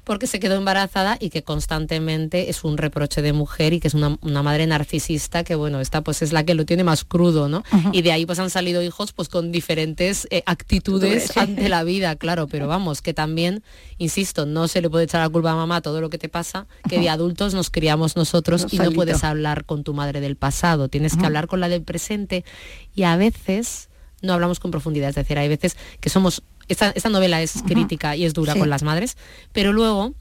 porque 0.06 0.28
se 0.28 0.40
quedó 0.40 0.56
embarazada 0.56 1.18
y 1.20 1.30
que 1.30 1.44
constantemente 1.44 2.50
es 2.50 2.64
un 2.64 2.78
reproche 2.78 3.22
de 3.22 3.34
mujer 3.34 3.74
y 3.74 3.80
que 3.80 3.88
es 3.90 3.94
una, 3.94 4.18
una 4.22 4.42
madre 4.44 4.66
narcisista 4.66 5.25
que 5.30 5.56
bueno 5.56 5.80
esta 5.82 6.02
pues 6.02 6.22
es 6.22 6.32
la 6.34 6.44
que 6.44 6.54
lo 6.54 6.66
tiene 6.66 6.84
más 6.84 7.04
crudo 7.04 7.50
no 7.50 7.64
y 7.92 8.02
de 8.02 8.12
ahí 8.12 8.26
pues 8.26 8.40
han 8.40 8.50
salido 8.50 8.82
hijos 8.82 9.12
pues 9.12 9.28
con 9.30 9.52
diferentes 9.52 10.28
eh, 10.32 10.44
actitudes 10.46 11.32
Sí. 11.34 11.40
ante 11.40 11.68
la 11.70 11.84
vida 11.84 12.16
claro 12.16 12.48
pero 12.48 12.68
vamos 12.68 13.02
que 13.02 13.14
también 13.14 13.64
insisto 13.98 14.46
no 14.46 14.68
se 14.68 14.82
le 14.82 14.90
puede 14.90 15.06
echar 15.06 15.22
la 15.22 15.30
culpa 15.30 15.52
a 15.52 15.56
mamá 15.56 15.82
todo 15.82 16.02
lo 16.02 16.10
que 16.10 16.18
te 16.18 16.30
pasa 16.30 16.68
que 16.88 17.00
de 17.00 17.10
adultos 17.10 17.54
nos 17.54 17.70
criamos 17.70 18.16
nosotros 18.16 18.68
y 18.72 18.78
no 18.78 18.92
puedes 18.92 19.24
hablar 19.24 19.66
con 19.66 19.84
tu 19.84 19.94
madre 19.94 20.22
del 20.22 20.36
pasado 20.36 20.88
tienes 20.90 21.16
que 21.18 21.26
hablar 21.26 21.48
con 21.48 21.60
la 21.60 21.70
del 21.70 21.84
presente. 21.84 22.46
Y 22.94 23.04
a 23.04 23.18
veces 23.18 23.90
no 24.22 24.34
hablamos 24.34 24.60
con 24.60 24.72
profundidad, 24.72 25.10
es 25.10 25.16
decir, 25.16 25.38
hay 25.38 25.48
veces 25.48 25.78
que 26.00 26.10
somos, 26.10 26.42
esta, 26.68 26.90
esta 26.92 27.10
novela 27.10 27.42
es 27.42 27.62
crítica 27.66 28.16
y 28.16 28.26
es 28.26 28.34
dura 28.34 28.54
Sí. 28.54 28.60
con 28.60 28.70
las 28.70 28.84
madres, 28.84 29.18
pero 29.52 29.74
luego 29.74 30.14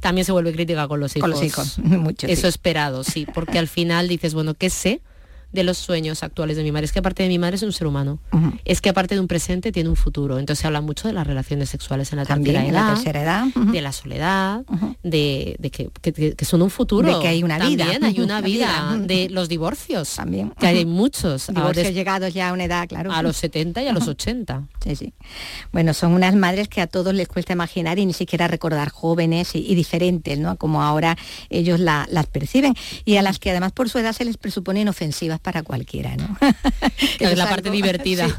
también 0.00 0.24
se 0.24 0.32
vuelve 0.32 0.52
crítica 0.52 0.88
con 0.88 1.00
los 1.00 1.14
hijos. 1.16 1.22
Con 1.22 1.30
los 1.30 1.42
hijos, 1.44 1.78
mucho, 1.78 2.26
Eso 2.26 2.42
sí. 2.42 2.48
esperado, 2.48 3.04
sí, 3.04 3.26
porque 3.34 3.58
al 3.58 3.68
final 3.68 4.08
dices, 4.08 4.34
bueno, 4.34 4.54
¿qué 4.54 4.70
sé? 4.70 5.00
De 5.52 5.64
los 5.64 5.78
sueños 5.78 6.22
actuales 6.22 6.56
de 6.56 6.62
mi 6.62 6.72
madre. 6.72 6.86
Es 6.86 6.92
que 6.92 6.98
aparte 6.98 7.22
de 7.22 7.28
mi 7.28 7.38
madre 7.38 7.56
es 7.56 7.62
un 7.62 7.72
ser 7.72 7.86
humano. 7.86 8.18
Es 8.64 8.80
que 8.80 8.88
aparte 8.88 9.14
de 9.14 9.20
un 9.20 9.28
presente 9.28 9.72
tiene 9.72 9.88
un 9.90 9.96
futuro. 9.96 10.38
Entonces 10.38 10.60
se 10.62 10.66
habla 10.66 10.80
mucho 10.80 11.08
de 11.08 11.14
las 11.14 11.26
relaciones 11.26 11.68
sexuales 11.70 12.10
en 12.12 12.18
la 12.18 12.24
También 12.24 12.56
tercera 12.56 12.68
en 12.68 12.74
la 12.74 12.80
edad. 12.80 12.94
tercera 12.94 13.22
edad. 13.22 13.44
De 13.72 13.80
la 13.80 13.92
soledad, 13.92 14.62
de, 15.02 15.56
de 15.58 15.70
que, 15.70 15.90
que- 16.00 16.34
que 16.34 16.44
son 16.44 16.62
un 16.62 16.70
futuro. 16.70 17.16
De 17.16 17.22
que 17.22 17.28
hay 17.28 17.42
una 17.42 17.58
vida. 17.58 17.84
También 17.84 18.04
hay 18.04 18.20
una 18.20 18.40
vida. 18.42 18.92
vida. 18.94 19.06
De 19.06 19.28
los 19.30 19.48
divorcios. 19.48 20.14
También. 20.14 20.50
Que 20.58 20.66
hay 20.66 20.84
muchos. 20.86 21.46
Divorcios 21.52 21.86
des- 21.86 21.94
llegados 21.94 22.32
ya 22.34 22.48
a 22.48 22.52
una 22.52 22.64
edad, 22.64 22.88
claro. 22.88 23.12
a 23.12 23.22
los 23.22 23.36
70 23.36 23.82
y 23.82 23.88
a 23.88 23.92
los 23.92 24.08
80. 24.08 24.62
Sí, 24.82 24.96
sí. 24.96 25.12
Bueno, 25.72 25.94
son 25.94 26.12
unas 26.12 26.34
madres 26.34 26.68
que 26.68 26.80
a 26.80 26.86
todos 26.86 27.14
les 27.14 27.28
cuesta 27.28 27.52
imaginar 27.52 27.98
y 27.98 28.06
ni 28.06 28.12
siquiera 28.12 28.48
recordar 28.48 28.90
jóvenes 28.90 29.54
y, 29.54 29.58
y 29.70 29.74
diferentes, 29.74 30.38
¿no? 30.38 30.56
Como 30.56 30.82
ahora 30.82 31.16
ellos 31.50 31.78
la- 31.80 32.06
las 32.10 32.26
perciben 32.26 32.74
y 33.04 33.16
a 33.16 33.22
las 33.22 33.38
que 33.38 33.50
además 33.50 33.72
por 33.72 33.88
su 33.88 33.98
edad 33.98 34.12
se 34.12 34.24
les 34.24 34.36
presupone 34.36 34.80
inofensivas 34.80 35.40
para 35.42 35.62
cualquiera, 35.62 36.16
¿no? 36.16 36.36
Que 37.18 37.24
es 37.32 37.38
la 37.38 37.48
parte 37.48 37.70
divertida. 37.70 38.28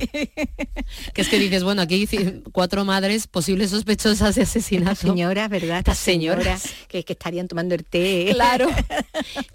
Que 1.13 1.21
es 1.21 1.29
que 1.29 1.39
dices, 1.39 1.63
bueno, 1.63 1.81
aquí 1.81 2.07
cuatro 2.51 2.85
madres 2.85 3.27
posibles 3.27 3.71
sospechosas 3.71 4.35
de 4.35 4.43
asesinato. 4.43 4.95
Señoras, 5.07 5.49
¿verdad? 5.49 5.79
Estas 5.79 5.97
señoras. 5.97 6.65
que, 6.87 7.03
que 7.03 7.13
estarían 7.13 7.47
tomando 7.47 7.73
el 7.73 7.83
té. 7.83 8.29
Claro. 8.33 8.67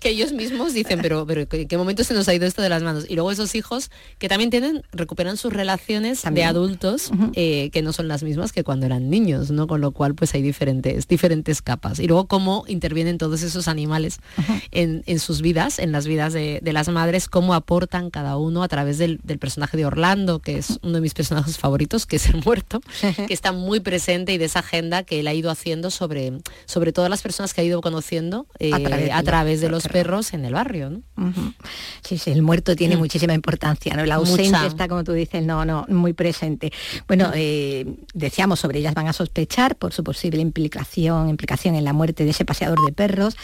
que 0.01 0.11
ellos 0.11 0.33
mismos 0.33 0.75
dicen, 0.75 1.01
pero, 1.03 1.27
pero 1.27 1.47
¿en 1.51 1.69
qué 1.69 1.77
momento 1.77 2.03
se 2.05 2.15
nos 2.15 2.29
ha 2.29 2.35
ido 2.35 2.47
esto 2.47 2.63
de 2.63 2.69
las 2.69 2.83
manos? 2.83 3.05
Y 3.09 3.15
luego 3.15 3.31
esos 3.31 3.55
hijos 3.55 3.91
que 4.19 4.29
también 4.29 4.51
tienen, 4.51 4.83
recuperan 4.93 5.37
sus 5.37 5.53
relaciones 5.53 6.23
También. 6.23 6.47
de 6.47 6.51
adultos 6.51 7.11
eh, 7.35 7.71
que 7.73 7.83
no 7.83 7.93
son 7.93 8.09
las 8.09 8.23
mismas 8.23 8.53
que 8.53 8.65
cuando 8.65 8.87
eran 8.87 9.11
niños, 9.11 9.51
¿no? 9.51 9.67
Con 9.67 9.81
lo 9.81 9.93
cual 9.93 10.15
pues 10.15 10.35
hay 10.35 10.43
diferentes, 10.43 11.09
diferentes 11.09 11.63
capas. 11.63 11.99
Y 11.99 12.07
luego 12.07 12.27
cómo 12.27 12.65
intervienen 12.67 13.19
todos 13.19 13.43
esos 13.43 13.69
animales 13.69 14.19
en, 14.71 15.03
en 15.07 15.19
sus 15.19 15.43
vidas, 15.43 15.79
en 15.79 15.93
las 15.93 16.07
vidas 16.07 16.33
de, 16.33 16.61
de 16.63 16.73
las 16.73 16.89
madres, 16.89 17.29
cómo 17.39 17.55
aportan 17.55 18.11
cada 18.11 18.37
uno 18.37 18.65
a 18.65 18.69
través 18.69 18.99
del, 18.99 19.21
del 19.23 19.39
personaje 19.39 19.77
de 19.77 19.87
Orlando, 19.87 20.41
que 20.41 20.59
es 20.59 20.81
uno 20.83 20.95
de 20.95 21.01
mis 21.01 21.15
personajes 21.15 21.57
favoritos, 21.57 22.05
que 22.05 22.17
es 22.17 22.27
el 22.29 22.43
muerto, 22.45 22.81
que 23.29 23.33
está 23.33 23.53
muy 23.53 23.79
presente 23.79 24.33
y 24.33 24.39
de 24.39 24.47
esa 24.47 24.59
agenda 24.59 25.05
que 25.05 25.21
él 25.21 25.29
ha 25.29 25.35
ido 25.35 25.49
haciendo 25.49 25.91
sobre, 25.93 26.33
sobre 26.67 26.93
todas 26.93 27.09
las 27.11 27.23
personas 27.23 27.55
que 27.55 27.61
ha 27.61 27.65
ido 27.65 27.81
conociendo 27.81 28.47
eh, 28.59 28.73
A 28.75 28.81
través 28.81 29.05
de 29.05 29.13
a 29.13 29.17
los- 29.19 29.25
través 29.25 29.61
de 29.61 29.69
los 29.69 29.85
los 29.85 29.93
perros 29.93 30.33
en 30.33 30.45
el 30.45 30.53
barrio. 30.55 30.91
¿no? 30.91 31.03
Sí, 32.03 32.19
sí, 32.19 32.33
el 32.33 32.43
muerto 32.43 32.75
tiene 32.75 32.97
Mm. 32.97 32.99
muchísima 32.99 33.35
importancia, 33.35 33.95
¿no? 33.95 34.05
La 34.05 34.17
ausencia 34.17 34.59
Mucha. 34.59 34.67
está, 34.67 34.89
como 34.89 35.05
tú 35.05 35.13
dices, 35.13 35.45
no, 35.45 35.65
no, 35.65 35.87
muy 35.89 36.13
presente. 36.13 36.73
Bueno, 37.07 37.31
eh, 37.35 37.87
decíamos 38.15 38.59
sobre 38.59 38.81
ellas 38.81 38.95
van 38.95 39.07
a 39.07 39.13
sospechar 39.13 39.77
por 39.77 39.93
su 39.93 40.03
posible 40.03 40.41
implicación, 40.41 41.29
implicación 41.29 41.77
en 41.77 41.85
la 41.85 41.93
muerte 41.93 42.25
de 42.25 42.31
ese 42.31 42.45
paseador 42.45 42.85
de 42.85 42.93
perros, 42.93 43.35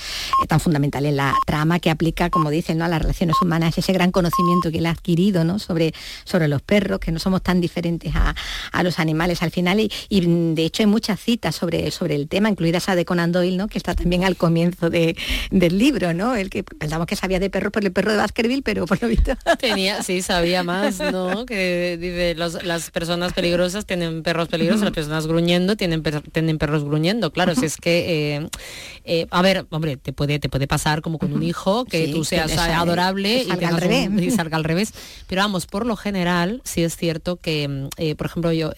eh, 0.43 0.47
tan 0.49 0.59
fundamental 0.59 1.07
en 1.07 1.15
la 1.17 1.35
trama 1.47 1.79
que 1.79 1.91
aplica, 1.91 2.31
como 2.31 2.51
dicen, 2.51 2.79
¿no? 2.79 2.85
a 2.85 2.89
las 2.89 3.01
relaciones 3.01 3.37
humanas 3.41 3.79
ese 3.85 3.93
gran 3.93 4.11
conocimiento 4.11 4.71
que 4.71 4.79
él 4.79 4.87
ha 4.87 4.91
adquirido 4.91 5.45
¿no? 5.45 5.59
sobre, 5.59 5.93
sobre 6.25 6.49
los 6.49 6.63
perros, 6.63 6.99
que 6.99 7.13
no 7.13 7.19
somos 7.19 7.43
tan 7.43 7.61
diferentes 7.61 8.13
a, 8.15 8.35
los 8.83 8.99
animales 8.99 9.43
al 9.43 9.51
final. 9.51 9.79
Y, 9.81 9.91
de 10.55 10.65
hecho 10.65 10.83
hay 10.83 10.87
muchas 10.87 11.21
citas 11.21 11.55
sobre, 11.55 11.91
sobre 11.91 12.15
el 12.15 12.29
tema, 12.29 12.49
incluida 12.49 12.79
esa 12.79 12.95
de 12.95 13.05
Conan 13.05 13.33
Doyle, 13.33 13.57
¿no? 13.57 13.69
que 13.69 13.79
está 13.79 13.95
también 13.95 14.25
al 14.25 14.37
comienzo 14.37 14.91
del 14.91 15.79
libro, 15.79 16.13
¿no? 16.13 16.35
El 16.35 16.51
que 16.51 16.65
pensamos 16.65 17.07
que 17.07 17.17
sabía 17.17 17.39
de 17.39 17.51
perros 17.51 17.73
por 17.73 17.85
el 17.85 17.93
perro 17.93 18.13
de 18.13 18.19
Baskerville, 18.19 18.63
pero 18.63 18.87
por 18.87 19.01
lo 19.01 19.09
visto. 19.09 19.33
Tenía, 19.59 20.03
sí, 20.03 20.23
sabía 20.23 20.63
más, 20.63 20.99
¿no? 20.99 21.47
Que 21.47 21.99
dice, 22.01 22.35
las 22.35 22.91
personas 22.91 23.33
peligrosas 23.33 23.87
tienen 23.87 24.23
perros 24.23 24.49
peligrosos, 24.49 24.83
las 24.83 24.93
personas 24.93 25.27
gruñendo 25.27 25.77
tienen, 25.77 26.03
tienen 26.33 26.59
perros 26.59 26.85
gruñendo. 26.85 27.33
Claro, 27.33 27.55
si 27.55 27.67
es 27.67 27.77
que, 27.77 28.37
eh, 28.37 28.49
eh, 29.05 29.27
a 29.31 29.43
ver, 29.43 29.67
hombre, 29.71 29.97
te 29.97 30.13
puede, 30.13 30.39
te 30.39 30.49
puede 30.49 30.67
pasar 30.67 31.03
como 31.03 31.19
con 31.19 31.33
un 31.33 31.43
hijo, 31.43 31.85
que 31.85 32.09
tú 32.09 32.25
seas 32.25 32.57
adorable 32.57 33.45
y, 33.45 33.64
al 33.69 33.81
revés. 33.81 34.35
salga 34.35 34.57
al 34.57 34.65
revés. 34.65 34.93
Pero 35.27 35.43
vamos, 35.43 35.67
por 35.67 35.87
lo 35.87 35.97
general, 35.97 36.61
sí 36.65 36.83
es 36.83 36.97
cierto 36.97 37.37
que, 37.37 37.69
mm, 37.69 37.89
eh, 37.97 38.15
por 38.15 38.27
ejemplo, 38.27 38.53
yo 38.53 38.73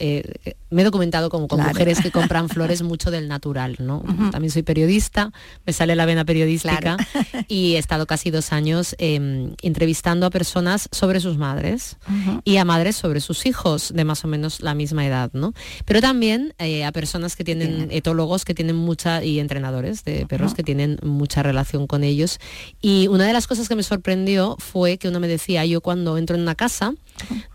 me 0.71 0.83
he 0.83 0.85
documentado 0.85 1.31
como 1.31 1.49
con 1.49 1.61
mujeres 1.61 2.01
que 2.01 2.11
compran 2.11 2.49
flores 2.49 2.83
mucho 2.83 3.11
del 3.11 3.29
natural, 3.29 3.77
¿no? 3.79 4.03
También 4.31 4.51
soy 4.51 4.63
periodista, 4.63 5.33
me 5.65 5.73
sale 5.73 5.95
la 5.95 6.07
vena 6.07 6.25
periodística 6.25 6.97
y 7.49 7.75
he 7.75 7.79
estado 7.79 8.07
casi 8.07 8.31
dos 8.31 8.53
años 8.53 8.97
em, 8.99 9.55
entrevistando 9.63 10.27
a 10.27 10.31
personas 10.31 10.89
sobre 10.93 11.21
sus 11.21 11.39
madres 11.39 11.97
y 12.45 12.57
a 12.57 12.65
madres 12.65 12.97
sobre 12.97 13.21
sus 13.21 13.47
hijos 13.47 13.93
de 13.95 14.05
más 14.05 14.25
o 14.25 14.29
menos 14.29 14.61
la 14.61 14.75
misma 14.75 15.07
edad, 15.07 15.31
¿no? 15.33 15.53
Pero 15.85 16.01
también 16.01 16.55
eh, 16.59 16.85
a 16.85 16.93
personas 16.93 17.37
que 17.37 17.45
tienen 17.45 17.89
etólogos 17.91 18.45
que 18.45 18.55
tienen 18.55 18.77
mucha 18.77 19.23
y 19.23 19.39
entrenadores 19.39 20.05
de 20.05 20.27
perros 20.27 20.55
que 20.55 20.63
tienen 20.63 20.99
mucha 21.03 21.43
relación 21.43 21.87
con 21.87 22.05
ellos. 22.05 22.39
Y 22.81 23.09
una 23.09 23.27
de 23.27 23.33
las 23.33 23.47
cosas 23.47 23.69
que 23.69 23.77
me 23.77 23.83
sorprendió 23.83 24.57
fue 24.59 24.76
que 24.99 25.09
uno 25.09 25.21
me 25.21 25.29
decía, 25.29 25.65
yo 25.65 25.81
cuando 25.81 26.19
entro 26.19 26.37
en 26.37 26.43
una 26.43 26.55
casa, 26.55 26.95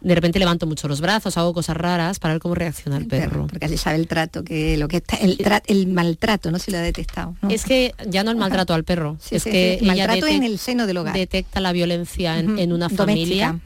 de 0.02 0.16
repente 0.16 0.40
levanto 0.40 0.66
mucho 0.66 0.88
los 0.88 1.02
brazos, 1.02 1.38
hago 1.38 1.54
cosas 1.54 1.78
raras 1.78 2.20
para 2.20 2.34
ver 2.34 2.42
cómo 2.42 2.56
reacciona 2.56 2.98
el, 2.98 3.08
perro. 3.08 3.48
Porque 3.48 3.66
así 3.66 3.78
sabe 3.78 3.98
el 3.98 4.08
trato, 4.08 4.44
que 4.44 4.78
lo 4.78 4.88
que 4.88 4.98
está, 4.98 5.18
el, 5.18 5.38
el 5.68 5.88
maltrato, 5.88 6.52
no 6.52 6.60
se 6.60 6.72
lo 6.72 6.78
ha 6.78 6.82
detectado. 6.82 7.36
Es 7.50 7.64
que 7.64 7.94
ya 8.08 8.24
no 8.24 8.32
el 8.32 8.38
maltrato 8.38 8.74
al 8.74 8.84
perro, 8.84 9.18
es 9.30 9.44
que 9.44 9.76
el 9.76 9.86
maltrato 9.86 10.28
en 10.28 10.44
el 10.44 10.58
seno 10.58 10.88
del 10.88 10.98
hogar. 10.98 11.14
Detecta 11.14 11.60
la 11.60 11.72
violencia 11.72 12.40
en, 12.40 12.74
una 12.74 12.90
familia 12.90 13.60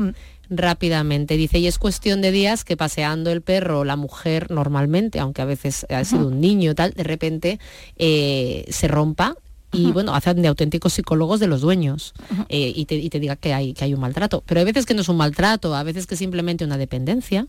rápidamente. 0.50 1.38
Dice, 1.38 1.60
y 1.60 1.68
es 1.68 1.80
cuestión 1.80 2.22
de 2.22 2.32
días 2.32 2.63
que 2.63 2.78
paseando 2.78 3.32
el 3.32 3.41
perro, 3.41 3.84
la 3.84 3.96
mujer 3.96 4.52
normalmente, 4.52 5.20
aunque 5.20 5.41
a 5.41 5.46
veces 5.46 5.86
ha 5.89 6.04
sido 6.04 6.28
un 6.28 6.39
niño 6.41 6.76
tal, 6.76 6.91
de 6.91 7.04
repente 7.04 7.60
eh, 7.98 8.65
se 8.70 8.88
rompa 8.88 9.36
y 9.75 9.91
bueno, 9.91 10.15
hacen 10.15 10.41
de 10.41 10.47
auténticos 10.47 10.93
psicólogos 10.93 11.39
de 11.39 11.47
los 11.47 11.61
dueños 11.61 12.13
eh, 12.49 12.71
y, 12.75 12.85
te, 12.85 13.19
diga 13.19 13.35
que 13.35 13.53
hay, 13.53 13.73
que 13.73 13.85
hay 13.85 13.93
un 13.93 13.99
maltrato. 13.99 14.43
Pero 14.45 14.59
hay 14.59 14.65
veces 14.65 14.85
que 14.85 14.93
no 14.93 15.01
es 15.01 15.09
un 15.09 15.17
maltrato, 15.17 15.75
a 15.75 15.83
veces 15.83 16.07
que 16.07 16.15
es 16.15 16.19
simplemente 16.19 16.63
una 16.65 16.77
dependencia. 16.77 17.47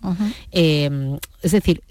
Eh, 0.52 1.18
es 1.42 1.52
decir, 1.52 1.82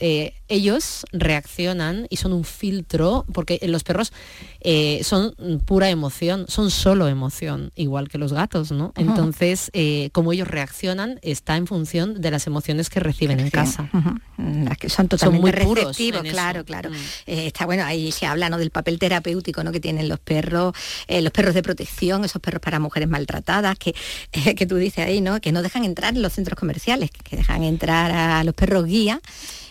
ellos 0.48 1.06
reaccionan 1.12 2.08
y 2.10 2.18
son 2.18 2.34
un 2.34 2.44
filtro, 2.44 3.26
porque 3.34 3.60
los 3.64 3.84
perros 3.84 4.14
eh, 4.62 5.02
son 5.04 5.34
pura 5.66 5.90
emoción, 5.90 6.46
son 6.48 6.70
solo 6.70 7.08
emoción, 7.08 7.72
igual 7.76 8.10
que 8.10 8.18
los 8.18 8.32
gatos, 8.32 8.72
¿no? 8.72 8.94
Entonces, 8.96 9.72
eh, 9.74 10.10
como 10.12 10.34
ellos 10.34 10.48
reaccionan 10.48 11.20
está 11.24 11.58
en 11.58 11.66
función 11.66 12.22
de 12.22 12.32
las 12.32 12.46
emociones 12.48 12.90
que 12.90 13.00
reciben 13.00 13.40
en 13.40 13.50
casa. 13.50 13.90
Las 14.38 14.78
que 14.78 14.90
son 14.90 15.08
totalmente 15.08 15.42
muy 15.42 15.52
receptivos, 15.52 16.22
claro, 16.24 16.64
claro. 16.64 16.90
Mm. 16.90 16.94
Eh, 17.28 17.48
está 17.48 17.66
bueno, 17.66 17.84
ahí 17.84 18.12
se 18.12 18.26
habla 18.26 18.50
¿no? 18.50 18.58
del 18.58 18.70
papel 18.70 19.00
terapéutico 19.00 19.64
¿no? 19.64 19.72
que 19.72 19.80
tienen 19.80 20.08
los 20.10 20.20
perros, 20.20 20.76
los 21.08 21.32
perros 21.32 21.56
de 21.56 21.64
protección, 21.64 22.24
esos 22.26 22.42
perros 22.42 22.62
para 22.62 22.80
mujeres 22.80 23.10
maltratadas, 23.10 23.78
que, 23.78 23.96
que 24.56 24.66
tú 24.66 24.76
dices 24.76 25.06
ahí, 25.06 25.22
¿no? 25.22 25.42
Que 25.42 25.52
no 25.52 25.62
dejan 25.62 25.86
entrar 25.86 26.16
en 26.16 26.22
los 26.22 26.34
centros 26.34 26.60
comerciales, 26.60 27.10
que 27.12 27.36
dejan 27.36 27.64
entrar 27.64 28.12
a 28.12 28.44
los 28.44 28.54
perros 28.54 28.86
guía 28.86 29.22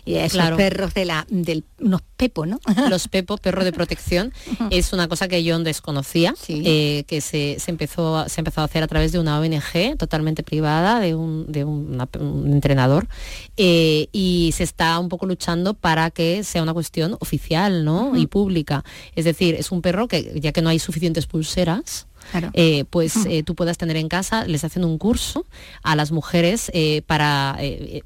y 0.04 0.16
esos 0.16 0.50
perros 0.52 0.94
de 0.94 1.04
la, 1.04 1.26
del, 1.28 1.64
unos 1.80 2.02
pepo, 2.16 2.46
¿no? 2.46 2.60
Los 2.90 3.08
pepo, 3.08 3.36
perro 3.36 3.64
de 3.64 3.72
protección, 3.72 4.32
es 4.70 4.92
una 4.92 5.08
cosa 5.08 5.28
que 5.28 5.42
yo 5.42 5.58
desconocía, 5.58 6.34
eh, 6.48 7.04
que 7.06 7.20
se, 7.20 7.56
empezó, 7.66 8.28
se 8.28 8.40
empezó 8.40 8.60
a 8.60 8.64
hacer 8.64 8.82
a 8.82 8.86
través 8.86 9.12
de 9.12 9.18
una 9.18 9.40
ONG 9.40 9.96
totalmente 9.98 10.42
privada, 10.42 11.00
de 11.00 11.14
un, 11.14 11.50
de 11.50 11.64
un 11.64 12.52
entrenador, 12.52 13.08
eh, 13.56 14.08
y 14.12 14.52
se 14.54 14.64
está 14.64 14.98
un 14.98 15.08
poco 15.08 15.26
luchando 15.26 15.74
para 15.74 16.10
que 16.10 16.44
sea 16.44 16.62
una 16.62 16.74
cuestión 16.74 17.16
oficial 17.20 17.84
¿no? 17.84 18.16
y 18.16 18.26
pública. 18.26 18.84
Es 19.14 19.24
decir, 19.24 19.54
es 19.54 19.72
un 19.72 19.82
perro 19.82 20.08
que 20.08 20.40
ya 20.40 20.52
que 20.52 20.62
no 20.62 20.68
hay 20.68 20.78
suficientes 20.78 21.26
pulseras, 21.26 22.06
eh, 22.52 22.84
pues 22.90 23.26
eh, 23.26 23.42
tú 23.42 23.54
puedas 23.54 23.78
tener 23.78 23.96
en 23.96 24.08
casa, 24.08 24.44
les 24.46 24.64
hacen 24.64 24.84
un 24.84 24.98
curso 24.98 25.46
a 25.82 25.96
las 25.96 26.12
mujeres 26.12 26.70
eh, 26.74 27.02
para, 27.06 27.58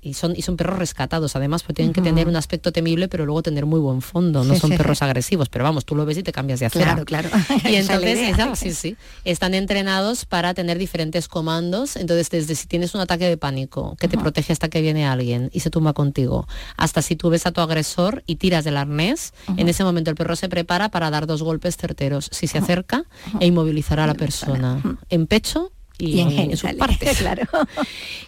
y, 0.03 0.15
son, 0.15 0.35
y 0.37 0.43
son 0.43 0.57
perros 0.57 0.79
rescatados 0.79 1.37
además, 1.37 1.63
porque 1.63 1.75
tienen 1.75 1.93
que 1.93 2.03
tener 2.03 2.29
un 2.29 2.37
aspecto 2.37 2.73
temible, 2.73 3.09
pero 3.09 3.27
luego 3.27 3.43
tener 3.43 3.67
muy 3.67 3.81
buen 3.81 4.03
fondo, 4.03 4.45
no 4.45 4.55
son 4.57 4.71
perros 4.71 5.03
agresivos, 5.03 5.49
pero 5.49 5.65
vamos, 5.65 5.85
tú 5.85 5.95
lo 5.95 6.05
ves 6.07 6.19
y 6.19 6.23
te 6.23 6.33
cambias 6.33 6.61
de 6.61 6.67
acera. 6.67 6.85
Claro, 6.85 7.05
claro. 7.05 7.29
Y 7.69 7.75
entonces, 7.77 8.37
sí, 8.55 8.73
sí, 8.73 8.97
están 9.25 9.55
entrenados 9.55 10.25
para 10.25 10.55
tener 10.55 10.79
diferentes 10.79 11.29
comandos, 11.29 11.97
entonces 11.97 12.31
desde 12.31 12.55
si 12.55 12.67
tienes 12.67 12.95
un 12.95 13.01
ataque 13.01 13.27
de 13.27 13.37
pánico, 13.37 13.97
que 13.99 14.09
te 14.09 14.17
protege 14.17 14.53
hasta 14.53 14.69
que 14.69 14.81
viene 14.81 15.07
alguien 15.07 15.51
y 15.53 15.61
se 15.61 15.71
tumba 15.71 15.93
contigo, 15.93 16.47
hasta 16.77 17.03
si 17.03 17.17
tú 17.17 17.31
ves 17.31 17.47
a 17.47 17.53
tu 17.53 17.61
agresor 17.61 18.23
y 18.27 18.37
tiras 18.37 18.65
del 18.65 18.77
arnés, 18.77 19.33
en 19.57 19.69
ese 19.69 19.85
momento 19.85 20.11
el 20.11 20.17
perro 20.17 20.37
se 20.37 20.49
prepara 20.49 20.89
para 20.89 21.11
dar 21.11 21.27
dos 21.27 21.43
golpes 21.43 21.77
certeros, 21.77 22.29
si 22.33 22.47
se 22.47 22.59
acerca 22.59 23.05
e 23.41 23.47
inmovilizará 23.47 24.07
la 24.09 24.15
persona 24.15 24.83
en 25.09 25.27
pecho 25.27 25.73
y, 25.99 26.21
en, 26.21 26.57
sus 26.57 26.73
partes. 26.79 27.19
claro. 27.19 27.45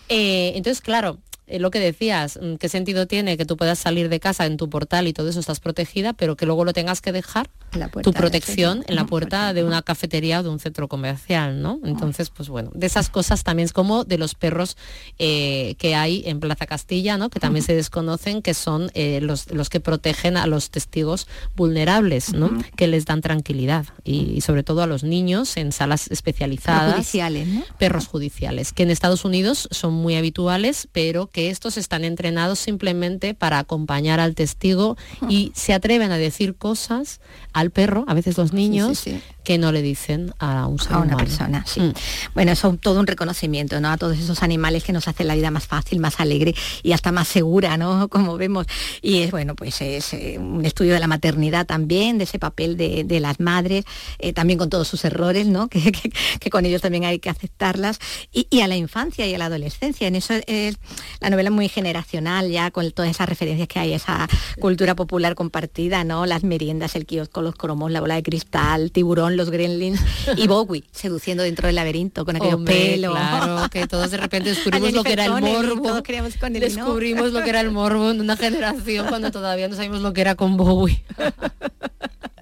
Eh, 0.09 0.53
entonces, 0.55 0.81
claro, 0.81 1.19
eh, 1.51 1.59
lo 1.59 1.71
que 1.71 1.81
decías, 1.81 2.39
mm, 2.41 2.55
qué 2.55 2.69
sentido 2.69 3.07
tiene 3.07 3.37
que 3.37 3.45
tú 3.45 3.57
puedas 3.57 3.79
salir 3.79 4.09
de 4.09 4.21
casa 4.21 4.47
en 4.47 4.57
tu 4.57 4.71
portal 4.71 5.09
y 5.09 5.13
todo 5.13 5.29
eso 5.29 5.41
estás 5.41 5.61
protegida, 5.61 6.13
pero 6.13 6.37
que 6.37 6.47
luego 6.47 6.65
lo 6.65 6.73
tengas 6.73 7.01
que 7.01 7.13
dejar 7.13 7.51
tu 8.03 8.13
protección 8.13 8.85
en 8.89 8.97
la 8.97 9.07
puerta 9.07 9.53
de 9.53 9.65
una 9.65 9.83
cafetería 9.83 10.41
o 10.41 10.43
de 10.43 10.49
un 10.49 10.59
centro 10.59 10.89
comercial, 10.89 11.63
¿no? 11.63 11.79
Entonces, 11.85 12.31
pues 12.31 12.49
bueno, 12.49 12.71
de 12.75 12.87
esas 12.87 13.11
cosas 13.11 13.45
también 13.45 13.67
es 13.67 13.73
como 13.73 14.05
de 14.05 14.19
los 14.19 14.35
perros 14.35 14.77
eh, 15.19 15.77
que 15.79 15.95
hay 15.95 16.23
en 16.27 16.41
Plaza 16.41 16.67
Castilla, 16.67 17.17
¿no? 17.17 17.31
Que 17.31 17.41
también 17.41 17.65
se 17.65 17.75
desconocen, 17.75 18.43
que 18.43 18.55
son 18.55 18.91
eh, 18.95 19.21
los, 19.21 19.47
que 19.71 19.81
protegen 19.81 20.37
a 20.37 20.47
los 20.47 20.71
testigos 20.71 21.29
vulnerables, 21.57 22.33
¿no? 22.33 22.51
Que 22.77 22.89
les 22.89 23.05
dan 23.05 23.21
tranquilidad 23.21 23.87
y, 24.05 24.41
sobre 24.41 24.63
todo 24.63 24.83
a 24.83 24.87
los 24.87 25.05
niños 25.05 25.57
en 25.57 25.73
salas 25.73 26.11
especializadas. 26.11 26.95
judiciales, 26.95 27.49
Perros 27.79 28.07
judiciales, 28.07 28.73
que 28.73 28.83
en 28.83 28.91
Estados 28.91 29.25
Unidos 29.25 29.69
son 29.71 29.95
muy 29.95 30.17
habituales, 30.17 30.89
pero 30.93 31.29
que 31.29 31.40
estos 31.49 31.77
están 31.77 32.05
entrenados 32.05 32.59
simplemente 32.59 33.35
para 33.35 33.59
acompañar 33.59 34.21
al 34.21 34.35
testigo 34.35 34.97
y 35.29 35.53
se 35.55 35.73
atreven 35.73 36.13
a 36.13 36.19
decir 36.19 36.57
cosas 36.57 37.21
al 37.53 37.71
perro, 37.71 38.05
a 38.07 38.15
veces 38.15 38.37
los 38.37 38.53
niños, 38.53 39.05
que 39.45 39.59
no 39.59 39.73
le 39.73 39.83
dicen 39.83 40.35
a 40.39 40.67
un 40.67 40.79
ser 40.79 40.93
a 40.95 40.99
una 40.99 41.17
persona. 41.17 41.65
Sí. 41.67 41.81
Mm. 41.81 41.93
Bueno, 42.35 42.53
eso 42.53 42.71
es 42.71 42.81
todo 42.81 43.01
un 43.01 43.07
reconocimiento, 43.07 43.81
¿no? 43.81 43.91
A 43.91 43.97
todos 43.97 44.19
esos 44.19 44.43
animales 44.43 44.85
que 44.85 44.93
nos 44.93 45.09
hacen 45.09 45.27
la 45.27 45.35
vida 45.35 45.51
más 45.51 45.67
fácil, 45.67 45.99
más 45.99 46.21
alegre 46.21 46.55
y 46.83 46.93
hasta 46.93 47.11
más 47.11 47.29
segura, 47.29 47.77
¿no? 47.77 48.09
Como 48.11 48.37
vemos. 48.37 48.67
Y 49.03 49.23
es 49.23 49.31
bueno, 49.31 49.55
pues 49.55 49.81
es 49.81 50.13
eh, 50.13 50.39
un 50.39 50.65
estudio 50.65 50.95
de 50.95 51.01
la 51.01 51.07
maternidad 51.07 51.67
también, 51.67 52.19
de 52.19 52.25
ese 52.25 52.39
papel 52.39 52.77
de, 52.77 53.21
las 53.21 53.41
madres, 53.41 53.85
eh, 54.19 54.33
también 54.33 54.59
con 54.59 54.71
todos 54.71 54.89
sus 54.89 55.05
errores, 55.05 55.47
¿no? 55.47 55.69
Que, 56.41 56.51
con 56.51 56.65
ellos 56.65 56.83
también 56.83 57.05
hay 57.05 57.19
que 57.19 57.31
aceptarlas. 57.31 57.99
Y, 58.33 58.61
a 58.61 58.69
la 58.69 58.77
infancia 58.77 59.27
y 59.27 59.35
a 59.35 59.39
la 59.39 59.47
adolescencia. 59.47 60.07
En 60.07 60.15
eso 60.15 60.35
es 60.47 60.77
la 61.21 61.30
novela 61.31 61.51
muy 61.51 61.69
generacional, 61.69 62.51
ya 62.51 62.71
con 62.71 62.91
todas 62.93 63.11
esas 63.11 63.29
referencias 63.29 63.69
que 63.69 63.79
hay, 63.79 63.93
esa 63.93 64.29
cultura 64.59 64.95
popular 64.95 65.35
compartida, 65.35 66.05
¿no? 66.05 66.27
Las 66.27 66.45
meriendas, 66.45 66.97
el 66.97 67.07
kiosco, 67.07 67.43
los 67.43 67.55
cromos, 67.55 67.91
la 67.91 68.01
bola 68.01 68.17
de 68.17 68.23
cristal, 68.23 68.93
tiburón, 68.93 69.37
los 69.37 69.51
gremlins 69.51 70.01
y 70.37 70.47
Bowie 70.47 70.85
seduciendo 70.93 71.43
dentro 71.43 71.67
del 71.67 71.77
laberinto 71.77 72.25
con 72.25 72.37
aquellos 72.37 72.63
pelos. 72.63 73.13
Claro, 73.13 73.69
que 73.71 73.87
todos 73.87 74.11
de 74.11 74.17
repente 74.17 74.51
descubrimos 74.51 74.93
lo 74.93 75.05
que 75.05 75.13
era 75.13 75.25
el 75.27 75.41
morbo. 75.41 76.03
descubrimos 76.51 77.33
lo 77.33 77.43
que 77.43 77.51
era 77.51 77.61
el 77.61 77.71
morbo 77.71 78.11
en 78.11 78.21
una 78.21 78.37
generación 78.37 79.07
cuando 79.09 79.31
todavía 79.31 79.69
no 79.69 79.77
sabíamos 79.77 80.01
lo 80.01 80.13
que 80.13 80.21
era 80.21 80.35
con 80.35 80.57
Bowie. 80.57 81.03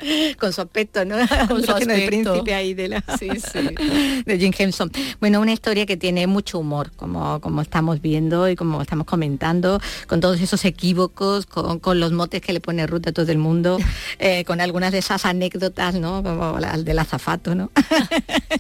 con 0.38 0.52
su 0.52 0.60
aspecto, 0.60 1.04
¿no? 1.04 1.16
Con 1.48 1.62
su 1.62 1.72
aspecto. 1.72 1.92
El 1.92 2.06
príncipe 2.06 2.54
ahí 2.54 2.74
de 2.74 2.88
la 2.88 3.04
sí, 3.18 3.28
sí. 3.52 4.24
de 4.24 4.38
Jim 4.38 4.52
Henson. 4.56 4.90
Bueno, 5.20 5.40
una 5.40 5.52
historia 5.52 5.86
que 5.86 5.96
tiene 5.96 6.26
mucho 6.26 6.58
humor, 6.58 6.90
como, 6.96 7.40
como 7.40 7.62
estamos 7.62 8.00
viendo 8.00 8.48
y 8.48 8.56
como 8.56 8.82
estamos 8.82 9.06
comentando, 9.06 9.80
con 10.06 10.20
todos 10.20 10.40
esos 10.40 10.64
equívocos, 10.64 11.46
con, 11.46 11.78
los 11.98 12.12
motes 12.12 12.40
que 12.42 12.52
le 12.52 12.60
pone 12.60 12.86
Ruth 12.86 13.08
a 13.08 13.12
todo 13.12 13.30
el 13.32 13.38
mundo, 13.38 13.78
eh, 14.18 14.44
con 14.44 14.60
algunas 14.60 14.92
de 14.92 14.98
esas 14.98 15.24
anécdotas, 15.24 15.94
¿no? 15.94 16.22
Como 16.22 16.58
las 16.58 16.84
del 16.84 16.98
azafato, 16.98 17.54
¿no? 17.54 17.70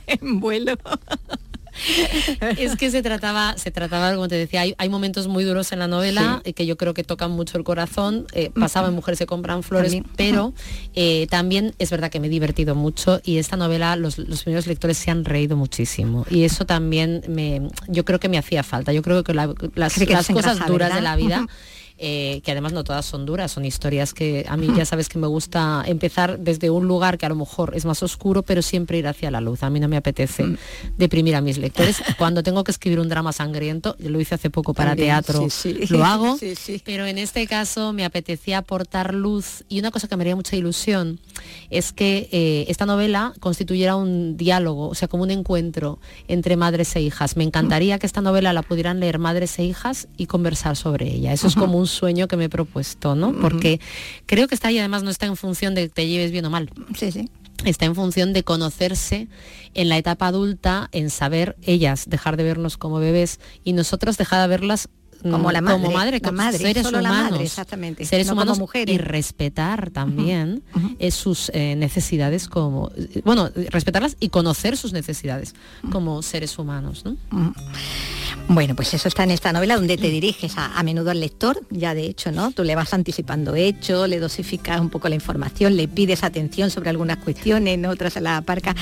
en 0.06 0.40
vuelo. 0.40 0.76
es 2.58 2.76
que 2.76 2.90
se 2.90 3.02
trataba, 3.02 3.56
se 3.56 3.70
trataba, 3.70 4.14
como 4.14 4.28
te 4.28 4.36
decía, 4.36 4.62
hay, 4.76 4.88
momentos 4.88 5.28
muy 5.28 5.44
duros 5.44 5.72
en 5.72 5.78
la 5.78 5.86
novela 5.86 6.42
que 6.54 6.66
yo 6.66 6.76
creo 6.76 6.94
que 6.94 7.04
tocan 7.04 7.30
mucho 7.30 7.58
el 7.58 7.64
corazón. 7.64 8.26
Eh, 8.32 8.50
pasaba 8.50 8.88
en 8.88 8.94
Mujeres 8.94 9.18
se 9.18 9.26
compran 9.26 9.62
flores, 9.62 9.96
pero 10.16 10.54
eh, 10.94 11.26
también 11.30 11.74
es 11.78 11.90
verdad 11.90 12.10
que 12.10 12.20
me 12.20 12.28
he 12.28 12.30
divertido 12.30 12.74
mucho 12.74 13.20
y 13.24 13.38
esta 13.38 13.56
novela 13.56 13.96
los, 13.96 14.16
primeros 14.16 14.66
lectores 14.66 14.98
se 14.98 15.10
han 15.10 15.24
reído 15.24 15.56
muchísimo. 15.56 16.26
Y 16.30 16.44
eso 16.44 16.64
también 16.64 17.22
me, 17.28 17.68
yo 17.86 18.04
creo 18.04 18.18
que 18.18 18.28
me 18.28 18.38
hacía 18.38 18.62
falta. 18.62 18.92
Yo 18.92 19.02
creo 19.02 19.22
que 19.24 19.34
las, 19.34 19.48
cosas 20.28 20.66
duras 20.66 20.94
de 20.94 21.00
la 21.00 21.16
vida. 21.16 21.46
Eh, 22.00 22.42
que 22.44 22.52
además 22.52 22.72
no 22.72 22.84
todas 22.84 23.04
son 23.04 23.26
duras, 23.26 23.50
son 23.50 23.64
historias 23.64 24.14
que 24.14 24.46
a 24.48 24.56
mí 24.56 24.68
ya 24.76 24.84
sabes 24.84 25.08
que 25.08 25.18
me 25.18 25.26
gusta 25.26 25.82
empezar 25.84 26.38
desde 26.38 26.70
un 26.70 26.86
lugar 26.86 27.18
que 27.18 27.26
a 27.26 27.28
lo 27.28 27.34
mejor 27.34 27.72
es 27.74 27.84
más 27.84 28.04
oscuro, 28.04 28.44
pero 28.44 28.62
siempre 28.62 28.98
ir 28.98 29.08
hacia 29.08 29.32
la 29.32 29.40
luz. 29.40 29.64
A 29.64 29.70
mí 29.70 29.80
no 29.80 29.88
me 29.88 29.96
apetece 29.96 30.44
mm. 30.44 30.58
deprimir 30.96 31.34
a 31.34 31.40
mis 31.40 31.58
lectores. 31.58 32.00
Cuando 32.16 32.44
tengo 32.44 32.62
que 32.62 32.70
escribir 32.70 33.00
un 33.00 33.08
drama 33.08 33.32
sangriento, 33.32 33.96
yo 33.98 34.10
lo 34.10 34.20
hice 34.20 34.36
hace 34.36 34.48
poco 34.48 34.74
para 34.74 34.94
teatro, 34.94 35.48
lo 35.88 36.04
hago, 36.04 36.38
pero 36.84 37.04
en 37.04 37.18
este 37.18 37.48
caso 37.48 37.92
me 37.92 38.04
apetecía 38.04 38.58
aportar 38.58 39.12
luz 39.12 39.64
y 39.68 39.80
una 39.80 39.90
cosa 39.90 40.06
que 40.06 40.16
me 40.16 40.22
haría 40.22 40.36
mucha 40.36 40.54
ilusión 40.54 41.18
es 41.68 41.92
que 41.92 42.28
eh, 42.30 42.66
esta 42.68 42.86
novela 42.86 43.32
constituyera 43.40 43.96
un 43.96 44.36
diálogo, 44.36 44.88
o 44.88 44.94
sea, 44.94 45.08
como 45.08 45.24
un 45.24 45.32
encuentro 45.32 45.98
entre 46.28 46.56
madres 46.56 46.94
e 46.94 47.00
hijas. 47.00 47.36
Me 47.36 47.42
encantaría 47.42 47.98
que 47.98 48.06
esta 48.06 48.20
novela 48.20 48.52
la 48.52 48.62
pudieran 48.62 49.00
leer 49.00 49.18
madres 49.18 49.58
e 49.58 49.64
hijas 49.64 50.06
y 50.16 50.26
conversar 50.26 50.76
sobre 50.76 51.12
ella. 51.12 51.32
Eso 51.32 51.48
es 51.48 51.56
como 51.56 51.76
un 51.78 51.87
sueño 51.88 52.28
que 52.28 52.36
me 52.36 52.44
he 52.44 52.48
propuesto, 52.48 53.14
¿no? 53.14 53.32
Porque 53.32 53.80
creo 54.26 54.46
que 54.48 54.54
está 54.54 54.68
ahí 54.68 54.78
además 54.78 55.02
no 55.02 55.10
está 55.10 55.26
en 55.26 55.36
función 55.36 55.74
de 55.74 55.82
que 55.82 55.88
te 55.88 56.06
lleves 56.06 56.30
bien 56.30 56.44
o 56.44 56.50
mal. 56.50 56.70
Sí, 56.96 57.10
sí 57.10 57.28
está 57.64 57.86
en 57.86 57.94
función 57.94 58.32
de 58.32 58.44
conocerse 58.44 59.28
en 59.74 59.88
la 59.88 59.98
etapa 59.98 60.28
adulta, 60.28 60.88
en 60.92 61.10
saber 61.10 61.56
ellas 61.62 62.04
dejar 62.08 62.36
de 62.36 62.44
vernos 62.44 62.76
como 62.76 62.98
bebés 62.98 63.40
y 63.64 63.72
nosotros 63.72 64.16
dejar 64.16 64.42
de 64.42 64.48
verlas 64.48 64.88
como 65.22 65.50
la 65.50 65.60
madre, 65.60 65.82
como 65.82 65.90
madre, 65.90 66.20
como 66.20 66.36
madre, 66.36 66.58
seres 66.58 66.86
humanos, 66.86 67.02
la 67.02 67.08
madre, 67.08 67.42
exactamente, 67.42 68.04
seres 68.04 68.30
humanos 68.30 68.58
mujeres. 68.58 68.94
y 68.94 68.98
respetar 68.98 69.90
también 69.90 70.62
eh, 71.00 71.10
sus 71.10 71.50
eh, 71.54 71.74
necesidades 71.76 72.48
como, 72.48 72.92
bueno, 73.24 73.50
respetarlas 73.70 74.16
y 74.20 74.28
conocer 74.28 74.76
sus 74.76 74.92
necesidades 74.92 75.54
como 75.90 76.22
seres 76.22 76.56
humanos. 76.58 77.04
¿no? 77.04 77.16
Bueno, 78.50 78.74
pues 78.74 78.94
eso 78.94 79.08
está 79.08 79.24
en 79.24 79.30
esta 79.30 79.52
novela 79.52 79.76
donde 79.76 79.98
te 79.98 80.08
diriges 80.08 80.54
a, 80.56 80.82
menudo 80.82 81.10
al 81.10 81.20
lector, 81.20 81.60
ya 81.68 81.94
de 81.94 82.06
hecho, 82.06 82.32
¿no? 82.32 82.50
Tú 82.50 82.64
le 82.64 82.74
vas 82.74 82.94
anticipando 82.94 83.54
hecho, 83.54 84.06
le 84.06 84.18
dosificas 84.18 84.80
un 84.80 84.88
poco 84.88 85.10
la 85.10 85.14
información, 85.14 85.76
le 85.76 85.86
pides 85.86 86.24
atención 86.24 86.70
sobre 86.70 86.88
algunas 86.88 87.18
cuestiones, 87.18 87.78
¿no? 87.78 87.90
otras 87.90 88.16
a 88.16 88.20
la 88.20 88.40
parca, 88.40 88.74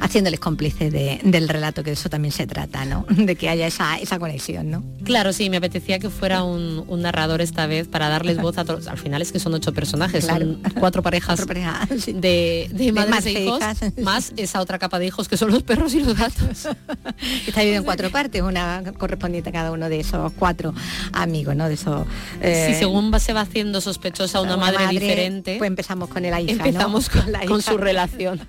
haciéndoles 0.00 0.40
cómplices 0.40 0.92
del 0.92 1.48
relato, 1.48 1.84
que 1.84 1.90
de 1.90 1.94
eso 1.94 2.10
también 2.10 2.32
se 2.32 2.48
trata, 2.48 2.84
¿no? 2.84 3.06
De 3.22 3.36
que 3.36 3.48
haya 3.48 3.66
esa, 3.66 3.96
esa 3.98 4.18
conexión, 4.18 4.70
¿no? 4.70 4.82
Claro, 5.04 5.32
sí, 5.32 5.50
me 5.50 5.58
apetecía 5.58 6.00
que 6.00 6.10
fuera 6.10 6.42
un, 6.42 6.84
narrador 7.00 7.40
esta 7.40 7.66
vez 7.66 7.88
para 7.88 8.08
darles 8.08 8.38
voz 8.38 8.58
a 8.58 8.64
todos. 8.64 8.86
Al 8.88 8.98
final 8.98 9.22
es 9.22 9.32
que 9.32 9.38
son 9.38 9.54
ocho 9.54 9.72
personajes, 9.72 10.24
son 10.24 10.62
cuatro 10.80 11.02
parejas, 11.02 11.46
de, 11.46 12.68
de, 12.72 12.92
madres 12.92 13.26
e 13.26 13.44
hijos, 13.44 13.60
más 14.02 14.32
esa 14.36 14.60
otra 14.60 14.78
capa 14.78 14.98
de 14.98 15.06
hijos 15.06 15.28
que 15.28 15.36
son 15.36 15.50
los 15.50 15.62
perros 15.62 15.94
y 15.94 16.00
los 16.00 16.16
gatos. 16.16 16.68
Está 17.46 17.60
dividido 17.60 17.80
en 17.80 17.84
cuatro 17.84 18.10
partes, 18.10 18.42
una 18.42 18.82
correspondiente 19.12 19.50
a 19.50 19.52
cada 19.52 19.72
uno 19.72 19.88
de 19.88 20.00
esos 20.00 20.32
cuatro 20.32 20.72
amigos, 21.12 21.54
¿no? 21.54 21.68
De 21.68 21.74
esos. 21.74 22.06
Eh, 22.40 22.68
si 22.68 22.78
según 22.78 23.12
se 23.20 23.32
va 23.32 23.42
haciendo 23.42 23.80
sospechosa 23.80 24.40
una, 24.40 24.56
madre, 24.56 24.88
diferente. 24.88 25.56
Pues 25.58 25.68
empezamos 25.68 26.08
con 26.08 26.24
el 26.24 26.32
hija, 26.40 26.64
Empezamos 26.64 27.10
con, 27.10 27.30
la 27.30 27.40
con 27.46 27.60
su 27.60 27.76
relación. 27.76 28.40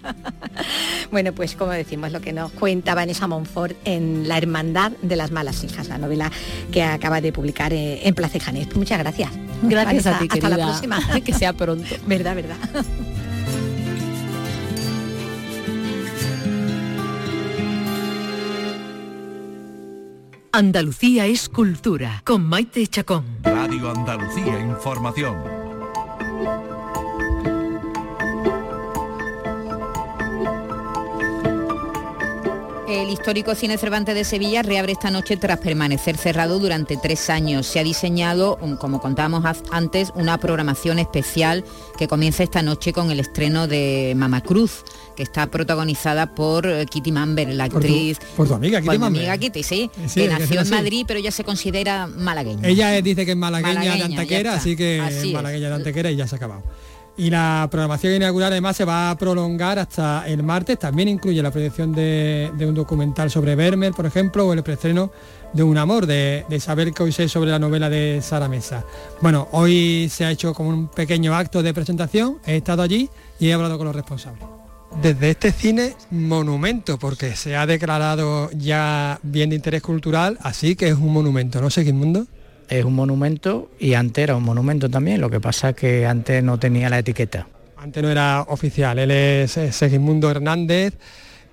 bueno, 1.11 1.33
pues 1.33 1.55
como 1.55 1.71
decimos, 1.71 2.11
lo 2.11 2.21
que 2.21 2.31
nos 2.31 2.51
cuenta 2.51 2.95
Vanessa 2.95 3.27
Monfort 3.27 3.75
en 3.85 4.27
La 4.27 4.37
Hermandad 4.37 4.93
de 5.01 5.15
las 5.15 5.31
Malas 5.31 5.63
Hijas, 5.63 5.87
la 5.89 5.97
novela 5.97 6.31
que 6.71 6.83
acaba 6.83 7.19
de 7.19 7.33
publicar 7.33 7.73
eh, 7.73 8.07
en 8.07 8.15
Plaza 8.15 8.39
Janés. 8.39 8.73
Muchas 8.75 8.99
gracias. 8.99 9.31
Gracias 9.63 10.05
a 10.07 10.19
ti, 10.19 10.27
Hasta 10.29 10.49
la 10.49 10.55
próxima. 10.55 10.99
que 11.25 11.33
sea 11.33 11.53
pronto. 11.53 11.95
verdad, 12.07 12.35
verdad. 12.35 12.57
Andalucía 20.55 21.25
es 21.25 21.49
cultura, 21.49 22.21
con 22.23 22.47
Maite 22.47 22.85
Chacón. 22.85 23.25
Radio 23.41 23.89
Andalucía 23.89 24.59
Información. 24.59 25.35
El 32.87 33.09
histórico 33.09 33.55
Cine 33.55 33.79
Cervantes 33.79 34.13
de 34.13 34.23
Sevilla 34.23 34.61
reabre 34.61 34.91
esta 34.91 35.09
noche 35.09 35.37
tras 35.37 35.57
permanecer 35.57 36.17
cerrado 36.17 36.59
durante 36.59 36.97
tres 36.97 37.31
años. 37.31 37.65
Se 37.65 37.79
ha 37.79 37.83
diseñado, 37.83 38.59
como 38.79 39.01
contábamos 39.01 39.43
antes, 39.71 40.11
una 40.13 40.37
programación 40.37 40.99
especial 40.99 41.65
que 41.97 42.07
comienza 42.07 42.43
esta 42.43 42.61
noche 42.61 42.93
con 42.93 43.09
el 43.09 43.19
estreno 43.19 43.65
de 43.65 44.13
Mama 44.15 44.41
Cruz 44.41 44.83
que 45.15 45.23
está 45.23 45.47
protagonizada 45.47 46.33
por 46.33 46.65
eh, 46.65 46.85
Kitty 46.85 47.11
Mamber, 47.11 47.49
la 47.53 47.65
actriz. 47.65 48.19
Por 48.35 48.47
tu, 48.47 48.53
amiga, 48.53 48.81
Kitty 48.81 48.97
Mamber. 48.97 49.21
amiga 49.21 49.37
Kitty, 49.37 49.63
sí, 49.63 49.89
que 50.13 50.27
nació 50.27 50.61
en 50.61 50.69
Madrid, 50.69 51.05
pero 51.07 51.19
ella 51.19 51.31
se 51.31 51.43
considera 51.43 52.07
malagueña. 52.07 52.67
Ella 52.67 53.01
dice 53.01 53.25
que 53.25 53.31
es 53.31 53.37
malagueña, 53.37 53.95
de 53.95 54.03
Antequera, 54.03 54.53
así 54.55 54.75
que 54.75 55.01
malagueña 55.33 55.69
de 55.69 55.75
Antequera 55.75 56.11
y 56.11 56.15
ya 56.15 56.27
se 56.27 56.35
ha 56.35 56.37
acabado. 56.37 56.63
Y 57.15 57.29
la 57.29 57.67
programación 57.69 58.15
inaugural 58.15 58.51
además 58.51 58.75
se 58.75 58.85
va 58.85 59.11
a 59.11 59.17
prolongar 59.17 59.77
hasta 59.77 60.27
el 60.27 60.41
martes. 60.41 60.79
También 60.79 61.07
incluye 61.07 61.43
la 61.43 61.51
proyección 61.51 61.93
de, 61.93 62.51
un 62.59 62.73
documental 62.73 63.29
sobre 63.29 63.55
Vermeer, 63.55 63.93
por 63.93 64.07
ejemplo, 64.07 64.47
o 64.47 64.53
el 64.53 64.63
preestreno 64.63 65.11
de 65.53 65.61
Un 65.61 65.77
amor, 65.77 66.07
de, 66.07 66.43
de 66.49 66.55
Isabel 66.55 66.91
sé 67.11 67.29
sobre 67.29 67.51
la 67.51 67.59
novela 67.59 67.87
de 67.87 68.19
Sara 68.23 68.47
Mesa. 68.47 68.83
Bueno, 69.21 69.47
hoy 69.51 70.09
se 70.09 70.25
ha 70.25 70.31
hecho 70.31 70.55
como 70.55 70.69
un 70.69 70.87
pequeño 70.87 71.35
acto 71.35 71.61
de 71.61 71.71
presentación. 71.71 72.39
He 72.47 72.57
estado 72.57 72.81
allí 72.81 73.07
y 73.39 73.49
he 73.49 73.53
hablado 73.53 73.77
con 73.77 73.85
los 73.85 73.95
responsables 73.95 74.62
desde 75.01 75.31
este 75.31 75.51
cine 75.51 75.93
monumento, 76.11 76.97
porque 76.97 77.35
se 77.35 77.55
ha 77.55 77.65
declarado 77.65 78.49
ya 78.51 79.19
bien 79.23 79.49
de 79.49 79.55
interés 79.55 79.81
cultural, 79.81 80.37
así 80.41 80.75
que 80.75 80.89
es 80.89 80.95
un 80.95 81.11
monumento, 81.11 81.61
¿no, 81.61 81.69
Seguimundo? 81.69 82.27
Es 82.69 82.85
un 82.85 82.95
monumento 82.95 83.69
y 83.79 83.93
antes 83.93 84.23
era 84.23 84.35
un 84.35 84.43
monumento 84.43 84.89
también, 84.89 85.19
lo 85.19 85.29
que 85.29 85.39
pasa 85.39 85.69
es 85.69 85.75
que 85.75 86.05
antes 86.05 86.43
no 86.43 86.59
tenía 86.59 86.89
la 86.89 86.99
etiqueta. 86.99 87.47
Antes 87.77 88.01
no 88.01 88.09
era 88.09 88.41
oficial, 88.43 88.99
él 88.99 89.11
es 89.11 89.51
Segismundo 89.51 90.31
Hernández, 90.31 90.93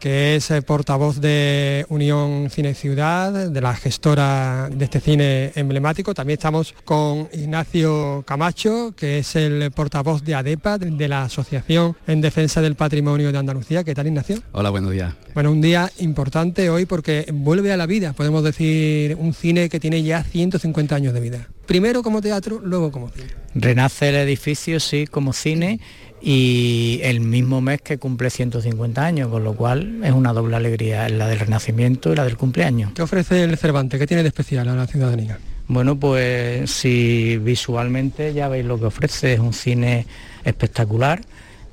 que 0.01 0.37
es 0.37 0.51
portavoz 0.67 1.21
de 1.21 1.85
Unión 1.91 2.49
Cine 2.51 2.75
Ciudad, 2.75 3.51
de 3.51 3.61
la 3.61 3.77
gestora 3.77 4.71
de 4.73 4.87
este 4.87 4.99
cine 4.99 5.53
emblemático. 5.55 6.15
También 6.15 6.39
estamos 6.39 6.75
con 6.85 7.29
Ignacio 7.33 8.25
Camacho, 8.27 8.95
que 8.97 9.19
es 9.19 9.37
el 9.37 9.71
portavoz 9.71 10.25
de 10.25 10.35
ADEPA, 10.35 10.79
de 10.79 11.09
la 11.09 11.25
Asociación 11.25 11.97
en 12.07 12.23
Defensa 12.23 12.63
del 12.63 12.75
Patrimonio 12.75 13.31
de 13.31 13.39
Andalucía. 13.39 13.85
¿Qué 13.85 13.95
tal, 13.95 14.07
Ignacio? 14.07 14.39
Hola, 14.53 14.71
buenos 14.71 14.91
días. 14.91 15.15
Bueno, 15.35 15.53
un 15.53 15.61
día 15.61 15.93
importante 15.99 16.71
hoy 16.71 16.87
porque 16.87 17.27
vuelve 17.33 17.71
a 17.71 17.77
la 17.77 17.87
vida, 17.87 18.15
podemos 18.15 18.43
decir, 18.43 19.17
un 19.17 19.35
cine 19.35 19.69
que 19.69 19.79
tiene 19.79 20.03
ya 20.03 20.25
150 20.25 20.95
años 20.95 21.13
de 21.13 21.21
vida. 21.21 21.49
Primero 21.67 22.03
como 22.03 22.21
teatro, 22.21 22.61
luego 22.65 22.91
como 22.91 23.11
cine. 23.11 23.29
Renace 23.55 24.09
el 24.09 24.17
edificio, 24.17 24.81
sí, 24.81 25.07
como 25.07 25.33
cine 25.33 25.79
y 26.23 27.01
el 27.03 27.21
mismo 27.21 27.61
mes 27.61 27.81
que 27.81 27.99
cumple 27.99 28.31
150 28.31 29.05
años, 29.05 29.29
con 29.29 29.43
lo 29.45 29.55
cual 29.55 30.01
es 30.05 30.13
una 30.13 30.33
doble 30.33 30.57
alegría, 30.57 31.09
la 31.09 31.27
del 31.29 31.39
renacimiento 31.39 32.13
y 32.13 32.17
la 32.17 32.25
del 32.25 32.37
cumpleaños. 32.37 32.93
¿Qué 32.93 33.03
ofrece 33.03 33.43
el 33.43 33.57
Cervantes? 33.57 33.99
¿Qué 33.99 34.07
tiene 34.07 34.23
de 34.23 34.29
especial 34.29 34.69
a 34.69 34.75
la 34.75 34.87
ciudadanía? 34.87 35.39
Bueno, 35.67 35.99
pues 35.99 36.71
si 36.71 37.39
visualmente 37.39 38.35
ya 38.35 38.49
veis 38.49 38.67
lo 38.67 38.79
que 38.79 38.87
ofrece, 38.87 39.35
es 39.35 39.41
un 39.41 39.53
cine 39.53 40.07
espectacular, 40.45 41.23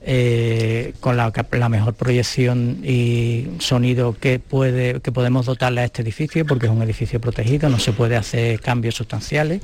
eh, 0.09 0.93
con 1.01 1.17
la, 1.17 1.31
mejor 1.67 1.95
proyección 1.95 2.79
y 2.85 3.47
sonido 3.59 4.13
que, 4.13 4.39
puede, 4.39 5.01
que 5.01 5.11
podemos 5.11 5.45
dotarle 5.47 5.81
a 5.81 5.85
este 5.85 6.03
edificio, 6.03 6.45
porque 6.45 6.67
es 6.67 6.71
un 6.71 6.81
edificio 6.83 7.19
protegido, 7.19 7.67
no 7.69 7.79
se 7.79 7.91
puede 7.91 8.15
hacer 8.15 8.61
cambios 8.61 8.95
sustanciales, 8.95 9.61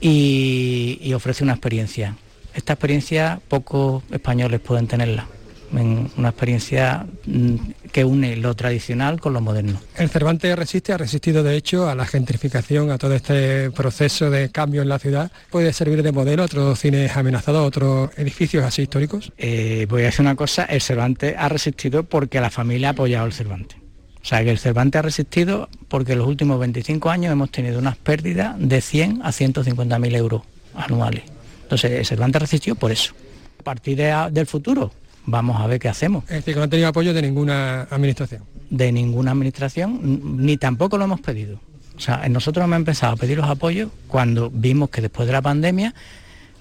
y 0.00 1.12
ofrece 1.14 1.44
una 1.44 1.52
experiencia 1.52 2.16
esta 2.54 2.74
experiencia 2.74 3.40
pocos 3.48 4.02
españoles 4.10 4.60
pueden 4.60 4.86
tenerla. 4.86 5.26
una 5.72 6.28
experiencia 6.28 7.06
mm, 7.24 7.54
que 7.92 8.04
une 8.04 8.36
lo 8.36 8.54
tradicional 8.54 9.20
con 9.20 9.32
lo 9.32 9.40
moderno. 9.40 9.80
El 9.96 10.10
Cervantes 10.10 10.54
resiste, 10.54 10.92
ha 10.92 10.98
resistido 10.98 11.42
de 11.42 11.56
hecho 11.56 11.88
a 11.88 11.94
la 11.94 12.04
gentrificación, 12.04 12.90
a 12.90 12.98
todo 12.98 13.14
este 13.14 13.70
proceso 13.70 14.30
de 14.30 14.50
cambio 14.50 14.82
en 14.82 14.90
la 14.90 14.98
ciudad. 14.98 15.32
¿Puede 15.50 15.72
servir 15.72 16.02
de 16.02 16.12
modelo 16.12 16.42
a 16.42 16.46
otros 16.46 16.78
cines 16.78 17.16
amenazados, 17.16 17.62
a 17.62 17.64
otros 17.64 18.10
edificios 18.18 18.64
así 18.64 18.82
históricos? 18.82 19.32
Eh, 19.38 19.86
voy 19.88 20.02
a 20.02 20.06
decir 20.06 20.20
una 20.20 20.36
cosa, 20.36 20.64
el 20.64 20.82
Cervantes 20.82 21.34
ha 21.38 21.48
resistido 21.48 22.04
porque 22.04 22.40
la 22.40 22.50
familia 22.50 22.88
ha 22.88 22.92
apoyado 22.92 23.26
el 23.26 23.32
Cervantes. 23.32 23.78
O 24.22 24.24
sea 24.24 24.44
que 24.44 24.50
el 24.50 24.58
Cervantes 24.58 24.98
ha 24.98 25.02
resistido 25.02 25.68
porque 25.88 26.12
en 26.12 26.18
los 26.18 26.28
últimos 26.28 26.60
25 26.60 27.10
años 27.10 27.32
hemos 27.32 27.50
tenido 27.50 27.78
unas 27.78 27.96
pérdidas 27.96 28.54
de 28.58 28.80
100 28.80 29.20
a 29.24 29.32
150 29.32 29.98
mil 29.98 30.14
euros 30.14 30.42
anuales. 30.74 31.24
Entonces 31.72 32.06
Cervantes 32.06 32.42
resistió 32.42 32.74
por 32.74 32.92
eso. 32.92 33.14
A 33.60 33.62
partir 33.62 33.96
del 33.96 34.46
futuro, 34.46 34.92
vamos 35.24 35.58
a 35.58 35.66
ver 35.66 35.80
qué 35.80 35.88
hacemos. 35.88 36.24
Es 36.24 36.36
decir, 36.36 36.52
que 36.52 36.58
no 36.58 36.64
han 36.64 36.70
tenido 36.70 36.88
apoyo 36.88 37.14
de 37.14 37.22
ninguna 37.22 37.84
administración. 37.84 38.42
De 38.68 38.92
ninguna 38.92 39.30
administración, 39.30 40.20
ni 40.36 40.58
tampoco 40.58 40.98
lo 40.98 41.04
hemos 41.04 41.22
pedido. 41.22 41.58
O 41.96 42.00
sea, 42.00 42.28
nosotros 42.28 42.64
hemos 42.64 42.76
empezado 42.76 43.14
a 43.14 43.16
pedir 43.16 43.38
los 43.38 43.48
apoyos 43.48 43.90
cuando 44.06 44.50
vimos 44.50 44.90
que 44.90 45.00
después 45.00 45.26
de 45.26 45.32
la 45.32 45.40
pandemia 45.40 45.94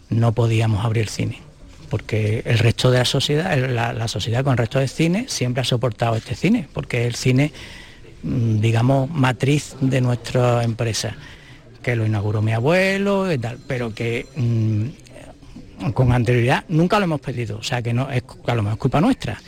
no 0.10 0.32
podíamos 0.32 0.86
abrir 0.86 1.10
cine, 1.10 1.40
porque 1.90 2.42
el 2.46 2.60
resto 2.60 2.90
de 2.90 3.00
la 3.00 3.06
sociedad, 3.06 3.58
la, 3.70 4.08
sociedad 4.08 4.46
con 4.46 4.54
el 4.54 4.60
resto 4.60 4.80
de 4.80 4.88
cine 4.88 5.26
siempre 5.28 5.60
ha 5.60 5.66
soportado 5.66 6.16
este 6.16 6.36
cine, 6.36 6.70
porque 6.72 7.06
el 7.06 7.16
cine, 7.16 7.52
mm, 8.24 8.62
digamos, 8.62 9.10
matriz 9.10 9.76
de 9.82 10.00
nuestra 10.00 10.64
empresa, 10.64 11.18
que 11.82 11.96
lo 11.96 12.06
inauguró 12.06 12.42
mi 12.42 12.54
abuelo 12.54 13.32
y 13.32 13.38
tal, 13.38 13.58
pero 13.68 13.94
que 13.94 14.28
mm, 14.36 15.01
con 15.94 16.12
anterioridad 16.12 16.64
nunca 16.70 17.00
lo 17.00 17.06
hemos 17.06 17.22
pedido, 17.22 17.58
o 17.58 17.64
sea 17.64 17.82
que 17.82 17.94
no 17.94 18.10
es 18.10 18.24
a 18.46 18.56
lo 18.56 18.64
mejor 18.64 18.80
culpa 18.80 19.02
nuestra. 19.02 19.42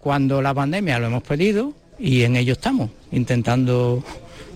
Cuando 0.00 0.40
la 0.42 0.54
pandemia 0.54 0.98
lo 0.98 1.06
hemos 1.06 1.22
pedido 1.22 1.74
y 1.98 2.22
en 2.22 2.36
ello 2.36 2.52
estamos, 2.52 2.90
intentando 3.10 4.04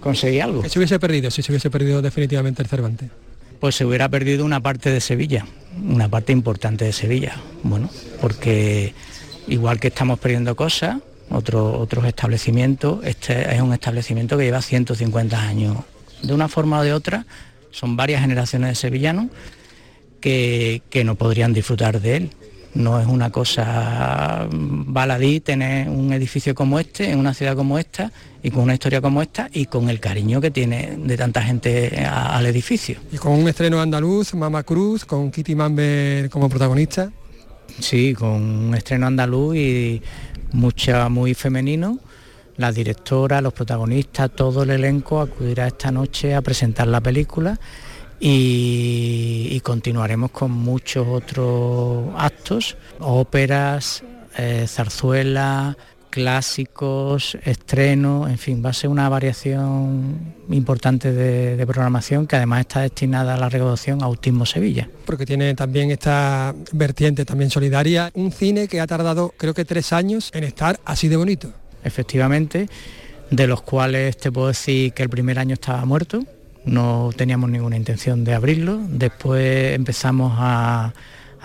conseguir 0.00 0.42
algo. 0.42 0.62
¿Qué 0.62 0.68
se 0.68 0.78
hubiese 0.78 0.98
perdido 0.98 1.30
si 1.30 1.42
se 1.42 1.52
hubiese 1.52 1.70
perdido 1.70 2.02
definitivamente 2.02 2.62
el 2.62 2.68
Cervantes? 2.68 3.10
Pues 3.60 3.76
se 3.76 3.84
hubiera 3.84 4.08
perdido 4.08 4.44
una 4.44 4.60
parte 4.60 4.90
de 4.90 5.00
Sevilla, 5.00 5.46
una 5.80 6.08
parte 6.08 6.32
importante 6.32 6.84
de 6.84 6.92
Sevilla. 6.92 7.36
Bueno, 7.62 7.88
porque 8.20 8.94
igual 9.46 9.80
que 9.80 9.88
estamos 9.88 10.18
perdiendo 10.18 10.56
cosas, 10.56 10.98
otros 11.30 12.04
establecimientos, 12.04 13.04
este 13.04 13.54
es 13.54 13.60
un 13.62 13.72
establecimiento 13.72 14.36
que 14.36 14.44
lleva 14.44 14.60
150 14.60 15.40
años. 15.40 15.78
De 16.22 16.34
una 16.34 16.48
forma 16.48 16.80
o 16.80 16.82
de 16.82 16.92
otra, 16.92 17.24
son 17.70 17.96
varias 17.96 18.20
generaciones 18.20 18.68
de 18.70 18.74
sevillanos 18.74 19.26
que, 20.22 20.80
que 20.88 21.04
no 21.04 21.16
podrían 21.16 21.52
disfrutar 21.52 22.00
de 22.00 22.16
él. 22.16 22.30
No 22.74 22.98
es 22.98 23.06
una 23.06 23.28
cosa 23.28 24.48
baladí 24.50 25.40
tener 25.40 25.90
un 25.90 26.10
edificio 26.14 26.54
como 26.54 26.78
este, 26.78 27.10
en 27.10 27.18
una 27.18 27.34
ciudad 27.34 27.54
como 27.54 27.78
esta, 27.78 28.10
y 28.42 28.50
con 28.50 28.62
una 28.62 28.72
historia 28.72 29.02
como 29.02 29.20
esta, 29.20 29.50
y 29.52 29.66
con 29.66 29.90
el 29.90 30.00
cariño 30.00 30.40
que 30.40 30.50
tiene 30.50 30.96
de 30.96 31.16
tanta 31.18 31.42
gente 31.42 32.06
al 32.06 32.46
edificio. 32.46 32.96
Y 33.12 33.18
con 33.18 33.32
un 33.32 33.46
estreno 33.46 33.78
andaluz, 33.78 34.32
Mama 34.32 34.62
Cruz, 34.62 35.04
con 35.04 35.30
Kitty 35.30 35.54
Mamber 35.54 36.30
como 36.30 36.48
protagonista. 36.48 37.12
Sí, 37.78 38.14
con 38.14 38.30
un 38.30 38.74
estreno 38.74 39.06
andaluz 39.06 39.54
y 39.56 40.00
mucha 40.52 41.10
muy 41.10 41.34
femenino. 41.34 41.98
La 42.56 42.72
directora, 42.72 43.42
los 43.42 43.52
protagonistas, 43.52 44.30
todo 44.34 44.62
el 44.62 44.70
elenco 44.70 45.20
acudirá 45.20 45.66
esta 45.66 45.90
noche 45.90 46.34
a 46.34 46.40
presentar 46.40 46.86
la 46.86 47.02
película 47.02 47.58
y, 48.24 49.60
continuaremos 49.64 50.30
con 50.30 50.52
muchos 50.52 51.06
otros 51.08 52.08
actos, 52.16 52.76
óperas, 53.00 54.04
eh, 54.38 54.66
zarzuelas, 54.68 55.76
clásicos, 56.08 57.36
estrenos, 57.42 58.30
en 58.30 58.38
fin, 58.38 58.62
va 58.64 58.70
a 58.70 58.72
ser 58.74 58.90
una 58.90 59.08
variación 59.08 60.34
importante 60.50 61.10
de, 61.12 61.66
programación 61.66 62.28
que 62.28 62.36
además 62.36 62.60
está 62.60 62.82
destinada 62.82 63.34
a 63.34 63.38
la 63.38 63.48
recaudación 63.48 64.02
Autismo 64.02 64.46
Sevilla. 64.46 64.88
Porque 65.04 65.26
tiene 65.26 65.54
también 65.54 65.90
esta 65.90 66.54
vertiente 66.72 67.24
también 67.24 67.50
solidaria, 67.50 68.10
un 68.14 68.30
cine 68.30 68.68
que 68.68 68.80
ha 68.80 68.86
tardado 68.86 69.34
creo 69.36 69.54
que 69.54 69.64
tres 69.64 69.92
años 69.92 70.30
en 70.32 70.44
estar 70.44 70.78
así 70.84 71.08
de 71.08 71.16
bonito. 71.16 71.52
Efectivamente, 71.82 72.68
de 73.30 73.46
los 73.48 73.62
cuales 73.62 74.16
te 74.16 74.30
puedo 74.30 74.48
decir 74.48 74.92
que 74.92 75.02
el 75.02 75.08
primer 75.08 75.40
año 75.40 75.54
estaba 75.54 75.84
muerto, 75.84 76.24
no 76.64 77.10
teníamos 77.16 77.50
ninguna 77.50 77.76
intención 77.76 78.24
de 78.24 78.34
abrirlo. 78.34 78.80
Después 78.88 79.74
empezamos 79.74 80.34
a, 80.36 80.92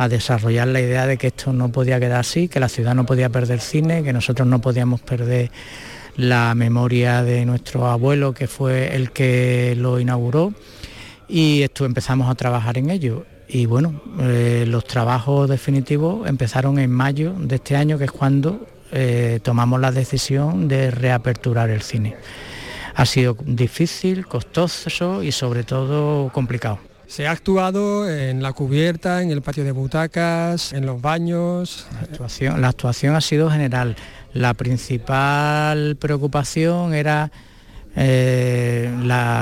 desarrollar 0.10 0.68
la 0.68 0.80
idea 0.80 1.08
de 1.08 1.18
que 1.18 1.28
esto 1.28 1.52
no 1.52 1.72
podía 1.72 2.00
quedar 2.00 2.20
así, 2.20 2.48
que 2.48 2.60
la 2.60 2.70
ciudad 2.70 2.94
no 2.94 3.08
podía 3.08 3.30
perder 3.30 3.60
cine, 3.60 4.04
que 4.04 4.14
nosotros 4.14 4.48
no 4.48 4.62
podíamos 4.62 5.02
perder 5.02 5.50
la 6.18 6.54
memoria 6.54 7.24
de 7.24 7.48
nuestro 7.48 7.88
abuelo, 7.88 8.32
que 8.32 8.48
fue 8.48 8.96
el 8.96 9.10
que 9.10 9.74
lo 9.76 10.00
inauguró, 10.00 10.54
y 11.28 11.64
esto 11.64 11.84
empezamos 11.84 12.30
a 12.30 12.36
trabajar 12.36 12.78
en 12.78 12.92
ello. 12.92 13.26
Y 13.48 13.66
bueno, 13.66 14.00
eh, 14.20 14.66
los 14.68 14.86
trabajos 14.86 15.50
definitivos 15.50 16.30
empezaron 16.30 16.78
en 16.78 16.92
mayo 16.92 17.34
de 17.34 17.56
este 17.56 17.76
año, 17.76 17.98
que 17.98 18.04
es 18.04 18.12
cuando 18.12 18.68
eh, 18.92 19.40
tomamos 19.42 19.82
la 19.82 19.92
decisión 19.92 20.68
de 20.68 20.92
reaperturar 20.92 21.72
el 21.72 21.82
cine 21.82 22.16
ha 22.98 23.06
sido 23.06 23.38
difícil, 23.46 24.26
costoso 24.26 25.22
y 25.22 25.32
sobre 25.32 25.64
todo 25.64 26.30
complicado. 26.34 26.80
Se 27.06 27.28
ha 27.28 27.32
actuado 27.32 28.10
en 28.10 28.42
la 28.42 28.54
cubierta, 28.54 29.22
en 29.22 29.30
el 29.30 29.44
patio 29.44 29.64
de 29.64 29.72
butacas, 29.72 30.74
en 30.74 30.88
los 30.88 31.00
baños. 31.00 31.86
La 32.58 32.68
actuación, 32.70 33.16
ha 33.16 33.22
sido 33.22 33.52
general. 33.52 33.96
La 34.34 34.56
principal 34.56 35.96
preocupación 35.98 36.96
era 36.96 37.32
eh, 37.96 38.92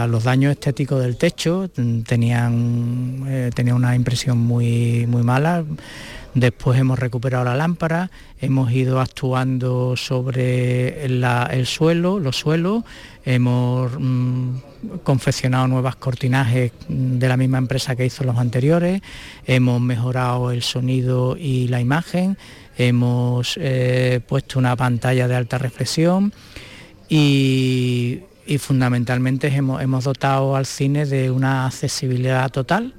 los 0.09 0.23
daños 0.25 0.51
estéticos 0.51 1.01
del 1.01 1.15
techo, 1.15 1.69
tenían, 2.05 3.23
eh, 3.25 3.51
tenía 3.55 3.73
una 3.73 3.95
impresión 3.95 4.37
muy, 4.37 5.07
muy 5.07 5.23
mala. 5.23 5.63
Después 6.35 6.77
hemos 6.77 6.99
recuperado 6.99 7.45
la 7.45 7.55
lámpara, 7.55 8.11
hemos 8.41 8.69
ido 8.69 8.99
actuando 8.99 9.95
sobre 9.95 11.05
el 11.05 11.65
suelo, 11.65 12.19
los 12.19 12.35
suelos, 12.35 12.83
hemos 13.23 13.93
mm, 13.97 14.57
confeccionado 15.03 15.69
nuevas 15.69 15.95
cortinajes 15.95 16.73
de 16.89 17.29
la 17.29 17.37
misma 17.37 17.57
empresa 17.57 17.95
que 17.95 18.05
hizo 18.05 18.25
los 18.25 18.37
anteriores, 18.37 19.01
hemos 19.47 19.79
mejorado 19.79 20.51
el 20.51 20.61
sonido 20.61 21.37
y 21.37 21.69
la 21.69 21.79
imagen, 21.79 22.37
hemos 22.77 23.57
eh, 23.57 24.19
puesto 24.27 24.59
una 24.59 24.75
pantalla 24.75 25.29
de 25.29 25.35
alta 25.35 25.57
reflexión 25.57 26.33
y, 27.07 28.23
fundamentalmente 28.59 29.47
hemos, 29.47 29.81
hemos 29.81 30.03
dotado 30.03 30.57
al 30.57 30.65
cine 30.65 31.05
de 31.05 31.31
una 31.31 31.65
accesibilidad 31.65 32.51
total 32.51 32.93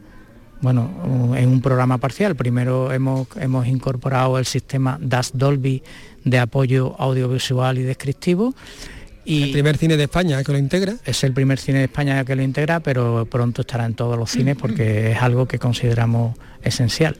bueno, 0.61 1.35
en 1.37 1.49
un 1.49 1.61
programa 1.61 1.99
parcial. 1.99 2.35
Primero 2.35 2.93
hemos, 2.93 3.29
hemos 3.39 3.67
incorporado 3.67 4.39
el 4.39 4.47
sistema 4.47 4.99
DAS 5.01 5.33
Dolby 5.35 5.83
de 6.25 6.39
apoyo 6.39 6.95
audiovisual 6.99 7.79
y 7.79 7.83
descriptivo. 7.83 8.55
Y 9.25 9.43
el 9.43 9.53
primer 9.53 9.77
cine 9.77 9.97
de 9.97 10.05
España 10.05 10.43
que 10.45 10.53
lo 10.53 10.59
integra. 10.59 10.95
Es 11.05 11.25
el 11.25 11.33
primer 11.33 11.59
cine 11.59 11.79
de 11.79 11.85
España 11.87 12.25
que 12.25 12.37
lo 12.37 12.43
integra, 12.43 12.81
pero 12.81 13.27
pronto 13.27 13.63
estará 13.63 13.85
en 13.85 13.95
todos 13.95 14.17
los 14.17 14.31
cines 14.31 14.57
porque 14.57 15.13
es 15.13 15.19
algo 15.19 15.47
que 15.47 15.59
consideramos 15.59 16.37
esencial. 16.63 17.17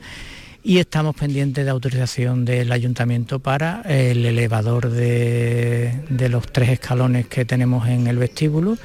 Y 0.63 0.79
estamos 0.79 1.15
pendientes 1.15 1.63
de 1.63 1.71
autorización 1.71 2.43
del 2.43 2.71
ayuntamiento 2.71 3.39
para 3.39 3.81
el 3.81 4.25
elevador 4.25 4.89
de, 4.89 5.93
los 6.29 6.51
tres 6.51 6.69
escalones 6.69 7.27
que 7.27 7.45
tenemos 7.45 7.87
en 7.87 8.07
el 8.07 8.17
vestíbulo 8.17 8.77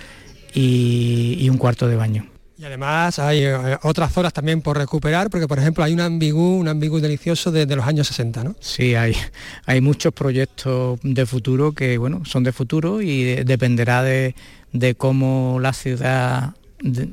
y 0.55 1.49
un 1.49 1.59
cuarto 1.59 1.89
de 1.89 1.97
baño. 1.97 2.32
Y 2.63 2.65
además 2.65 3.19
hay 3.19 3.45
eh, 3.45 3.77
otras 3.83 4.13
zonas 4.13 4.33
también 4.33 4.63
por 4.63 4.79
recuperar, 4.79 5.31
porque 5.31 5.49
por 5.49 5.59
ejemplo 5.59 5.83
hay 5.83 5.95
un 5.95 6.01
ambigú, 6.01 6.61
un 6.61 6.69
ambigú 6.69 7.01
delicioso 7.01 7.51
desde 7.51 7.75
los 7.75 7.85
años 7.85 8.07
60, 8.07 8.45
¿no? 8.45 8.55
Sí, 8.61 8.95
hay, 8.95 9.17
hay 9.67 9.81
muchos 9.81 10.13
proyectos 10.13 11.01
de 11.03 11.27
futuro 11.27 11.73
que, 11.73 11.99
bueno, 11.99 12.25
son 12.25 12.45
de 12.45 12.53
futuro 12.53 13.03
y 13.03 13.43
dependerá 13.43 14.05
de, 14.05 14.37
cómo 14.97 15.59
la 15.61 15.73
ciudad 15.73 16.55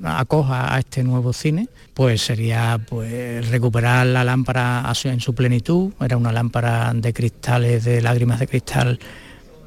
acoja 0.04 0.76
a 0.76 0.78
este 0.78 1.04
nuevo 1.04 1.34
cine, 1.34 1.68
pues 1.96 2.22
sería 2.22 2.80
pues, 2.88 3.50
recuperar 3.50 4.06
la 4.06 4.24
lámpara 4.24 4.86
en 5.06 5.20
su 5.20 5.34
plenitud, 5.34 5.94
era 6.00 6.16
una 6.16 6.32
lámpara 6.32 6.94
de 6.94 7.12
cristales, 7.12 7.86
de 7.86 8.04
lágrimas 8.04 8.40
de 8.40 8.46
cristal 8.46 9.00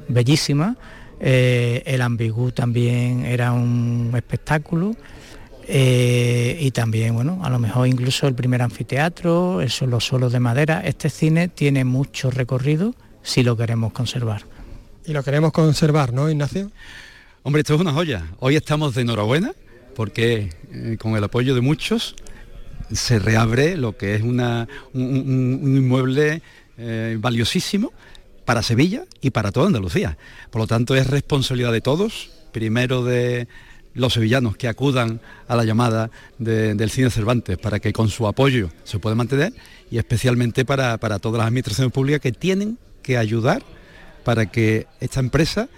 bellísima, 0.07 0.77
eh, 1.19 1.83
el 1.85 2.01
ambigú 2.01 2.53
también 2.53 3.25
era 3.25 3.51
un 3.51 4.13
espectáculo, 4.15 4.95
eh, 5.67 6.57
y 6.59 6.71
también, 6.71 7.13
bueno, 7.13 7.39
a 7.43 7.49
lo 7.49 7.59
mejor 7.59 7.87
incluso 7.87 8.27
el 8.27 8.35
primer 8.35 8.61
anfiteatro, 8.61 9.61
eso, 9.61 9.87
los 9.87 10.05
suelos 10.05 10.33
de 10.33 10.39
madera. 10.39 10.81
Este 10.81 11.09
cine 11.09 11.47
tiene 11.47 11.85
mucho 11.85 12.31
recorrido 12.31 12.95
si 13.21 13.43
lo 13.43 13.55
queremos 13.55 13.93
conservar. 13.93 14.43
Y 15.05 15.13
lo 15.13 15.23
queremos 15.23 15.51
conservar, 15.51 16.13
¿no, 16.13 16.29
Ignacio? 16.29 16.71
Hombre, 17.43 17.61
esto 17.61 17.75
es 17.75 17.81
una 17.81 17.93
joya. 17.93 18.25
Hoy 18.39 18.55
estamos 18.55 18.95
de 18.95 19.01
enhorabuena 19.01 19.53
porque 19.95 20.49
eh, 20.71 20.97
con 20.99 21.15
el 21.15 21.23
apoyo 21.23 21.55
de 21.55 21.61
muchos 21.61 22.15
se 22.91 23.19
reabre 23.19 23.77
lo 23.77 23.97
que 23.97 24.15
es 24.15 24.21
una, 24.21 24.67
un, 24.93 25.61
inmueble 25.77 26.41
eh, 26.77 27.17
valiosísimo 27.19 27.91
para 28.45 28.61
Sevilla 28.63 29.05
y 29.21 29.31
para 29.31 29.51
toda 29.51 29.67
Andalucía. 29.67 30.17
Por 30.51 30.61
lo 30.61 30.67
tanto, 30.67 30.95
es 30.95 31.07
responsabilidad 31.07 31.71
de 31.71 31.81
todos, 31.81 32.31
primero 32.51 33.03
de 33.03 33.47
los 33.93 34.13
sevillanos 34.13 34.57
que 34.57 34.67
acudan 34.67 35.21
a 35.47 35.55
la 35.55 35.63
llamada 35.63 36.09
del 36.37 36.89
cine 36.89 37.09
Cervantes 37.09 37.57
para 37.57 37.79
que 37.79 37.93
con 37.93 38.09
su 38.09 38.27
apoyo 38.27 38.69
se 38.83 38.99
pueda 38.99 39.15
mantener 39.15 39.53
y 39.91 39.97
especialmente 39.97 40.65
para, 40.65 40.97
todas 40.97 41.37
las 41.37 41.47
administraciones 41.47 41.93
públicas 41.93 42.21
que 42.21 42.31
tienen 42.31 42.77
que 43.01 43.17
ayudar 43.17 43.63
para 44.23 44.47
que 44.47 44.87
esta 44.99 45.19
empresa 45.19 45.69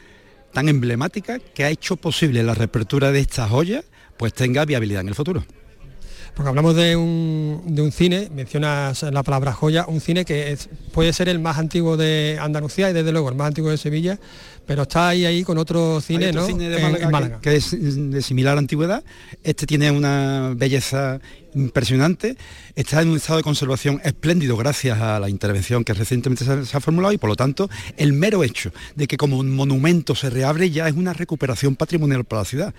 tan 0.53 0.69
emblemática 0.69 1.39
que 1.39 1.65
ha 1.65 1.69
hecho 1.69 1.97
posible 1.97 2.43
la 2.43 2.53
reapertura 2.53 3.11
de 3.11 3.19
estas 3.19 3.49
joyas 3.49 3.83
pues 4.17 4.33
tenga 4.33 4.63
viabilidad 4.63 5.01
en 5.01 5.09
el 5.09 5.15
futuro. 5.15 5.43
Porque 6.33 6.49
hablamos 6.49 6.75
de 6.75 6.97
un, 6.97 7.63
de 7.65 7.81
un 7.81 7.93
cine, 7.93 8.29
mencionas 8.33 9.03
la 9.03 9.23
palabra 9.23 9.53
joya, 9.53 9.85
un 9.87 10.01
cine 10.01 10.25
que 10.25 10.57
puede 10.91 11.13
ser 11.13 11.29
el 11.29 11.39
más 11.39 11.57
antiguo 11.57 11.95
de 11.95 12.37
Andalucía 12.41 12.89
y 12.89 12.93
desde 12.93 13.13
luego 13.13 13.29
el 13.29 13.35
más 13.35 13.47
antiguo 13.47 13.71
de 13.71 13.77
Sevilla, 13.77 14.19
pero 14.65 14.83
está 14.83 15.09
ahí 15.09 15.25
ahí 15.25 15.43
con 15.43 15.57
otro 15.57 16.01
cine, 16.01 16.31
¿no? 16.31 16.45
de 16.47 17.07
Málaga, 17.11 17.39
Que, 17.41 17.55
es 17.55 17.71
de 17.71 18.21
similar 18.21 18.57
antigüedad. 18.57 19.03
Este 19.43 19.65
tiene 19.65 19.91
una 19.91 20.53
belleza 20.55 21.19
impresionante, 21.53 22.35
está 22.75 23.01
en 23.01 23.09
un 23.09 23.17
estado 23.17 23.37
de 23.37 23.43
conservación 23.43 24.01
espléndido 24.03 24.57
gracias 24.57 24.99
a 24.99 25.19
la 25.19 25.29
intervención 25.29 25.83
que 25.83 25.93
recientemente 25.93 26.43
se, 26.43 26.77
ha 26.77 26.81
formulado 26.81 27.13
y 27.13 27.17
por 27.17 27.29
lo 27.29 27.35
tanto 27.35 27.69
el 27.95 28.11
mero 28.11 28.43
hecho 28.43 28.71
de 28.95 29.07
que 29.07 29.15
como 29.15 29.37
un 29.37 29.55
monumento 29.55 30.15
se 30.15 30.29
reabre 30.29 30.69
ya 30.69 30.87
es 30.89 30.95
una 30.95 31.13
recuperación 31.13 31.77
patrimonial 31.77 32.25
para 32.25 32.41
la 32.41 32.45
ciudad 32.45 32.73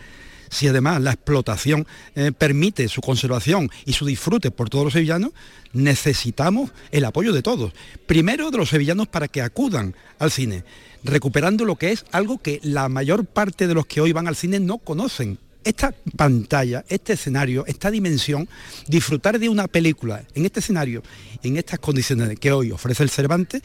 si 0.51 0.69
además 0.69 1.01
la 1.01 1.13
explotación 1.13 1.87
eh, 2.15 2.33
permite 2.37 2.89
su 2.89 3.01
conservación 3.01 3.71
y 3.85 3.93
su 3.93 4.07
disfrute 4.07 4.51
por 4.51 4.71
todos 4.71 4.85
los 4.85 4.93
sevillanos, 4.93 5.33
necesitamos 5.73 6.71
el 6.91 7.05
apoyo 7.05 7.33
de 7.33 7.43
todos. 7.43 7.73
Primero 8.07 8.51
de 8.51 8.59
los 8.59 8.69
sevillanos 8.69 9.09
para 9.09 9.29
que 9.29 9.43
acudan 9.43 9.95
al 10.19 10.31
cine, 10.31 10.65
recuperando 11.07 11.65
lo 11.65 11.77
que 11.77 11.93
es 11.93 12.05
algo 12.13 12.39
que 12.39 12.61
la 12.63 12.89
mayor 12.89 13.25
parte 13.25 13.67
de 13.67 13.75
los 13.75 13.87
que 13.87 14.01
hoy 14.01 14.13
van 14.13 14.29
al 14.29 14.37
cine 14.37 14.61
no 14.61 14.79
conocen. 14.79 15.39
Esta 15.65 15.95
pantalla, 16.17 16.85
este 16.89 17.15
escenario, 17.15 17.65
esta 17.67 17.91
dimensión, 17.91 18.49
disfrutar 18.87 19.39
de 19.39 19.49
una 19.49 19.67
película 19.67 20.25
en 20.35 20.45
este 20.45 20.61
escenario, 20.61 21.03
en 21.43 21.57
estas 21.57 21.81
condiciones 21.81 22.39
que 22.39 22.53
hoy 22.53 22.71
ofrece 22.71 23.03
el 23.03 23.11
Cervantes, 23.11 23.63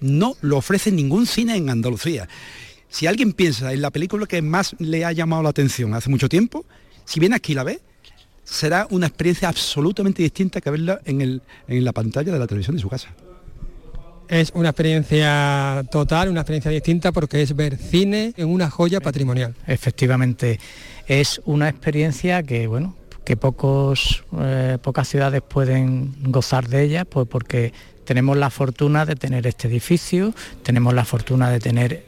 no 0.00 0.36
lo 0.40 0.56
ofrece 0.56 0.90
ningún 0.90 1.26
cine 1.26 1.56
en 1.56 1.70
Andalucía. 1.70 2.28
Si 2.88 3.06
alguien 3.06 3.32
piensa 3.32 3.72
en 3.72 3.82
la 3.82 3.90
película 3.90 4.26
que 4.26 4.42
más 4.42 4.74
le 4.78 5.04
ha 5.04 5.12
llamado 5.12 5.42
la 5.42 5.50
atención 5.50 5.94
hace 5.94 6.10
mucho 6.10 6.28
tiempo, 6.28 6.64
si 7.04 7.20
viene 7.20 7.36
aquí 7.36 7.52
y 7.52 7.54
la 7.54 7.64
ve, 7.64 7.80
será 8.42 8.86
una 8.90 9.06
experiencia 9.06 9.48
absolutamente 9.48 10.22
distinta 10.22 10.60
que 10.60 10.70
verla 10.70 11.00
en, 11.04 11.42
en 11.68 11.84
la 11.84 11.92
pantalla 11.92 12.32
de 12.32 12.38
la 12.38 12.46
televisión 12.46 12.76
de 12.76 12.82
su 12.82 12.88
casa 12.88 13.14
es 14.28 14.52
una 14.54 14.70
experiencia 14.70 15.84
total, 15.90 16.28
una 16.28 16.40
experiencia 16.40 16.70
distinta 16.70 17.12
porque 17.12 17.42
es 17.42 17.54
ver 17.54 17.76
cine 17.76 18.32
en 18.36 18.48
una 18.48 18.70
joya 18.70 19.00
patrimonial. 19.00 19.54
Efectivamente, 19.66 20.58
es 21.06 21.40
una 21.44 21.68
experiencia 21.68 22.42
que, 22.42 22.66
bueno, 22.66 22.96
que 23.24 23.36
pocos, 23.36 24.24
eh, 24.38 24.78
pocas 24.82 25.08
ciudades 25.08 25.42
pueden 25.42 26.14
gozar 26.30 26.68
de 26.68 26.82
ella, 26.82 27.04
pues 27.04 27.26
porque 27.28 27.72
tenemos 28.04 28.36
la 28.36 28.50
fortuna 28.50 29.04
de 29.04 29.16
tener 29.16 29.46
este 29.46 29.68
edificio, 29.68 30.32
tenemos 30.62 30.94
la 30.94 31.04
fortuna 31.04 31.50
de 31.50 31.58
tener 31.58 32.04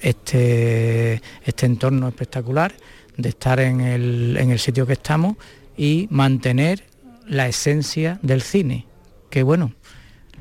este, 0.00 1.22
este 1.44 1.66
entorno 1.66 2.08
espectacular, 2.08 2.74
de 3.16 3.30
estar 3.30 3.60
en 3.60 3.80
el, 3.80 4.36
en 4.38 4.50
el 4.50 4.58
sitio 4.58 4.86
que 4.86 4.92
estamos 4.92 5.36
y 5.76 6.06
mantener 6.10 6.84
la 7.26 7.48
esencia 7.48 8.18
del 8.22 8.42
cine, 8.42 8.86
que 9.30 9.42
bueno, 9.42 9.72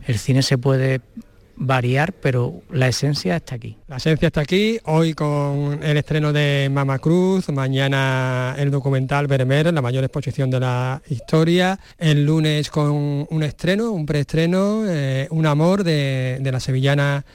el 0.08 0.18
cine 0.18 0.42
se 0.42 0.58
puede 0.58 1.02
variar, 1.58 2.14
pero 2.14 2.62
la 2.72 2.88
esencia 2.88 3.36
está 3.36 3.56
aquí. 3.56 3.78
La 3.88 3.98
esencia 3.98 4.28
está 4.28 4.42
aquí, 4.42 4.80
hoy 4.86 5.14
con 5.14 5.84
el 5.84 5.98
estreno 5.98 6.32
de 6.32 6.70
Mama 6.72 7.00
Cruz, 7.00 7.50
mañana 7.50 8.56
el 8.58 8.72
documental 8.72 9.28
Beremer, 9.28 9.74
la 9.74 9.82
mayor 9.82 10.04
exposición 10.04 10.50
de 10.50 10.60
la 10.60 11.02
historia, 11.10 11.80
el 11.98 12.26
lunes 12.26 12.70
con 12.70 13.28
un 13.30 13.44
estreno, 13.44 13.92
un 13.92 14.06
preestreno, 14.06 14.84
eh, 14.88 15.28
Un 15.32 15.46
amor 15.46 15.84
de, 15.84 16.38
de 16.40 16.52
la 16.52 16.60
sevillana 16.60 17.26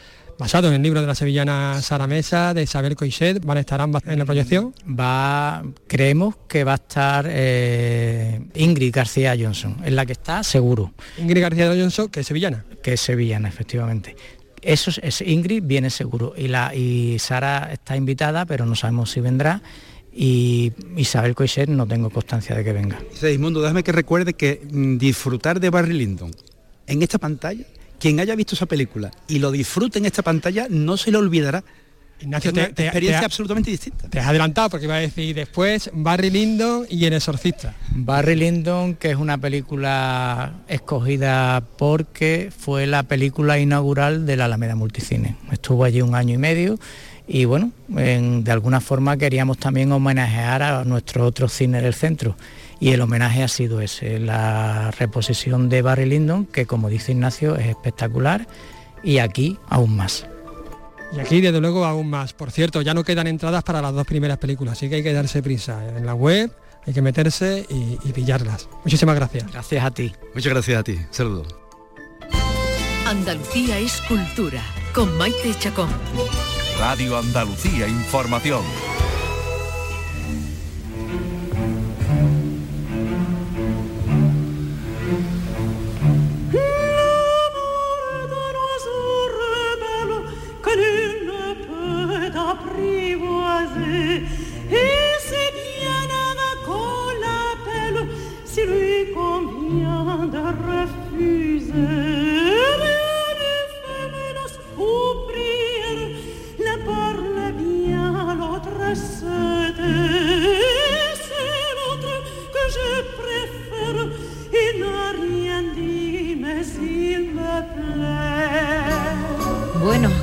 basado 0.42 0.66
en 0.66 0.74
el 0.74 0.82
libro 0.82 1.00
de 1.00 1.06
la 1.06 1.14
sevillana 1.14 1.80
Sara 1.80 2.08
Mesa, 2.08 2.52
de 2.52 2.64
Isabel 2.64 2.96
Coixet, 2.96 3.44
¿van 3.44 3.58
a 3.58 3.60
estar 3.60 3.80
ambas 3.80 4.02
en 4.06 4.18
la 4.18 4.24
proyección? 4.24 4.74
Va, 4.88 5.62
creemos 5.86 6.34
que 6.48 6.64
va 6.64 6.72
a 6.72 6.74
estar 6.74 7.26
eh, 7.28 8.40
Ingrid 8.56 8.92
García 8.92 9.36
Johnson, 9.38 9.76
en 9.84 9.94
la 9.94 10.04
que 10.04 10.14
está 10.14 10.42
seguro. 10.42 10.94
Ingrid 11.16 11.42
García 11.42 11.68
Johnson, 11.68 12.08
que 12.08 12.20
es 12.20 12.26
sevillana. 12.26 12.64
Que 12.82 12.94
es 12.94 13.00
sevillana, 13.00 13.48
efectivamente. 13.48 14.16
Eso 14.60 14.90
es, 15.00 15.20
Ingrid 15.20 15.62
viene 15.62 15.90
seguro 15.90 16.34
y, 16.36 16.48
la, 16.48 16.74
y 16.74 17.20
Sara 17.20 17.72
está 17.72 17.96
invitada, 17.96 18.44
pero 18.44 18.66
no 18.66 18.74
sabemos 18.74 19.12
si 19.12 19.20
vendrá 19.20 19.62
y 20.12 20.72
Isabel 20.96 21.36
Coixet 21.36 21.68
no 21.68 21.86
tengo 21.86 22.10
constancia 22.10 22.56
de 22.56 22.64
que 22.64 22.72
venga. 22.72 23.00
Seismundo, 23.14 23.62
déjame 23.62 23.84
que 23.84 23.92
recuerde 23.92 24.34
que 24.34 24.60
mm, 24.68 24.98
disfrutar 24.98 25.60
de 25.60 25.70
Barry 25.70 25.92
Lyndon 25.92 26.32
en 26.88 27.00
esta 27.00 27.18
pantalla 27.18 27.64
quien 28.02 28.18
haya 28.18 28.34
visto 28.34 28.56
esa 28.56 28.66
película 28.66 29.12
y 29.28 29.38
lo 29.38 29.52
disfrute 29.52 30.00
en 30.00 30.06
esta 30.06 30.22
pantalla 30.22 30.66
no 30.68 30.96
se 30.96 31.12
le 31.12 31.18
olvidará. 31.18 31.62
Ignacio, 32.20 32.50
es 32.50 32.54
una 32.54 32.64
experiencia 32.64 33.24
absolutamente 33.24 33.70
distinta. 33.70 34.08
Te 34.08 34.18
has 34.18 34.26
adelantado 34.26 34.70
porque 34.70 34.86
iba 34.86 34.96
a 34.96 34.98
decir 34.98 35.36
después 35.36 35.88
Barry 35.92 36.30
Lyndon 36.30 36.84
y 36.90 37.04
El 37.04 37.12
Exorcista. 37.12 37.76
Barry 37.90 38.34
Lyndon, 38.34 38.96
que 38.96 39.10
es 39.10 39.16
una 39.16 39.38
película 39.38 40.52
escogida 40.66 41.62
porque 41.78 42.50
fue 42.56 42.88
la 42.88 43.04
película 43.04 43.60
inaugural 43.60 44.26
de 44.26 44.36
la 44.36 44.46
Alameda 44.46 44.74
Multicine. 44.74 45.36
Estuvo 45.52 45.84
allí 45.84 46.02
un 46.02 46.16
año 46.16 46.34
y 46.34 46.38
medio 46.38 46.80
y 47.28 47.44
bueno, 47.44 47.70
de 47.86 48.50
alguna 48.50 48.80
forma 48.80 49.16
queríamos 49.16 49.58
también 49.58 49.92
homenajear 49.92 50.64
a 50.64 50.84
nuestro 50.84 51.24
otro 51.24 51.48
cine 51.48 51.80
del 51.80 51.94
centro 51.94 52.36
y 52.82 52.90
el 52.90 53.00
homenaje 53.00 53.44
ha 53.44 53.48
sido 53.48 53.80
ese, 53.80 54.18
la 54.18 54.90
reposición 54.90 55.68
de 55.68 55.82
Barry 55.82 56.04
Lyndon, 56.04 56.46
que 56.46 56.66
como 56.66 56.88
dice 56.88 57.12
Ignacio 57.12 57.54
es 57.54 57.68
espectacular, 57.68 58.48
y 59.04 59.18
aquí 59.18 59.56
aún 59.68 59.94
más. 59.94 60.26
Y 61.16 61.20
aquí 61.20 61.40
desde 61.40 61.60
luego 61.60 61.84
aún 61.84 62.10
más. 62.10 62.32
Por 62.32 62.50
cierto, 62.50 62.82
ya 62.82 62.92
no 62.92 63.04
quedan 63.04 63.28
entradas 63.28 63.62
para 63.62 63.80
las 63.80 63.94
dos 63.94 64.04
primeras 64.04 64.38
películas, 64.38 64.72
así 64.72 64.88
que 64.88 64.96
hay 64.96 65.02
que 65.04 65.12
darse 65.12 65.44
prisa. 65.44 65.96
En 65.96 66.04
la 66.04 66.14
web 66.14 66.50
hay 66.84 66.92
que 66.92 67.02
meterse 67.02 67.64
y, 67.68 68.10
pillarlas. 68.10 68.68
Muchísimas 68.82 69.14
gracias. 69.14 69.52
Gracias 69.52 69.84
a 69.84 69.92
ti. 69.92 70.12
Muchas 70.34 70.52
gracias 70.52 70.80
a 70.80 70.82
ti. 70.82 70.98
Saludos. 71.12 71.54
Andalucía 73.06 73.78
es 73.78 74.00
cultura, 74.08 74.60
con 74.92 75.16
Maite 75.18 75.54
Chacón. 75.56 75.90
Radio 76.80 77.16
Andalucía 77.16 77.86
Información. 77.86 78.64
say 101.72 102.11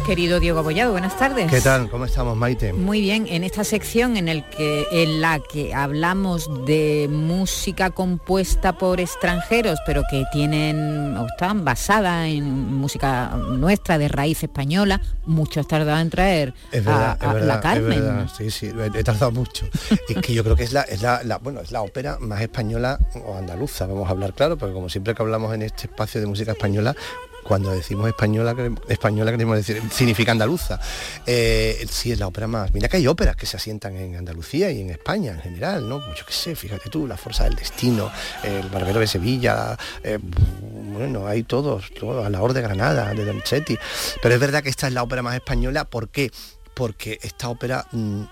querido 0.09 0.39
Diego 0.39 0.57
Abollado. 0.57 0.91
Buenas 0.93 1.15
tardes. 1.19 1.51
¿Qué 1.51 1.61
tal? 1.61 1.87
¿Cómo 1.87 2.05
estamos, 2.05 2.35
Maite? 2.35 2.73
Muy 2.73 2.99
bien, 2.99 3.27
en 3.27 3.43
esta 3.43 3.63
sección 3.63 4.17
en, 4.17 4.27
el 4.27 4.43
que, 4.49 4.87
en 4.91 5.21
la 5.21 5.39
que 5.39 5.71
hablamos 5.71 6.49
de 6.65 7.07
música 7.11 7.91
compuesta 7.91 8.77
por 8.77 8.99
extranjeros, 8.99 9.77
pero 9.85 10.01
que 10.09 10.23
tienen 10.31 11.15
o 11.15 11.27
están 11.27 11.63
basada 11.63 12.27
en 12.27 12.73
música 12.73 13.37
nuestra 13.37 13.99
de 13.99 14.07
raíz 14.07 14.41
española, 14.41 14.99
mucho 15.27 15.59
has 15.59 15.67
tardado 15.67 15.99
en 15.99 16.09
traer 16.09 16.53
a, 16.87 17.17
la 17.39 17.59
Carmen. 17.61 18.27
sí, 18.35 18.49
sí, 18.49 18.71
he 18.95 19.03
tardado 19.03 19.31
mucho. 19.31 19.67
es 20.09 20.17
que 20.17 20.33
yo 20.33 20.43
creo 20.43 20.55
que 20.55 20.63
es 20.63 20.73
la, 20.73 20.81
es 20.81 21.03
la, 21.03 21.37
bueno, 21.37 21.59
es 21.59 21.71
la 21.71 21.83
ópera 21.83 22.17
más 22.19 22.41
española 22.41 22.97
o 23.27 23.37
andaluza, 23.37 23.85
vamos 23.85 24.07
a 24.07 24.11
hablar 24.11 24.33
claro, 24.33 24.57
porque 24.57 24.73
como 24.73 24.89
siempre 24.89 25.13
que 25.13 25.21
hablamos 25.21 25.53
en 25.53 25.61
este 25.61 25.83
espacio 25.83 26.19
de 26.19 26.25
música 26.25 26.53
española, 26.53 26.95
cuando 27.49 27.71
decimos 27.71 28.07
española, 28.07 28.55
española 28.89 29.31
queremos 29.31 29.57
decir, 29.57 29.81
significa 29.91 30.31
andaluza. 30.31 30.79
Eh, 31.25 31.83
sí, 31.89 32.11
es 32.11 32.19
la 32.19 32.27
ópera 32.27 32.45
más. 32.45 32.71
Mira 32.75 32.87
que 32.87 32.97
hay 32.97 33.07
óperas 33.07 33.35
que 33.35 33.47
se 33.47 33.57
asientan 33.57 33.95
en 33.95 34.15
Andalucía 34.15 34.69
y 34.69 34.81
en 34.81 34.91
España 34.91 35.31
en 35.31 35.41
general, 35.41 35.89
¿no? 35.89 35.97
Yo 36.13 36.27
qué 36.27 36.31
sé, 36.31 36.55
fíjate 36.55 36.91
tú, 36.91 37.07
La 37.07 37.17
Fuerza 37.17 37.45
del 37.45 37.55
Destino, 37.55 38.11
El 38.43 38.69
Barbero 38.69 38.99
de 38.99 39.07
Sevilla, 39.07 39.75
eh, 40.03 40.19
bueno, 40.21 41.25
hay 41.25 41.41
todos, 41.41 41.91
todos, 41.91 42.23
a 42.23 42.29
la 42.29 42.39
Hora 42.39 42.53
de 42.53 42.61
Granada, 42.61 43.15
de 43.15 43.25
Donizetti. 43.25 43.75
Pero 44.21 44.35
es 44.35 44.39
verdad 44.39 44.61
que 44.61 44.69
esta 44.69 44.85
es 44.85 44.93
la 44.93 45.01
ópera 45.01 45.23
más 45.23 45.33
española, 45.33 45.85
¿por 45.85 46.09
qué? 46.09 46.29
Porque 46.75 47.17
esta 47.23 47.49
ópera 47.49 47.87
mm, 47.91 48.25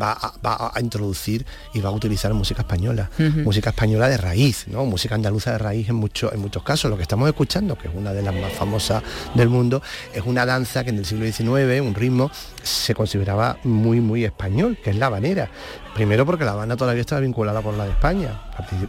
va 0.00 0.18
a, 0.42 0.80
introducir 0.80 1.46
y 1.74 1.80
va 1.80 1.90
a 1.90 1.92
utilizar 1.92 2.32
música 2.34 2.62
española, 2.62 3.10
música 3.44 3.70
española 3.70 4.08
de 4.08 4.16
raíz, 4.16 4.66
¿no? 4.68 4.84
música 4.84 5.14
andaluza 5.14 5.52
de 5.52 5.58
raíz 5.58 5.88
en, 5.88 5.96
muchos 5.96 6.32
en 6.32 6.40
muchos 6.40 6.62
casos. 6.62 6.90
Lo 6.90 6.96
que 6.96 7.02
estamos 7.02 7.28
escuchando, 7.28 7.76
que 7.76 7.88
es 7.88 7.94
una 7.94 8.12
de 8.12 8.22
las 8.22 8.34
más 8.34 8.52
famosas 8.52 9.02
del 9.34 9.48
mundo, 9.48 9.82
es 10.12 10.22
una 10.24 10.44
danza 10.46 10.84
que 10.84 10.90
en 10.90 10.98
el 10.98 11.06
siglo 11.06 11.24
XIX, 11.24 11.80
un 11.80 11.94
ritmo, 11.94 12.30
se 12.62 12.94
consideraba 12.94 13.58
muy, 13.64 14.00
muy 14.00 14.24
español, 14.24 14.78
que 14.82 14.90
es 14.90 14.96
la 14.96 15.06
habanera 15.06 15.50
Primero 15.96 16.26
porque 16.26 16.44
La 16.44 16.52
Habana 16.52 16.76
todavía 16.76 17.00
estaba 17.00 17.22
vinculada 17.22 17.62
con 17.62 17.78
la 17.78 17.84
de 17.84 17.92
España, 17.92 18.38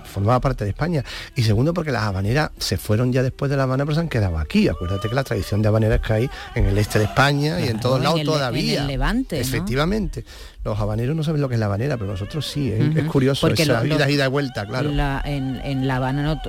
formaba 0.03 0.41
parte 0.41 0.65
de 0.65 0.71
España. 0.71 1.05
Y 1.37 1.43
segundo 1.43 1.73
porque 1.73 1.89
las 1.89 2.03
habaneras 2.03 2.51
se 2.57 2.75
fueron 2.75 3.13
ya 3.13 3.23
después 3.23 3.49
de 3.49 3.55
La 3.55 3.63
Habana, 3.63 3.85
pero 3.85 3.95
se 3.95 4.01
han 4.01 4.09
quedado 4.09 4.37
aquí. 4.37 4.67
Acuérdate 4.67 5.07
que 5.07 5.15
la 5.15 5.23
tradición 5.23 5.61
de 5.61 5.69
habaneras 5.69 6.01
que 6.01 6.11
hay 6.11 6.29
en 6.53 6.65
el 6.65 6.77
este 6.77 6.99
de 6.99 7.05
España 7.05 7.61
y 7.61 7.69
en 7.69 7.79
todos 7.79 8.01
lados 8.01 8.21
todavía. 8.23 8.73
En 8.73 8.81
el 8.81 8.87
Levante. 8.87 9.39
Efectivamente. 9.39 10.25
Los 10.67 10.77
habaneros 10.81 11.15
no 11.15 11.23
saben 11.23 11.39
lo 11.39 11.47
que 11.47 11.53
es 11.53 11.59
la 11.61 11.67
habanera, 11.67 11.95
pero 11.95 12.11
nosotros 12.11 12.45
sí. 12.45 12.69
¿eh? 12.69 12.91
Es 12.93 13.05
curioso 13.05 13.47
Porque 13.47 13.63
esa 13.63 13.87
ida, 13.87 14.09
ida 14.09 14.25
y 14.25 14.27
vuelta, 14.27 14.65
claro. 14.65 14.89
en, 15.23 15.87
La 15.87 15.95
Habana 15.95 16.23
no 16.23 16.41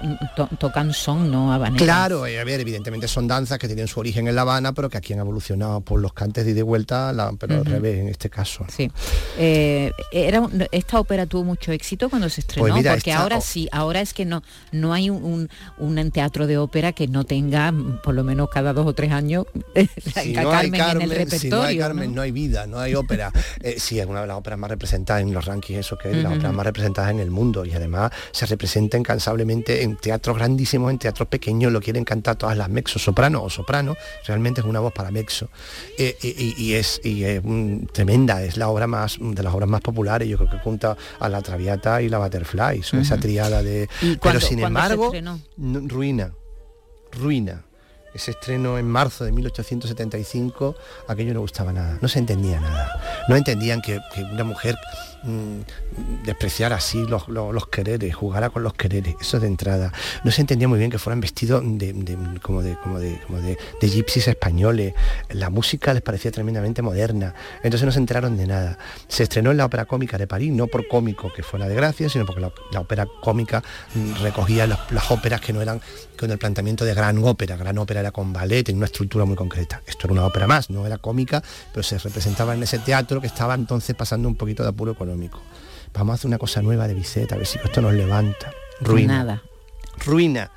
tocan 0.59 0.93
son, 0.93 1.31
no 1.31 1.53
habaneras. 1.53 1.85
Claro, 1.85 2.27
eh, 2.27 2.41
a 2.41 2.43
ver, 2.45 2.59
evidentemente 2.59 3.07
son 3.07 3.29
danzas 3.29 3.61
que 3.61 3.69
tienen 3.69 3.87
su 3.87 4.01
origen 4.01 4.27
en 4.27 4.35
La 4.35 4.41
Habana, 4.43 4.73
pero 4.73 4.91
que 4.91 4.99
aquí 4.99 5.13
han 5.13 5.21
evolucionado 5.21 5.83
por 5.83 6.01
los 6.01 6.15
cantes 6.15 6.45
de 6.45 6.51
ida 6.51 6.59
y 6.59 6.63
vuelta, 6.63 7.15
pero 7.39 7.59
al 7.59 7.65
revés 7.65 8.01
en 8.01 8.09
este 8.09 8.29
caso. 8.29 8.67
Sí. 8.69 8.91
Eh, 9.39 9.93
era, 10.11 10.48
esta 10.73 11.01
ópera 11.01 11.27
tuvo 11.27 11.45
mucho 11.45 11.73
éxito 11.73 12.09
cuando 12.09 12.29
se 12.29 12.41
estrenó, 12.41 12.75
pues 12.75 12.87
porque 12.87 13.13
ahora 13.13 13.41
sí, 13.41 13.69
ahora 13.73 14.01
es 14.01 14.15
que 14.15 14.25
no, 14.25 14.43
no 14.73 14.93
hay 14.93 15.11
un, 15.11 15.49
un, 15.79 16.11
teatro 16.11 16.47
de 16.47 16.57
ópera 16.59 16.93
que 16.93 17.07
no 17.09 17.25
tenga, 17.25 17.71
mm, 17.71 18.01
por 18.03 18.15
lo 18.15 18.25
menos 18.25 18.49
cada 18.51 18.73
dos 18.73 18.87
o 18.87 18.95
tres 18.95 19.13
años, 19.13 19.47
si 20.23 20.33
no 20.33 20.51
Carmen, 20.51 20.81
en 20.81 21.03
el 21.03 21.11
repertorio. 21.11 21.39
Si 21.39 21.49
no 21.49 21.63
hay 21.63 21.79
Carmen, 21.79 22.15
¿no? 22.15 22.23
hay 22.23 22.31
vida, 22.31 22.67
no 22.67 22.79
hay 22.79 22.95
ópera. 22.95 23.33
Eh, 23.61 23.77
sí, 23.79 23.99
es 23.99 24.07
una 24.07 24.21
de 24.21 24.27
las 24.27 24.37
óperas 24.37 24.59
más 24.59 24.71
representadas 24.71 25.23
en 25.23 25.33
los 25.33 25.45
rankings, 25.45 25.81
eso 25.81 25.99
que 25.99 26.11
es 26.11 26.17
la 26.17 26.31
ópera 26.31 26.53
más 26.53 26.65
representada 26.65 27.11
en 27.11 27.19
el 27.19 27.31
mundo 27.31 27.65
y 27.65 27.73
además 27.73 28.13
se 28.31 28.47
representa 28.47 28.97
incansablemente 28.97 29.83
en 29.83 29.97
teatros 29.97 30.37
grandísimos, 30.37 30.91
en 30.91 30.99
teatros 30.99 31.29
pequeños, 31.29 31.73
lo 31.73 31.81
quieren 31.81 32.05
cantar 32.05 32.37
todas 32.37 32.57
las 32.57 32.69
mexos, 32.69 33.03
soprano 33.03 33.43
o 33.43 33.51
soprano, 33.51 33.97
realmente 34.27 34.61
es 34.61 34.67
una 34.67 34.81
voz 34.81 34.93
para 34.93 35.11
mexo. 35.11 35.51
Eh, 35.99 36.17
y, 36.23 36.75
es, 36.75 37.01
y 37.03 37.25
es 37.25 37.43
tremenda, 37.93 38.43
es 38.43 38.57
la 38.57 38.69
obra 38.69 38.87
más 38.87 39.19
de 39.21 39.43
las 39.43 39.55
obras 39.55 39.69
más 39.69 39.81
populares, 39.81 40.29
yo 40.29 40.38
creo 40.39 40.51
que 40.51 40.59
junta 40.59 40.97
a 41.21 41.29
la 41.29 41.43
Traviata 41.43 42.01
y 42.01 42.09
la 42.09 42.19
Butterfly, 42.19 42.83
son 42.83 43.01
esa 43.01 43.19
triada 43.19 43.63
de... 43.63 43.89
Pero 44.23 44.41
sin 44.41 44.61
embargo, 44.61 45.13
ruina, 45.57 46.33
ruina. 47.13 47.65
Ese 48.15 48.31
estreno 48.31 48.79
en 48.79 48.89
marzo 48.89 49.25
de 49.25 49.33
1875, 49.33 50.75
aquello 51.09 51.35
no 51.35 51.41
gustaba 51.41 51.73
nada, 51.73 51.99
no 52.01 52.09
se 52.09 52.19
entendía 52.19 52.59
nada. 52.59 53.25
No 53.29 53.37
entendían 53.37 53.83
que, 53.83 54.01
que 54.15 54.23
una 54.23 54.45
mujer 54.45 54.77
Mm, 55.25 55.63
despreciar 56.25 56.73
así 56.73 57.05
los, 57.07 57.25
quereres, 57.69 58.15
jugara 58.15 58.51
con 58.51 58.63
los 58.63 58.75
quereres, 58.75 59.17
eso 59.21 59.41
de 59.41 59.49
entrada. 59.49 59.93
No 60.23 60.31
se 60.31 60.43
entendía 60.43 60.69
muy 60.69 60.79
bien 60.79 60.91
que 60.91 60.99
fueran 60.99 61.21
vestidos 61.21 61.63
de, 61.65 61.93
como 62.41 62.63
de 62.63 62.77
como 62.77 63.01
de 63.01 63.21
como 63.27 63.41
de, 63.41 63.57
gypsies 63.81 64.29
españoles. 64.29 64.95
La 65.31 65.51
música 65.51 65.93
les 65.93 66.03
parecía 66.03 66.31
tremendamente 66.31 66.83
moderna. 66.83 67.35
Entonces 67.63 67.85
no 67.85 67.93
se 67.93 67.99
enteraron 67.99 68.37
de 68.37 68.47
nada. 68.47 68.79
Se 69.09 69.25
estrenó 69.25 69.51
en 69.51 69.57
la 69.57 69.65
ópera 69.65 69.87
cómica 69.87 70.19
de 70.19 70.27
París, 70.27 70.53
no 70.53 70.69
por 70.69 70.87
cómico 70.87 71.33
que 71.33 71.43
fue 71.43 71.59
la 71.59 71.69
de 71.69 71.75
Gracia, 71.75 72.09
sino 72.09 72.25
porque 72.25 72.41
la, 72.41 72.81
ópera 72.81 73.07
cómica 73.21 73.63
mm, 73.95 74.23
recogía 74.23 74.67
las, 74.67 74.91
las, 74.93 75.11
óperas 75.11 75.41
que 75.41 75.53
no 75.53 75.61
eran 75.61 75.81
con 76.19 76.31
el 76.31 76.39
planteamiento 76.39 76.85
de 76.85 76.95
gran 76.95 77.19
ópera. 77.25 77.57
Gran 77.57 77.77
ópera 77.79 78.01
era 78.01 78.13
con 78.13 78.33
ballet, 78.33 78.69
en 78.69 78.77
una 78.77 78.87
estructura 78.87 79.25
muy 79.25 79.35
concreta. 79.35 79.83
Esto 79.87 80.07
era 80.07 80.13
una 80.13 80.27
ópera 80.27 80.47
más, 80.47 80.71
no 80.71 80.87
era 80.87 80.99
cómica, 80.99 81.43
pero 81.73 81.83
se 81.83 81.99
representaba 81.99 82.55
en 82.55 82.63
ese 82.63 82.79
teatro 82.79 83.21
que 83.21 83.27
estaba 83.27 83.55
entonces 83.55 83.97
pasando 83.97 84.29
un 84.29 84.37
poquito 84.37 84.63
de 84.63 84.69
apuro 84.69 84.95
con 84.95 85.08
Vamos 85.95 86.13
a 86.13 86.15
hacer 86.15 86.29
una 86.29 86.39
cosa 86.39 86.63
nueva 86.63 86.87
de 86.87 86.95
Viceta, 86.95 87.35
a 87.35 87.39
ver 87.39 87.47
si 87.47 87.59
esto 87.59 87.81
nos 87.81 87.95
levanta. 87.95 88.53
Ruina. 88.81 89.19
Nada. 89.19 89.43
Ruina. 90.05 90.51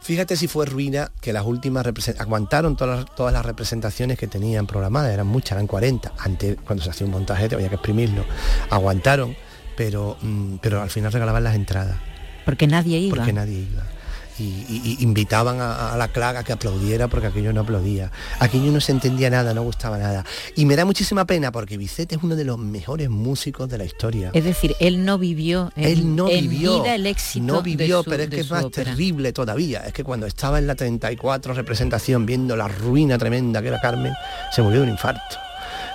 Fíjate 0.00 0.36
si 0.36 0.48
fue 0.48 0.64
ruina 0.64 1.10
que 1.20 1.32
las 1.32 1.44
últimas 1.44 1.84
aguantaron 2.18 2.76
todas 2.76 3.00
las, 3.00 3.14
todas 3.14 3.32
las 3.32 3.44
representaciones 3.44 4.18
que 4.18 4.26
tenían 4.26 4.66
programadas, 4.66 5.12
eran 5.12 5.26
muchas, 5.26 5.52
eran 5.52 5.66
40. 5.66 6.12
Antes, 6.18 6.56
cuando 6.64 6.84
se 6.84 6.90
hacía 6.90 7.06
un 7.06 7.12
montaje, 7.12 7.44
había 7.52 7.68
que 7.68 7.74
exprimirlo. 7.74 8.24
Aguantaron, 8.70 9.36
pero, 9.76 10.16
mm, 10.22 10.56
pero 10.62 10.80
al 10.80 10.90
final 10.90 11.12
regalaban 11.12 11.44
las 11.44 11.56
entradas. 11.56 11.98
Porque 12.44 12.66
nadie 12.66 12.98
iba. 12.98 13.16
Porque 13.16 13.32
nadie 13.32 13.66
iba 13.70 13.97
y, 14.40 14.98
invitaban 15.00 15.58
a, 15.60 15.96
la 15.96 16.08
claga 16.08 16.44
que 16.44 16.52
aplaudiera 16.52 17.08
porque 17.08 17.28
aquello 17.28 17.52
no 17.52 17.62
aplaudía. 17.62 18.10
Aquello 18.38 18.70
no 18.70 18.80
se 18.80 18.92
entendía 18.92 19.30
nada, 19.30 19.54
no 19.54 19.62
gustaba 19.62 19.98
nada. 19.98 20.24
Y 20.56 20.64
me 20.64 20.76
da 20.76 20.84
muchísima 20.84 21.24
pena 21.24 21.52
porque 21.52 21.76
Vicente 21.76 22.16
es 22.16 22.22
uno 22.22 22.36
de 22.36 22.44
los 22.44 22.58
mejores 22.58 23.10
músicos 23.10 23.68
de 23.68 23.78
la 23.78 23.84
historia. 23.84 24.30
Es 24.34 24.44
decir, 24.44 24.74
él 24.80 25.04
no 25.04 25.18
vivió 25.18 25.48
él 25.76 26.16
no 26.16 26.26
vivió, 26.26 26.84
el 26.84 27.06
éxito. 27.06 27.44
No 27.44 27.62
vivió, 27.62 28.02
pero 28.02 28.22
es 28.22 28.28
que 28.28 28.40
es 28.40 28.50
más 28.50 28.70
terrible 28.70 29.32
todavía. 29.32 29.80
Es 29.80 29.92
que 29.92 30.04
cuando 30.04 30.26
estaba 30.26 30.58
en 30.58 30.66
la 30.66 30.74
34 30.74 31.54
representación 31.54 32.26
viendo 32.26 32.56
la 32.56 32.68
ruina 32.68 33.18
tremenda 33.18 33.62
que 33.62 33.68
era 33.68 33.80
Carmen, 33.80 34.12
se 34.52 34.62
murió 34.62 34.80
de 34.80 34.86
un 34.86 34.92
infarto. 34.92 35.36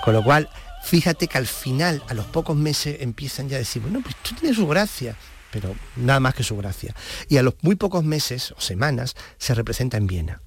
Con 0.03 0.13
lo 0.13 0.23
cual, 0.23 0.49
fíjate 0.83 1.27
que 1.27 1.37
al 1.37 1.47
final, 1.47 2.01
a 2.07 2.13
los 2.13 2.25
pocos 2.25 2.55
meses, 2.55 2.97
empiezan 2.99 3.49
ya 3.49 3.57
a 3.57 3.59
decir, 3.59 3.81
bueno, 3.81 4.01
pues 4.03 4.15
tú 4.21 4.35
tienes 4.35 4.57
su 4.57 4.67
gracia 4.67 5.15
pero 5.53 5.75
nada 5.95 6.19
más 6.19 6.33
que 6.33 6.43
su 6.43 6.57
gracia. 6.57 6.95
Y 7.29 7.37
a 7.37 7.43
los 7.43 7.53
muy 7.61 7.75
pocos 7.75 8.03
meses 8.03 8.53
o 8.57 8.59
semanas 8.59 9.15
se 9.37 9.53
representa 9.53 9.97
en 9.97 10.07
Viena. 10.07 10.41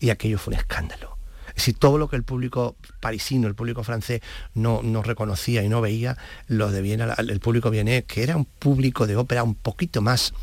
Y 0.00 0.10
aquello 0.10 0.36
fue 0.36 0.54
un 0.54 0.58
escándalo. 0.58 1.16
Es 1.50 1.62
decir, 1.64 1.78
todo 1.78 1.96
lo 1.96 2.08
que 2.08 2.16
el 2.16 2.24
público 2.24 2.76
parisino, 3.00 3.46
el 3.46 3.54
público 3.54 3.84
francés 3.84 4.20
no, 4.54 4.82
no 4.82 5.02
reconocía 5.02 5.62
y 5.62 5.68
no 5.68 5.80
veía, 5.80 6.16
los 6.48 6.72
de 6.72 6.82
Viena, 6.82 7.14
el 7.18 7.40
público 7.40 7.70
vienés, 7.70 8.04
que 8.04 8.24
era 8.24 8.36
un 8.36 8.44
público 8.46 9.06
de 9.06 9.16
ópera 9.16 9.44
un 9.44 9.54
poquito 9.54 10.02
más 10.02 10.34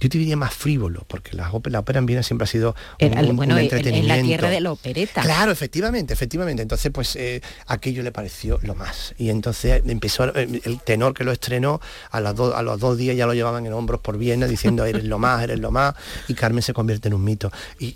yo 0.00 0.08
te 0.08 0.16
diría 0.16 0.36
más 0.36 0.54
frívolo, 0.54 1.04
porque 1.06 1.36
la 1.36 1.52
ópera, 1.52 1.72
la 1.72 1.80
ópera 1.80 1.98
en 1.98 2.06
Viena 2.06 2.22
siempre 2.22 2.44
ha 2.44 2.46
sido 2.46 2.74
un, 3.00 3.36
bueno, 3.36 3.58
entretenimiento. 3.58 4.14
En 4.14 4.20
la 4.20 4.24
tierra 4.24 4.48
de 4.48 4.60
la 4.62 4.72
opereta. 4.72 5.20
Claro, 5.20 5.52
efectivamente, 5.52 6.14
efectivamente. 6.14 6.62
Entonces, 6.62 6.90
pues 6.90 7.16
eh, 7.16 7.42
aquello 7.66 8.02
le 8.02 8.10
pareció 8.10 8.58
lo 8.62 8.74
más. 8.74 9.14
Y 9.18 9.28
entonces 9.28 9.82
empezó 9.86 10.34
eh, 10.34 10.60
el 10.64 10.80
tenor 10.80 11.12
que 11.12 11.22
lo 11.22 11.32
estrenó, 11.32 11.82
a, 12.10 12.18
a 12.18 12.62
los 12.62 12.80
dos 12.80 12.96
días 12.96 13.14
ya 13.14 13.26
lo 13.26 13.34
llevaban 13.34 13.66
en 13.66 13.74
hombros 13.74 14.00
por 14.00 14.16
Viena 14.16 14.46
diciendo 14.46 14.86
eres 14.86 15.04
lo 15.04 15.18
más, 15.18 15.42
eres 15.42 15.60
lo 15.60 15.70
más, 15.70 15.94
y 16.28 16.34
Carmen 16.34 16.62
se 16.62 16.72
convierte 16.72 17.08
en 17.08 17.14
un 17.14 17.22
mito. 17.22 17.52
Y, 17.78 17.92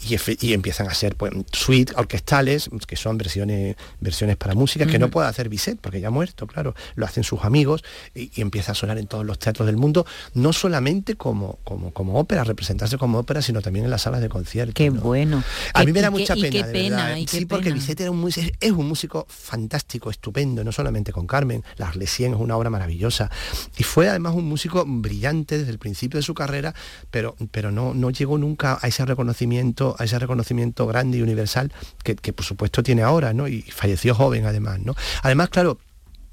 empiezan 0.52 0.88
a 0.88 0.94
ser 0.94 1.16
pues 1.16 1.32
suites 1.52 1.96
orquestales, 1.96 2.68
que 2.86 2.96
son 2.96 3.16
versiones, 3.16 3.76
versiones 4.00 4.36
para 4.36 4.54
música, 4.54 4.86
que 4.86 4.98
no 4.98 5.08
puede 5.08 5.28
hacer 5.28 5.48
Bizet, 5.48 5.78
porque 5.80 6.00
ya 6.00 6.08
ha 6.08 6.10
muerto, 6.10 6.46
claro, 6.46 6.74
lo 6.96 7.06
hacen 7.06 7.24
sus 7.24 7.44
amigos, 7.44 7.82
y, 8.14 8.30
y 8.34 8.42
empieza 8.42 8.72
a 8.72 8.74
sonar 8.74 8.98
en 8.98 9.06
todos 9.06 9.24
los 9.24 9.38
teatros 9.38 9.66
del 9.66 9.78
mundo, 9.78 10.06
no 10.34 10.52
solamente 10.52 11.14
como, 11.16 11.58
como 11.64 11.93
como 11.94 12.18
ópera, 12.18 12.44
representarse 12.44 12.98
como 12.98 13.18
ópera, 13.18 13.40
sino 13.40 13.62
también 13.62 13.86
en 13.86 13.90
las 13.90 14.02
salas 14.02 14.20
de 14.20 14.28
concierto. 14.28 14.74
Qué 14.74 14.90
bueno. 14.90 15.42
A 15.72 15.84
mí 15.84 15.92
me 15.92 16.02
da 16.02 16.10
mucha 16.10 16.34
pena, 16.34 16.66
pena 16.66 17.16
sí, 17.26 17.46
porque 17.46 17.72
Vicente 17.72 18.02
era 18.02 18.10
un, 18.10 18.28
es 18.28 18.72
un 18.72 18.86
músico 18.86 19.26
fantástico, 19.28 20.10
estupendo, 20.10 20.62
no 20.62 20.72
solamente 20.72 21.12
con 21.12 21.26
Carmen, 21.26 21.64
Las 21.76 21.96
Lesien 21.96 22.34
es 22.34 22.40
una 22.40 22.56
obra 22.56 22.68
maravillosa. 22.70 23.30
Y 23.78 23.84
fue 23.84 24.08
además 24.08 24.34
un 24.34 24.44
músico 24.44 24.84
brillante 24.86 25.58
desde 25.58 25.70
el 25.70 25.78
principio 25.78 26.18
de 26.18 26.22
su 26.22 26.34
carrera, 26.34 26.74
pero, 27.10 27.36
pero 27.50 27.70
no, 27.70 27.94
no 27.94 28.10
llegó 28.10 28.36
nunca 28.36 28.78
a 28.82 28.88
ese 28.88 29.04
reconocimiento, 29.06 29.96
a 29.98 30.04
ese 30.04 30.18
reconocimiento 30.18 30.86
grande 30.86 31.18
y 31.18 31.22
universal 31.22 31.72
que, 32.02 32.16
que 32.16 32.32
por 32.32 32.44
supuesto 32.44 32.82
tiene 32.82 33.02
ahora, 33.02 33.32
¿no? 33.32 33.48
Y 33.48 33.62
falleció 33.62 34.14
joven 34.14 34.46
además, 34.46 34.80
¿no? 34.80 34.94
Además, 35.22 35.48
claro, 35.48 35.78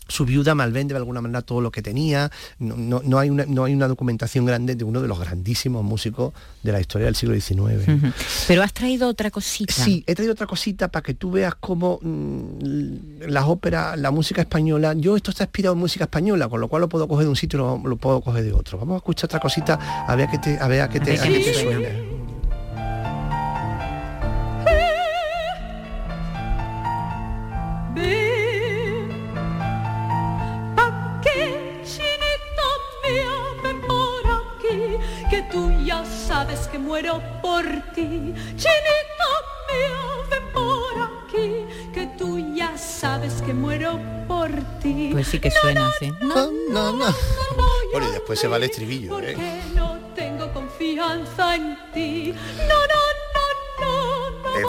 su 0.07 0.25
viuda 0.25 0.55
malvende 0.55 0.93
de 0.93 0.97
alguna 0.97 1.21
manera 1.21 1.41
todo 1.41 1.61
lo 1.61 1.71
que 1.71 1.81
tenía, 1.81 2.31
no, 2.59 3.17
hay 3.17 3.29
una, 3.29 3.45
no 3.45 3.63
hay 3.63 3.73
una 3.73 3.87
documentación 3.87 4.45
grande 4.45 4.75
de 4.75 4.83
uno 4.83 5.01
de 5.01 5.07
los 5.07 5.19
grandísimos 5.19 5.83
músicos 5.83 6.33
de 6.63 6.71
la 6.71 6.79
historia 6.79 7.05
del 7.05 7.15
siglo 7.15 7.33
XIX. 7.39 8.13
Pero 8.47 8.63
has 8.63 8.73
traído 8.73 9.07
otra 9.07 9.31
cosita. 9.31 9.73
Sí, 9.73 10.03
he 10.07 10.15
traído 10.15 10.33
otra 10.33 10.47
cosita 10.47 10.89
para 10.89 11.03
que 11.03 11.13
tú 11.13 11.31
veas 11.31 11.55
cómo 11.55 11.99
mm, 12.01 13.27
las 13.27 13.45
óperas, 13.45 13.97
la 13.97 14.11
música 14.11 14.41
española, 14.41 14.93
yo 14.93 15.15
esto 15.15 15.31
está 15.31 15.45
inspirado 15.45 15.73
en 15.73 15.79
música 15.79 16.05
española, 16.05 16.49
con 16.49 16.59
lo 16.59 16.67
cual 16.67 16.81
lo 16.81 16.89
puedo 16.89 17.07
coger 17.07 17.25
de 17.25 17.29
un 17.29 17.35
sitio 17.35 17.57
y 17.83 17.87
lo, 17.87 17.95
puedo 17.95 18.21
coger 18.21 18.43
de 18.43 18.53
otro. 18.53 18.77
Vamos 18.77 18.95
a 18.95 18.97
escuchar 18.97 19.25
otra 19.25 19.39
cosita 19.39 20.05
a 20.07 20.15
ver 20.15 20.27
a 20.27 20.31
qué 20.31 20.37
te, 20.39 20.59
a 20.59 20.67
ver 20.67 20.81
a 20.81 20.89
qué 20.89 20.99
te, 20.99 21.17
suena. 21.53 22.10
Sabes 36.51 36.67
que 36.67 36.79
muero 36.79 37.21
por 37.41 37.63
ti. 37.93 38.33
Chinita 38.55 39.31
mía, 39.69 39.95
ven 40.29 40.43
por 40.53 41.01
aquí, 41.01 41.65
que 41.93 42.09
tú 42.17 42.53
ya 42.55 42.77
sabes 42.77 43.41
que 43.41 43.53
muero 43.53 43.99
por 44.27 44.51
ti. 44.81 45.09
Pues 45.13 45.27
sí 45.27 45.39
que 45.39 45.49
suena 45.49 45.87
así. 45.87 46.11
No, 46.21 46.51
no, 46.69 46.91
no. 46.91 47.15
Bueno, 47.91 48.09
y 48.09 48.11
después 48.11 48.39
se 48.39 48.47
va 48.47 48.57
el 48.57 48.63
estribillo, 48.63 49.19
¿eh? 49.21 49.37
no 49.75 49.97
tengo 50.13 50.51
confianza 50.53 51.55
en 51.55 51.77
ti. 51.93 52.33
No, 52.57 52.75
no, 52.75 53.01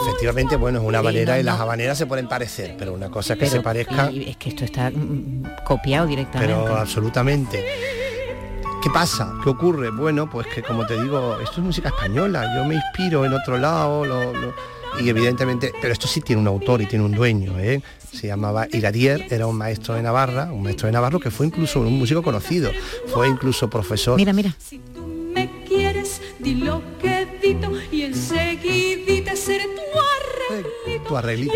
Efectivamente, 0.01 0.55
bueno, 0.55 0.79
es 0.79 0.85
una 0.85 1.01
manera 1.01 1.37
y 1.39 1.43
las 1.43 1.59
habaneras 1.59 1.97
se 1.97 2.05
pueden 2.05 2.27
parecer, 2.27 2.75
pero 2.79 2.93
una 2.93 3.09
cosa 3.09 3.35
que 3.35 3.47
se 3.47 3.59
parezca 3.59 4.09
Es 4.09 4.37
que 4.37 4.49
esto 4.49 4.63
está 4.63 4.89
mm, 4.89 5.63
copiado 5.65 6.07
directamente. 6.07 6.55
Pero 6.55 6.75
absolutamente. 6.77 8.02
¿Qué 8.83 8.89
pasa? 8.89 9.33
¿Qué 9.41 9.49
ocurre? 9.49 9.91
Bueno, 9.91 10.29
pues 10.29 10.45
que 10.47 10.61
como 10.61 10.85
te 10.85 11.01
digo, 11.01 11.39
esto 11.39 11.61
es 11.61 11.63
música 11.63 11.87
española, 11.87 12.53
yo 12.53 12.65
me 12.65 12.75
inspiro 12.75 13.23
en 13.23 13.31
otro 13.31 13.57
lado, 13.57 14.03
y 14.99 15.07
evidentemente, 15.07 15.71
pero 15.81 15.93
esto 15.93 16.05
sí 16.05 16.19
tiene 16.19 16.41
un 16.41 16.47
autor 16.49 16.81
y 16.81 16.85
tiene 16.85 17.05
un 17.05 17.13
dueño, 17.13 17.57
¿eh? 17.59 17.81
se 18.11 18.27
llamaba 18.27 18.67
Iradier, 18.73 19.25
era 19.29 19.47
un 19.47 19.57
maestro 19.57 19.93
de 19.93 20.01
Navarra, 20.01 20.51
un 20.51 20.63
maestro 20.63 20.87
de 20.87 20.91
Navarro 20.91 21.21
que 21.21 21.31
fue 21.31 21.45
incluso 21.45 21.79
un 21.79 21.97
músico 21.97 22.21
conocido, 22.21 22.71
fue 23.07 23.29
incluso 23.29 23.69
profesor. 23.69 24.17
Mira, 24.17 24.33
mira. 24.33 24.53
Si 24.59 24.79
tú 24.79 25.31
me 25.33 25.49
quieres, 25.65 26.21
di 26.39 26.55
lo 26.55 26.81
que 27.01 27.25
dito 27.41 27.71
y 27.89 28.01
enseguidita 28.01 29.33
seré 29.37 29.63
tu 29.63 30.51
arreglito. 30.51 31.07
Tu 31.07 31.17
arreglito. 31.17 31.53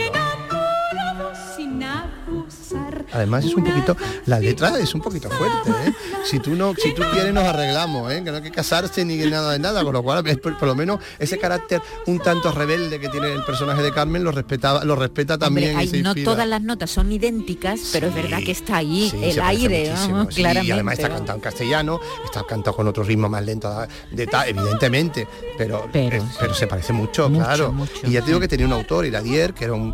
Además 3.18 3.46
es 3.46 3.54
un 3.56 3.64
poquito, 3.64 3.98
la 4.26 4.40
letra 4.40 4.78
es 4.80 4.94
un 4.94 5.02
poquito 5.02 5.30
fuerte, 5.30 5.70
¿eh? 5.86 5.94
Si 6.26 6.40
tú 6.40 6.56
no, 6.56 6.74
si 6.76 6.94
tú 6.94 7.02
quieres 7.12 7.34
nos 7.34 7.44
arreglamos, 7.44 8.12
¿eh? 8.12 8.22
Que 8.24 8.32
no 8.32 8.38
hay 8.38 8.44
que 8.44 8.52
casarse 8.52 9.04
ni 9.06 9.18
nada 9.18 9.52
de 9.54 9.60
nada, 9.60 9.84
con 9.84 9.94
lo 9.94 10.04
cual 10.04 10.26
es 10.28 10.38
por, 10.38 10.58
por 10.58 10.68
lo 10.68 10.76
menos 10.76 11.00
ese 11.20 11.38
carácter 11.38 11.82
un 12.06 12.20
tanto 12.20 12.52
rebelde 12.52 13.00
que 13.00 13.10
tiene 13.10 13.34
el 13.34 13.44
personaje 13.44 13.82
de 13.82 13.92
Carmen 13.92 14.24
lo 14.24 14.32
respetaba, 14.32 14.84
lo 14.84 14.96
respeta 14.96 15.38
también. 15.38 15.72
Hombre, 15.76 15.90
hay- 15.94 16.02
no 16.02 16.14
todas 16.16 16.48
las 16.48 16.62
notas 16.62 16.92
son 16.92 17.12
idénticas, 17.12 17.80
pero 17.92 18.08
es 18.08 18.16
verdad 18.16 18.40
que 18.44 18.52
está 18.52 18.78
ahí 18.78 19.10
Sí, 19.10 19.24
el 19.24 19.42
aire, 19.42 19.94
sí, 19.98 20.08
claramente. 20.36 20.68
Y 20.68 20.72
además 20.72 20.94
está 21.00 21.10
cantado 21.10 21.36
en 21.38 21.42
castellano, 21.42 22.00
está 22.24 22.44
cantado 22.44 22.76
con 22.76 22.88
otro 22.88 23.04
ritmo 23.04 23.28
más 23.30 23.44
lento 23.44 23.88
de 24.12 24.28
tal, 24.28 24.50
evidentemente, 24.50 25.28
pero, 25.58 25.88
Pero, 25.92 26.18
eh, 26.18 26.22
pero 26.40 26.54
se 26.54 26.68
parece 26.68 26.94
mucho, 26.94 27.30
Mucho, 27.30 27.44
claro. 27.44 27.72
mucho, 27.72 27.94
y 28.04 28.12
ya 28.12 28.22
te 28.22 28.28
digo 28.28 28.40
que 28.40 28.48
tenía 28.48 28.66
un 28.66 28.74
autor, 28.74 29.06
Iradier, 29.06 29.54
que 29.54 29.66
era 29.66 29.74
un 29.74 29.94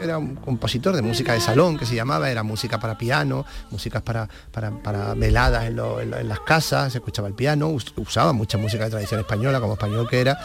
era 0.00 0.18
un 0.18 0.34
compositor 0.36 0.94
de 0.96 1.02
música 1.02 1.32
de 1.32 1.40
salón 1.40 1.76
que 1.78 1.86
se 1.86 1.94
llamaba, 1.94 2.30
era 2.30 2.42
música 2.42 2.78
para 2.80 2.96
piano, 2.98 3.44
músicas 3.70 4.02
para, 4.02 4.28
para, 4.52 4.70
para 4.82 5.14
veladas 5.14 5.64
en, 5.66 5.76
lo- 5.76 6.00
en 6.00 6.28
las 6.28 6.40
casas, 6.40 6.92
se 6.92 6.98
escuchaba 6.98 7.28
el 7.28 7.34
piano, 7.34 7.68
us- 7.68 7.92
usaba 7.96 8.32
mucha 8.32 8.58
música 8.58 8.84
de 8.84 8.90
tradición 8.90 9.20
española, 9.20 9.60
como 9.60 9.74
español 9.74 10.08
que 10.08 10.20
era. 10.20 10.38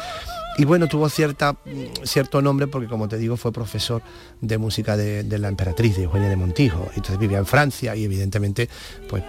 Y 0.57 0.65
bueno, 0.65 0.87
tuvo 0.87 1.07
cierta, 1.09 1.53
mm, 1.53 2.03
cierto 2.05 2.41
nombre 2.41 2.67
porque, 2.67 2.87
como 2.89 3.07
te 3.07 3.17
digo, 3.17 3.37
fue 3.37 3.51
profesor 3.53 4.01
de 4.41 4.57
música 4.57 4.97
de, 4.97 5.23
de 5.23 5.37
la 5.39 5.47
emperatriz, 5.47 5.95
de 5.95 6.03
Eugenia 6.03 6.27
de 6.27 6.35
Montijo. 6.35 6.85
Entonces 6.95 7.17
vivía 7.17 7.37
en 7.37 7.45
Francia 7.45 7.95
y 7.95 8.03
evidentemente, 8.03 8.67
pues 9.07 9.23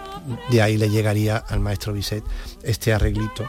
de 0.50 0.60
ahí 0.62 0.76
le 0.76 0.90
llegaría 0.90 1.36
al 1.36 1.60
maestro 1.60 1.92
Bizet 1.92 2.24
este 2.64 2.92
arreglito 2.92 3.48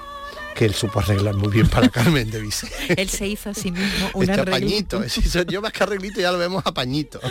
que 0.56 0.66
él 0.66 0.74
supo 0.74 0.99
arreglar 0.99 1.36
muy 1.36 1.49
bien 1.49 1.68
para 1.68 1.89
Carmen 1.89 2.30
de 2.30 2.41
Bizet. 2.41 2.72
Él 2.97 3.10
se 3.10 3.28
hizo 3.28 3.49
a 3.49 3.54
sí 3.54 3.72
mismo 3.72 4.10
un 4.14 4.30
Este 4.30 4.41
arreglito. 4.41 5.02
yo 5.47 5.62
más 5.62 5.72
que 5.74 5.84
arreglito 5.84 6.22
ya 6.22 6.32
lo 6.32 6.38
vemos 6.38 6.64
a 6.66 6.74
pañito. 6.74 7.20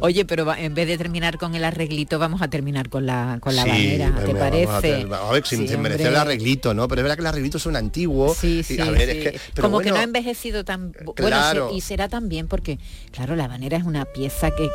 Oye, 0.00 0.24
pero 0.24 0.52
en 0.54 0.74
vez 0.74 0.86
de 0.88 0.98
terminar 0.98 1.38
con 1.38 1.54
el 1.54 1.64
arreglito, 1.64 2.18
vamos 2.18 2.42
a 2.42 2.48
terminar 2.48 2.88
con 2.88 3.06
la 3.06 3.38
con 3.40 3.54
la 3.56 3.62
Sí, 3.64 3.68
banera, 3.68 4.14
¿te 4.24 4.32
a 4.32 4.38
parece? 4.38 5.06
A, 5.12 5.30
ver, 5.30 5.46
Sí, 5.46 5.56
sin 5.56 5.80
merecer 5.80 6.06
hombre. 6.06 6.08
el 6.08 6.16
arreglito, 6.16 6.74
¿no? 6.74 6.88
Pero 6.88 7.00
es 7.00 7.02
verdad 7.04 7.16
que 7.16 7.22
el 7.22 7.26
arreglito 7.26 7.58
es 7.58 7.66
un 7.66 7.76
antiguo. 7.76 8.34
Sí, 8.34 8.58
y, 8.60 8.62
sí, 8.62 8.80
a 8.80 8.90
ver, 8.90 9.10
sí. 9.10 9.18
es 9.18 9.24
que. 9.32 9.40
pero 9.54 9.68
Como 9.68 9.80
que 9.80 9.90
no 9.90 9.96
ha 9.96 10.02
envejecido 10.02 10.64
tan 10.64 10.92
Claro. 11.14 11.64
bueno 11.64 11.70
se- 11.70 11.76
y 11.76 11.80
será 11.80 12.08
también 12.08 12.48
porque 12.48 12.78
claro 13.12 13.36
la 13.36 13.48
banera 13.48 13.76
es 13.76 13.84
una 13.84 14.04
pieza 14.04 14.50
que, 14.50 14.64
que- 14.64 14.68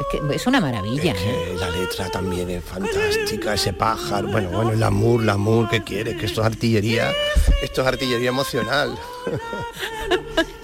es, 0.00 0.06
que 0.28 0.34
es 0.36 0.46
una 0.46 0.60
maravilla 0.60 1.12
Es 1.12 1.18
¿eh? 1.20 1.54
la 1.58 1.70
letra 1.70 2.08
también 2.10 2.48
es 2.50 2.64
fantástica, 2.64 3.54
ese 3.54 3.72
pájaro, 3.72 4.28
bueno, 4.28 4.50
bueno, 4.50 4.72
el 4.72 4.82
amor, 4.82 5.22
el 5.22 5.30
amor 5.42 5.68
que 5.68 5.82
quiere, 5.82 6.16
que 6.16 6.26
esto 6.26 6.40
es 6.40 6.46
artillería, 6.46 7.12
esto 7.62 7.82
es 7.82 7.86
artillería 7.88 8.28
emocional. 8.28 8.96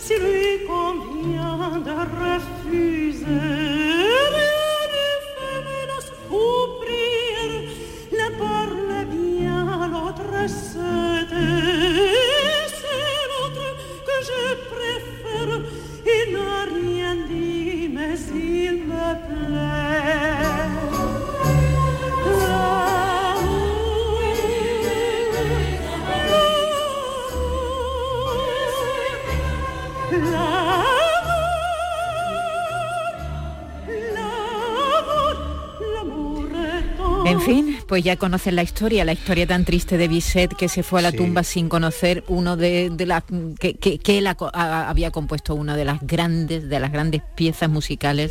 pues 37.98 38.04
ya 38.04 38.14
conocen 38.16 38.54
la 38.54 38.62
historia 38.62 39.04
la 39.04 39.12
historia 39.12 39.44
tan 39.44 39.64
triste 39.64 39.96
de 39.98 40.06
Bizet 40.06 40.54
que 40.54 40.68
se 40.68 40.84
fue 40.84 41.00
a 41.00 41.02
la 41.02 41.10
Sí. 41.10 41.16
tumba 41.16 41.42
sin 41.42 41.68
conocer 41.68 42.22
uno 42.28 42.56
de, 42.56 42.90
de 42.92 43.06
las 43.06 43.24
que, 43.58 43.74
que- 43.74 43.98
que 43.98 44.18
él 44.18 44.28
había 44.52 45.10
compuesto 45.10 45.56
una 45.56 45.74
de 45.76 45.84
las 45.84 45.98
grandes 46.02 46.68
de 46.68 46.78
las 46.78 46.92
grandes 46.92 47.22
piezas 47.34 47.68
musicales 47.68 48.30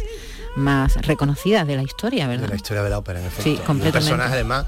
más 0.55 0.95
reconocidas 1.05 1.67
de 1.67 1.75
la 1.75 1.83
historia 1.83 2.27
de 2.29 2.37
verdad 2.37 2.49
la 2.49 2.55
historia 2.55 2.81
de 2.81 2.89
la 2.91 2.97
ópera, 2.97 3.19
en 3.19 3.25
efecto. 3.25 3.43
Sí, 3.43 3.49
Y 3.49 3.57
Un 3.57 3.65
completamente. 3.65 3.91
personaje 3.91 4.33
además 4.35 4.65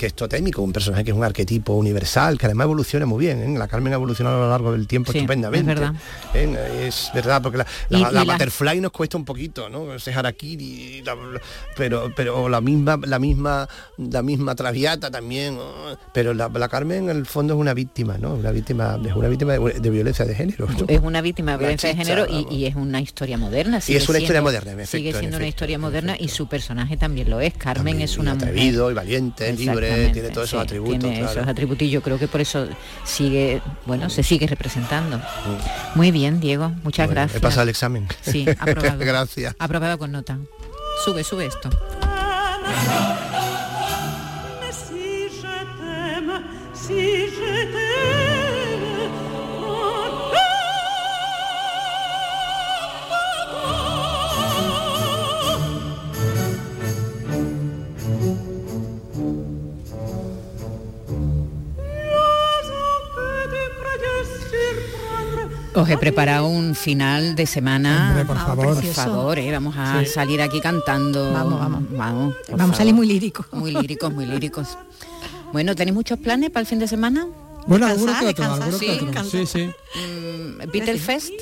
que 0.00 0.06
es 0.06 0.14
totémico, 0.14 0.62
un 0.62 0.72
personaje 0.72 1.04
que 1.04 1.10
es 1.10 1.16
un 1.16 1.22
arquetipo 1.24 1.74
universal, 1.74 2.38
que 2.38 2.46
además 2.46 2.64
evoluciona 2.64 3.04
muy 3.04 3.20
bien. 3.26 3.42
¿eh? 3.42 3.58
La 3.58 3.68
Carmen 3.68 3.92
ha 3.92 3.96
evolucionado 3.96 4.38
a 4.38 4.40
lo 4.46 4.48
largo 4.48 4.72
del 4.72 4.86
tiempo 4.86 5.12
Sí, 5.12 5.18
estupendamente. 5.18 5.72
es 5.72 5.78
verdad. 5.78 5.94
¿eh? 6.32 6.86
Es 6.88 7.10
verdad, 7.14 7.42
porque 7.42 7.58
la, 7.58 7.66
la, 7.90 7.98
Y- 7.98 8.02
la 8.04 8.08
y 8.22 8.26
la- 8.26 8.32
butterfly 8.32 8.80
nos 8.80 8.92
cuesta 8.92 9.18
un 9.18 9.26
poquito, 9.26 9.68
¿no? 9.68 9.92
Ese 9.92 10.14
harakiri, 10.14 11.02
pero, 11.76 12.10
pero 12.16 12.48
la 12.48 12.62
misma, 12.62 12.98
la 13.04 13.18
misma, 13.18 13.68
la 13.98 14.22
misma 14.22 14.54
traviata 14.54 15.10
también. 15.10 15.56
¿no? 15.56 15.64
Pero 16.14 16.32
la, 16.32 16.48
Carmen 16.70 17.10
en 17.10 17.16
el 17.18 17.26
fondo 17.26 17.52
es 17.52 17.60
una 17.60 17.74
víctima, 17.74 18.16
¿no? 18.16 18.32
Una 18.32 18.52
víctima, 18.52 18.98
es 19.06 19.14
una 19.14 19.28
víctima 19.28 19.52
de, 19.58 19.80
de 19.80 19.90
violencia 19.90 20.24
de 20.24 20.34
género. 20.34 20.66
¿no? 20.66 20.84
es 20.88 21.00
una 21.02 21.20
víctima 21.20 21.52
de 21.52 21.58
violencia 21.58 21.90
de 21.90 21.96
género 21.96 22.26
y, 22.26 22.64
es 22.64 22.74
una 22.74 23.02
historia 23.02 23.36
moderna 23.36 23.80
Y 23.86 23.96
es 23.96 24.08
una 24.08 24.18
historia 24.18 24.40
moderna, 24.40 24.72
en 24.72 24.80
efecto, 24.80 24.96
sigue 24.96 25.10
en 25.10 25.18
siendo 25.18 25.36
una 25.36 25.46
historia 25.48 25.78
moderna 25.78 26.16
y 26.18 26.28
su 26.28 26.48
personaje 26.48 26.96
también 26.96 27.28
lo 27.28 27.40
es 27.42 27.52
Carmen 27.52 28.00
es 28.00 28.16
una 28.16 28.32
mujer 28.34 28.48
atrevido 28.50 28.90
y 28.90 28.94
valiente, 28.94 29.52
libre, 29.52 29.89
Tiene 30.12 30.30
todos 30.30 30.48
esos 30.48 30.62
atributos. 30.62 30.98
tiene 30.98 31.18
claro. 31.18 31.32
esos 31.32 31.48
atributos 31.48 31.82
y 31.82 31.90
yo 31.90 32.02
creo 32.02 32.18
que 32.18 32.28
por 32.28 32.40
eso 32.40 32.66
sigue, 33.04 33.60
bueno, 33.86 34.10
se 34.10 34.22
sigue 34.22 34.46
representando. 34.46 35.20
Muy 35.94 36.10
bien, 36.10 36.40
Diego, 36.40 36.70
muchas 36.82 37.06
Bueno, 37.06 37.20
gracias. 37.22 37.38
He 37.38 37.40
pasado 37.40 37.62
el 37.62 37.68
examen. 37.70 38.06
Sí, 38.22 38.46
aprobado. 38.58 38.98
Gracias. 39.10 39.54
Aprobado 39.58 39.98
con 39.98 40.12
nota. 40.12 40.38
Sube, 41.04 41.24
sube 41.24 41.46
esto. 41.46 41.70
Os 65.74 65.88
he 65.88 65.96
preparado 65.96 66.46
un 66.48 66.74
final 66.74 67.36
de 67.36 67.46
semana. 67.46 68.08
Hombre, 68.10 68.24
por 68.24 68.36
favor. 68.36 68.74
Por 68.74 68.84
favor, 68.94 69.38
eh, 69.38 69.52
vamos 69.52 69.74
a 69.78 70.00
Sí. 70.04 70.06
salir 70.10 70.42
aquí 70.42 70.60
cantando. 70.60 71.32
Vamos, 71.32 71.60
vamos. 71.60 71.82
Vamos, 71.92 72.34
Vamos 72.50 72.74
a 72.74 72.78
salir 72.78 72.92
muy 72.94 73.06
líricos. 73.06 73.46
Muy 73.52 73.70
líricos, 73.72 74.12
muy 74.12 74.26
líricos. 74.26 74.76
Bueno, 75.52 75.74
¿tenéis 75.76 75.94
muchos 75.94 76.18
planes 76.18 76.50
para 76.50 76.62
el 76.62 76.66
fin 76.66 76.78
de 76.80 76.88
semana? 76.88 77.26
Bueno, 77.66 77.86
algunos 77.86 78.16
que 78.18 78.26
otros, 78.26 78.46
algunos 78.48 78.80
que 78.80 78.86
sí, 78.98 79.04
otros. 79.08 79.30
Sí, 79.30 79.46
sí. 79.46 79.70
Mm, 79.94 80.70
Beatlefest, 80.72 81.32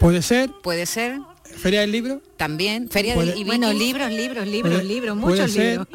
Puede 0.00 0.20
ser. 0.20 0.50
puede 0.62 0.84
ser. 0.84 1.18
Feria 1.44 1.80
del 1.80 1.92
libro. 1.92 2.20
También. 2.36 2.88
Feria 2.90 3.14
del 3.14 3.36
y 3.38 3.44
Bueno, 3.44 3.72
libros, 3.72 4.10
libros, 4.10 4.46
libros, 4.46 4.72
Puede- 4.74 4.84
libros, 4.84 5.18
puede 5.20 5.36
muchos 5.36 5.52
ser. 5.52 5.78
libros. 5.78 5.88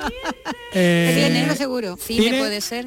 Eh, 0.73 1.29
libro 1.33 1.55
seguro. 1.55 1.97
Cine, 1.97 2.23
¿Cine? 2.23 2.39
puede 2.39 2.61
ser. 2.61 2.85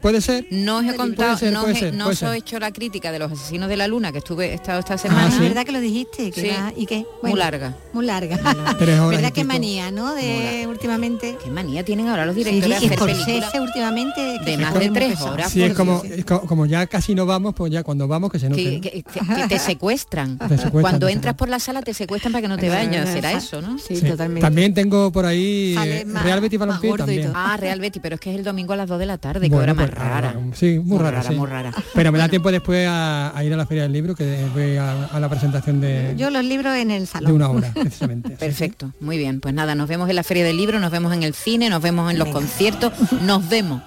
Puede 0.00 0.20
ser. 0.20 0.46
No 0.50 0.78
os 0.78 0.84
he 0.84 0.94
contado, 0.94 1.36
ser, 1.38 1.52
no, 1.52 1.62
os 1.62 1.70
he- 1.70 1.74
ser, 1.74 1.94
no 1.94 2.04
puede 2.04 2.14
os 2.14 2.22
he 2.22 2.26
ser. 2.26 2.34
hecho 2.36 2.58
la 2.58 2.72
crítica 2.72 3.10
de 3.12 3.18
los 3.18 3.32
asesinos 3.32 3.68
de 3.68 3.76
la 3.76 3.86
luna 3.88 4.12
que 4.12 4.18
estuve 4.18 4.50
he 4.50 4.54
estado 4.54 4.80
esta 4.80 4.94
Ah, 4.94 4.98
semana. 4.98 5.28
es 5.28 5.38
verdad 5.40 5.64
que 5.64 5.72
lo 5.72 5.80
dijiste, 5.80 6.30
que 6.30 6.40
Sí. 6.40 6.48
era- 6.48 6.72
¿y 6.76 6.86
qué? 6.86 7.06
Muy 7.22 7.34
larga. 7.34 7.76
Muy 7.92 8.04
larga. 8.04 8.36
Tres 8.78 8.98
horas 9.00 9.10
¿Verdad 9.20 9.32
que 9.32 9.42
pico. 9.42 9.52
manía, 9.52 9.90
no? 9.90 10.14
De 10.14 10.66
últimamente. 10.68 11.36
Qué 11.42 11.50
manía 11.50 11.84
tienen 11.84 12.08
ahora 12.08 12.26
los 12.26 12.34
directores 12.34 12.68
de 12.80 12.86
hacer 12.86 12.98
películas 12.98 13.52
últimamente 13.60 14.38
que 14.44 14.50
de 14.50 14.58
más 14.58 14.74
de 14.74 14.88
tres 14.90 15.20
horas. 15.20 15.50
Sí, 15.52 15.62
es 15.62 15.74
como, 15.74 16.02
como 16.46 16.66
ya 16.66 16.86
casi 16.86 17.14
no 17.14 17.26
vamos, 17.26 17.54
pues 17.54 17.72
ya 17.72 17.82
cuando 17.82 18.06
vamos 18.08 18.30
que 18.30 18.38
se 18.38 18.48
note. 18.48 18.62
que, 18.62 18.70
¿no? 18.76 18.80
que- 18.80 18.90
que- 19.02 19.34
que 19.42 19.48
te 19.48 19.58
secuestran. 19.58 20.38
Cuando 20.70 21.08
entras 21.08 21.34
por 21.34 21.48
la 21.52 21.60
sala 21.60 21.82
te 21.82 21.94
secuestran 21.94 22.32
para 22.32 22.42
que 22.42 22.48
no 22.48 22.56
te 22.58 22.68
vayas. 22.68 23.08
Será 23.08 23.30
eso, 23.32 23.62
¿no? 23.62 23.78
Sí, 23.78 23.94
Sí. 23.96 24.06
totalmente. 24.08 24.40
También 24.40 24.74
tengo 24.74 25.12
por 25.12 25.24
ahí 25.26 25.76
eh, 25.84 26.04
más- 26.06 26.24
Real 26.24 26.40
Betis 26.40 26.58
Balompié 26.58 26.90
gordo 26.90 27.04
y 27.04 27.06
también. 27.06 27.26
todo. 27.28 27.34
Ah, 27.36 27.56
Real 27.56 27.78
Betty, 27.78 28.00
pero 28.00 28.16
es 28.16 28.20
que 28.20 28.30
es 28.32 28.36
el 28.38 28.42
domingo 28.44 28.72
a 28.72 28.76
las 28.76 28.88
2 28.88 28.98
de 28.98 29.06
la 29.06 29.18
tarde, 29.18 29.48
que 29.48 29.54
Bueno, 29.54 29.62
hora 29.72 29.74
más 29.74 29.86
pues, 29.90 29.98
rara. 29.98 30.34
ah, 30.36 30.40
Sí, 30.54 30.80
muy, 30.82 30.98
rara, 30.98 31.22
sí. 31.22 31.34
muy 31.34 31.46
rara. 31.46 31.72
Pero 31.94 32.10
me 32.10 32.18
da 32.18 32.28
tiempo 32.28 32.50
después 32.50 32.86
a, 32.88 33.36
a 33.36 33.44
ir 33.44 33.52
a 33.52 33.56
la 33.56 33.66
Feria 33.66 33.84
del 33.84 33.92
Libro, 33.92 34.14
que 34.14 34.44
voy 34.52 34.76
a, 34.76 35.04
a 35.06 35.20
la 35.20 35.28
presentación 35.28 35.80
de, 35.80 36.14
Yo 36.16 36.30
los 36.30 36.44
libros 36.44 36.74
en 36.76 36.90
el 36.90 37.02
de 37.02 37.06
salón. 37.06 37.32
una 37.32 37.48
hora, 37.48 37.70
precisamente. 37.72 38.30
Que- 38.30 38.36
Perfecto, 38.36 38.92
muy 39.00 39.18
bien. 39.18 39.40
Pues 39.40 39.54
nada, 39.54 39.74
nos 39.74 39.88
vemos 39.88 40.08
en 40.08 40.16
la 40.16 40.22
Feria 40.24 40.44
del 40.44 40.56
Libro, 40.56 40.80
nos 40.80 40.90
vemos 40.90 41.12
en 41.12 41.22
el 41.22 41.34
cine, 41.34 41.68
nos 41.70 41.82
vemos 41.82 42.10
en 42.10 42.18
los 42.18 42.28
conciertos, 42.28 42.92
nos 43.22 43.48
vemos 43.48 43.82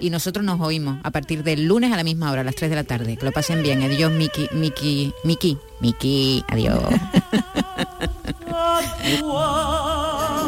y 0.00 0.10
nosotros 0.10 0.44
nos 0.44 0.60
oímos 0.60 0.98
a 1.02 1.10
partir 1.10 1.44
del 1.44 1.66
lunes 1.66 1.92
a 1.92 1.96
la 1.96 2.04
misma 2.04 2.30
hora, 2.30 2.40
a 2.40 2.44
las 2.44 2.54
3 2.54 2.70
de 2.70 2.76
la 2.76 2.84
tarde. 2.84 3.16
Que 3.16 3.24
lo 3.24 3.32
pasen 3.32 3.62
bien. 3.62 3.82
Adiós, 3.82 4.10
Miki, 4.10 4.48
Miki, 4.52 5.12
Miki, 5.24 5.58
Miki. 5.80 6.44
Adiós. 6.48 6.82